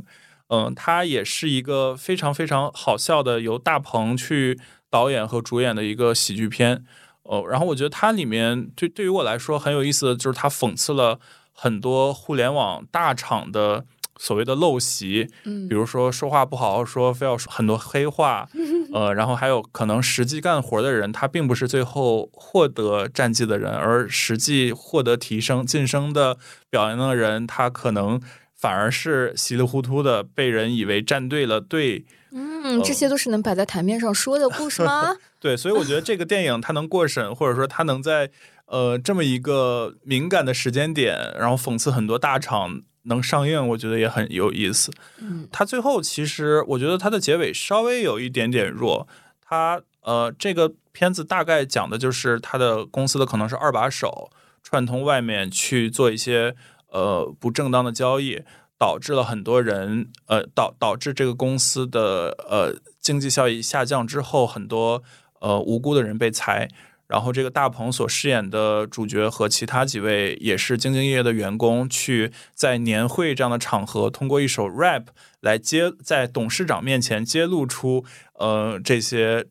[0.49, 4.59] 嗯，它也是一个非常非常好笑的，由大鹏去
[4.91, 6.85] 导演和主演的一个喜剧片。
[7.23, 11.21] 哦，然后我觉得它里面对对于我来说很有意思的就是它讽刺了
[11.53, 13.85] 很多互联网大厂的
[14.23, 18.47] 所谓的陋习，嗯比如说说话不好好说，非要说很多黑话，
[18.93, 26.37] 呃，然后还有可能实际干活的人，他并不是最后获得战绩的人，而实际获得提升晋升的
[26.69, 28.21] 表扬的人，他可能
[28.55, 32.05] 反而是稀里糊涂的被人以为站对了队。
[32.33, 35.17] 嗯，这些都是能摆在台面上说的故事吗？
[35.41, 38.31] 对，所以我觉得这个电影它能过审，或者说它能在
[38.67, 44.93] 呃这么一个敏感的时间点，然后讽刺很多大厂能上映，我觉得也很有意思。
[45.19, 49.09] 嗯，它最后其实我觉得它的结尾稍微有一点点弱，
[49.41, 54.31] 它呃这个片子大概讲的就是他的公司的可能是二把手
[54.63, 56.55] 串通外面去做一些
[56.89, 58.43] 呃不正当的交易，
[58.79, 65.03] 导致了很多人呃导导致这个公司的呃经济效益下降之后，很多
[65.41, 66.69] 呃无辜的人被裁。
[67.11, 75.07] 然后这个大鹏所饰演的主角和其他几位也是兢兢业业的员工，去在年会这样的场合，通过一首 rap
[75.41, 78.05] 来揭在董事长面前揭露出
[78.35, 79.45] 呃这些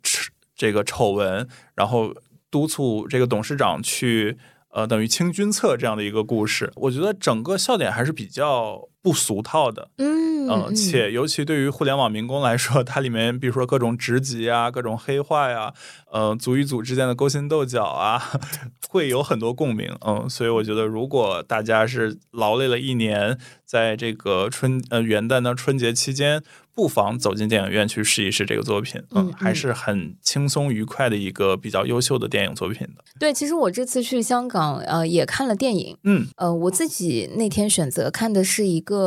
[0.56, 1.46] 这个丑闻，
[1.76, 2.16] 然后
[2.50, 4.38] 督促这个董事长去
[4.72, 6.72] 呃等于清君侧这样的一个故事。
[6.76, 15.74] 我觉得整个笑点还是比较不俗套的，嗯嗯，且尤其对于互联网民工来说，它里面比如说各种职级啊、各种黑话呀，
[16.12, 18.40] 呃，组与组之间的勾心斗角啊，
[18.90, 19.96] 会有很多共鸣。
[20.06, 26.42] 嗯，所以我觉得，如果大家是劳累了一年，在这个春呃元旦的春节期间，
[26.74, 29.02] 不妨走进电影院去试一试这个作品。
[29.12, 33.04] 嗯，还是很轻松愉快的一个比较优秀的电影作品的。
[33.20, 35.96] 对，其实我这次去香港，呃，也看了电影。
[36.04, 38.99] 嗯，呃，我自己那天选择看的是一个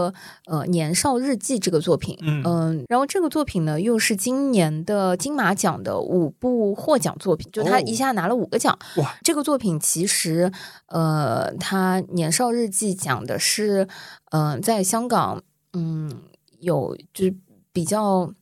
[0.47, 2.17] 呃《年少日记》这个作品。
[2.23, 8.79] 嗯然后这个作品呢，又是今年的金马奖的五部获奖作品，就他一下拿了五个奖。
[8.97, 10.53] 哇，这个作品其实，
[10.87, 13.89] 呃，他《年少日记》讲的是，
[14.31, 15.43] 嗯、在香港，
[15.73, 16.11] 嗯，
[16.61, 17.35] 有就是
[17.73, 18.33] 比较。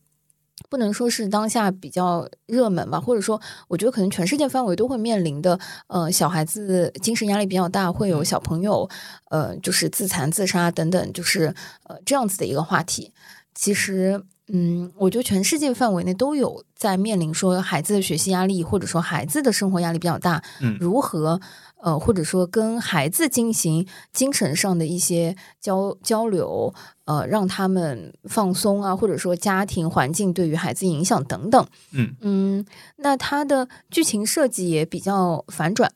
[0.69, 8.89] 不能说是当下比较热门吧，或者说，我觉得可能全世界范围都会面临的，呃，小孩子精神压力比较大，会有小朋友，
[9.29, 13.11] 呃，就是自残、自杀等等，就是呃这样子的一个话题。
[13.53, 21.39] 其实，嗯，我觉得全世界范围内都有在面临说孩子的学习压力，或者说孩子的生活压力比较大，嗯如何
[21.81, 26.73] 呃，或者说跟孩子进行精神上的一些交交流，
[27.05, 31.67] 呃，让他们放松啊，或者说家庭环境对于孩子影响等等。
[31.91, 32.65] 嗯嗯，
[32.97, 35.91] 那它的剧情设计也比较反转，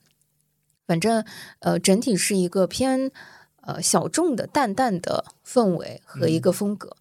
[0.87, 1.23] 反正
[1.59, 3.11] 呃，整体是一个偏
[3.61, 6.97] 呃小众的、淡淡的氛围和一个风格。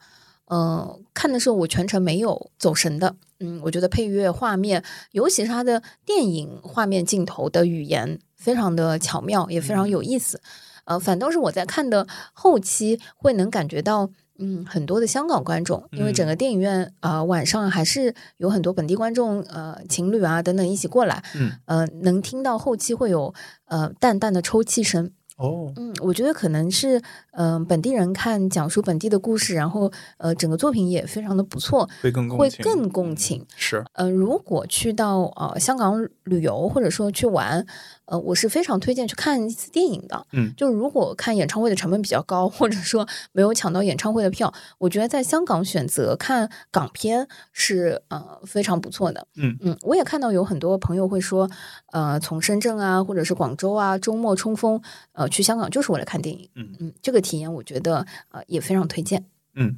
[0.47, 3.17] 呃，看的时候我全程没有走神的。
[3.41, 10.39] 嗯，我觉得配乐、画面，尤其是它的电影画面镜头的语言，非常的巧妙，也非常有意思。
[10.85, 23.33] 呃，反倒是我在看的后期会能感觉到，嗯，很多的香港观众，因为整个电影院啊、呃晚上还是有很多本地观众，呃，情侣啊等等一起过来，嗯，呃，能听到后期会有
[23.65, 26.99] 呃淡淡的抽泣声，哦，嗯，我觉得可能是
[27.33, 33.47] 嗯、呃本地人看讲述本地的故事，然后呃整个作品也非常的不错，会更共情会更共情。
[33.57, 37.65] 是，呃，如果去到呃香港旅游或者说去玩，
[38.07, 40.27] 呃，我是非常推荐去看一次电影的。
[40.33, 49.27] 嗯就如果看演唱会的成本比较高，或者说没有抢到演唱会的票，我觉得在香港选择看港片是呃非常不错的。
[49.37, 51.51] 嗯嗯，我也看到有很多朋友会说，
[51.93, 54.81] 呃，从深圳啊或者是广州啊周末冲锋，
[55.13, 56.49] 呃，去香港就是为了看电影。
[56.55, 59.25] 嗯嗯，这个体验我觉得呃也非常推荐。
[59.55, 59.77] 嗯，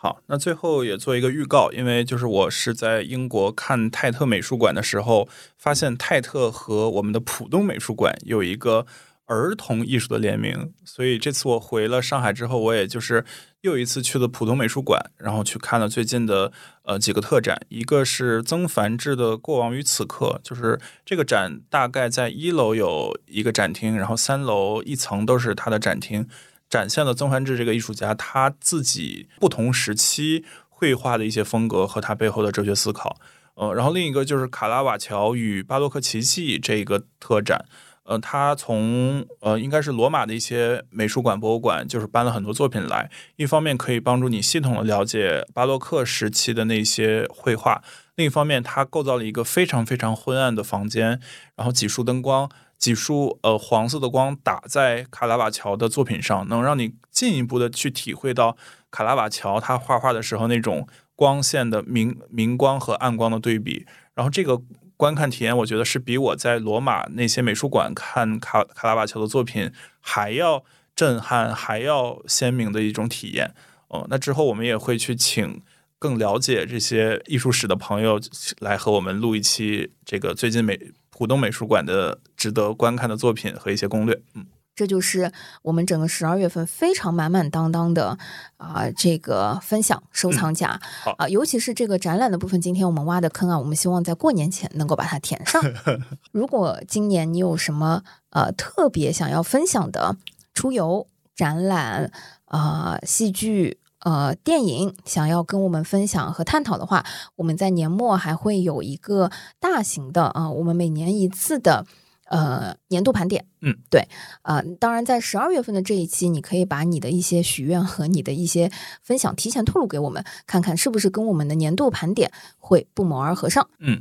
[0.00, 8.86] 好，那最后也做一个预告，因为就是我是在英国看泰特美术馆的时候，发现泰特和我们的浦东美术馆有一个
[9.26, 13.24] 儿童艺术的联名，所以这次我回了上海之后，我也就是
[13.62, 16.52] 又一次去了浦东美术馆，然后去看了最近的
[16.84, 26.28] 呃几个特展，一个是曾梵志的《过往与此刻》，就是这个展大概在一楼有一个展厅，然后三楼一层都是他的展厅。
[26.68, 33.18] 展现了曾梵志这个艺术家他自己不同时期绘画的一些风格和他背后的哲学思考。
[33.54, 37.64] 呃，然后另一个就是卡拉瓦乔与巴洛克奇迹这个特展。
[38.04, 43.10] 呃，他从呃应该是罗马的一些美术馆、博物馆，就是搬了很多作品来。
[43.36, 47.82] 一方面可以帮助你系统的了解巴洛克时期的那些绘画，
[48.14, 51.20] 另一方面，他构造了一个非常非常昏暗的房间，
[51.54, 58.56] 然后几束灯光，几束呃黄色的光打在卡拉瓦乔的作品上，能让你进一步的去体会到
[58.90, 60.86] 卡拉瓦乔他画画的时候那种
[61.16, 63.84] 光线的明明光和暗光的对比。
[64.14, 64.62] 然后这个
[64.96, 70.64] 观看体验，我觉得是比我在罗马那些美术馆看卡卡拉瓦乔的作品还要
[70.94, 73.54] 震撼、还要鲜明的一种体验。
[73.88, 75.62] 哦、那之后我们也会去请
[75.98, 78.20] 更了解这些艺术史的朋友
[78.60, 80.78] 来和我们录一期这个最近美
[81.18, 84.22] 浦东美术馆的值得观看的作品和一些攻略。
[84.34, 84.46] 嗯，
[84.76, 85.32] 这就是
[85.62, 88.16] 我们整个十二月份非常满满当当的
[88.56, 95.60] 啊、这个分享收藏夹好啊、尤其是这个展览的部分，今天我们挖的坑啊，我们希望在过年前能够把它填上。
[96.30, 100.16] 如果今年你有什么呃特别想要分享的
[100.54, 102.12] 出游、展览、
[102.44, 103.80] 啊戏剧。
[104.00, 107.04] 呃，电影想要跟我们分享和探讨的话，
[107.36, 111.84] 我们在年末还会有一个大型的啊、我们每年一次的
[112.26, 113.46] 呃年度盘点。
[113.60, 114.06] 嗯，对，
[114.42, 118.70] 啊、当然在十二月份的这一期，你可以把你的一些许愿和你的一些
[119.02, 123.68] 分享提前透露给我们，看看是不是跟我们的年度盘点会不谋而合上。
[123.80, 124.00] 嗯，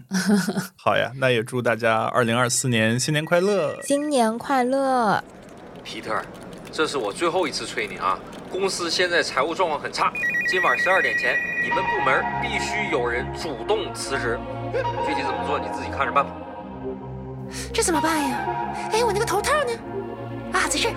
[0.76, 3.82] 好呀，那也祝大家二零二四年新年快乐。
[3.82, 5.24] 新年快乐！
[5.84, 6.22] 皮特，
[6.72, 8.20] 这是我最后一次催你啊！
[8.52, 10.12] 公司现在财务状况很差，
[10.50, 14.40] 今晚十二点前，你们部门必须有人主动辞职。
[15.08, 16.32] 具体怎么做，你自己看着办吧。
[17.74, 18.38] 这怎么办呀？
[18.94, 19.74] 哎，我那个头套呢？
[20.54, 20.94] 啊，在这儿。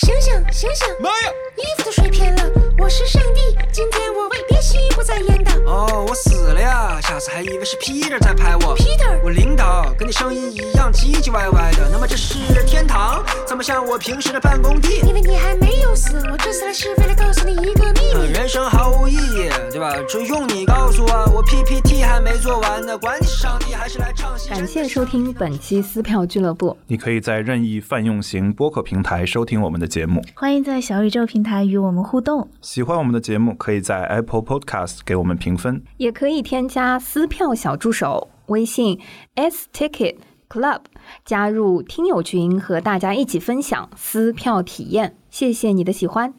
[0.00, 0.88] 醒醒醒醒！
[0.98, 1.28] 妈呀！
[1.56, 2.42] 衣服都睡偏了，
[2.78, 3.40] 我是上帝，
[3.70, 5.52] 今天我为别西不再演的。
[5.66, 6.98] 哦，我死了呀！
[7.02, 8.74] 下次还以为是 Peter 在拍我。
[8.78, 13.22] Peter，我领导跟你声音一样唧唧歪歪的，那么这是天堂？
[13.46, 15.00] 怎么像我平时的办公地？
[15.06, 18.32] 因为你还没有死，我这次来是为了告诉你一个秘密。
[18.32, 19.94] 人生毫无意义，对吧？
[20.08, 24.48] 就用你告诉我，我 PPT 还没做完呢，管你是上帝还是来唱戏。
[24.48, 26.74] 感谢收听本期撕票俱乐部。
[26.86, 30.22] 你可以在任意泛用型播客平台收听我们的节目。
[30.34, 35.82] 欢迎在小宇宙平台与我们互动，喜欢我们的节目，可以在 Apple Podcast 给我们评分。
[35.98, 38.98] 也可以添加撕票小助手微信
[39.34, 40.16] s ticket
[40.48, 40.80] club，
[41.24, 45.16] 加入听友群和大家一起分享撕票体验。
[45.28, 46.32] 谢谢你的喜欢。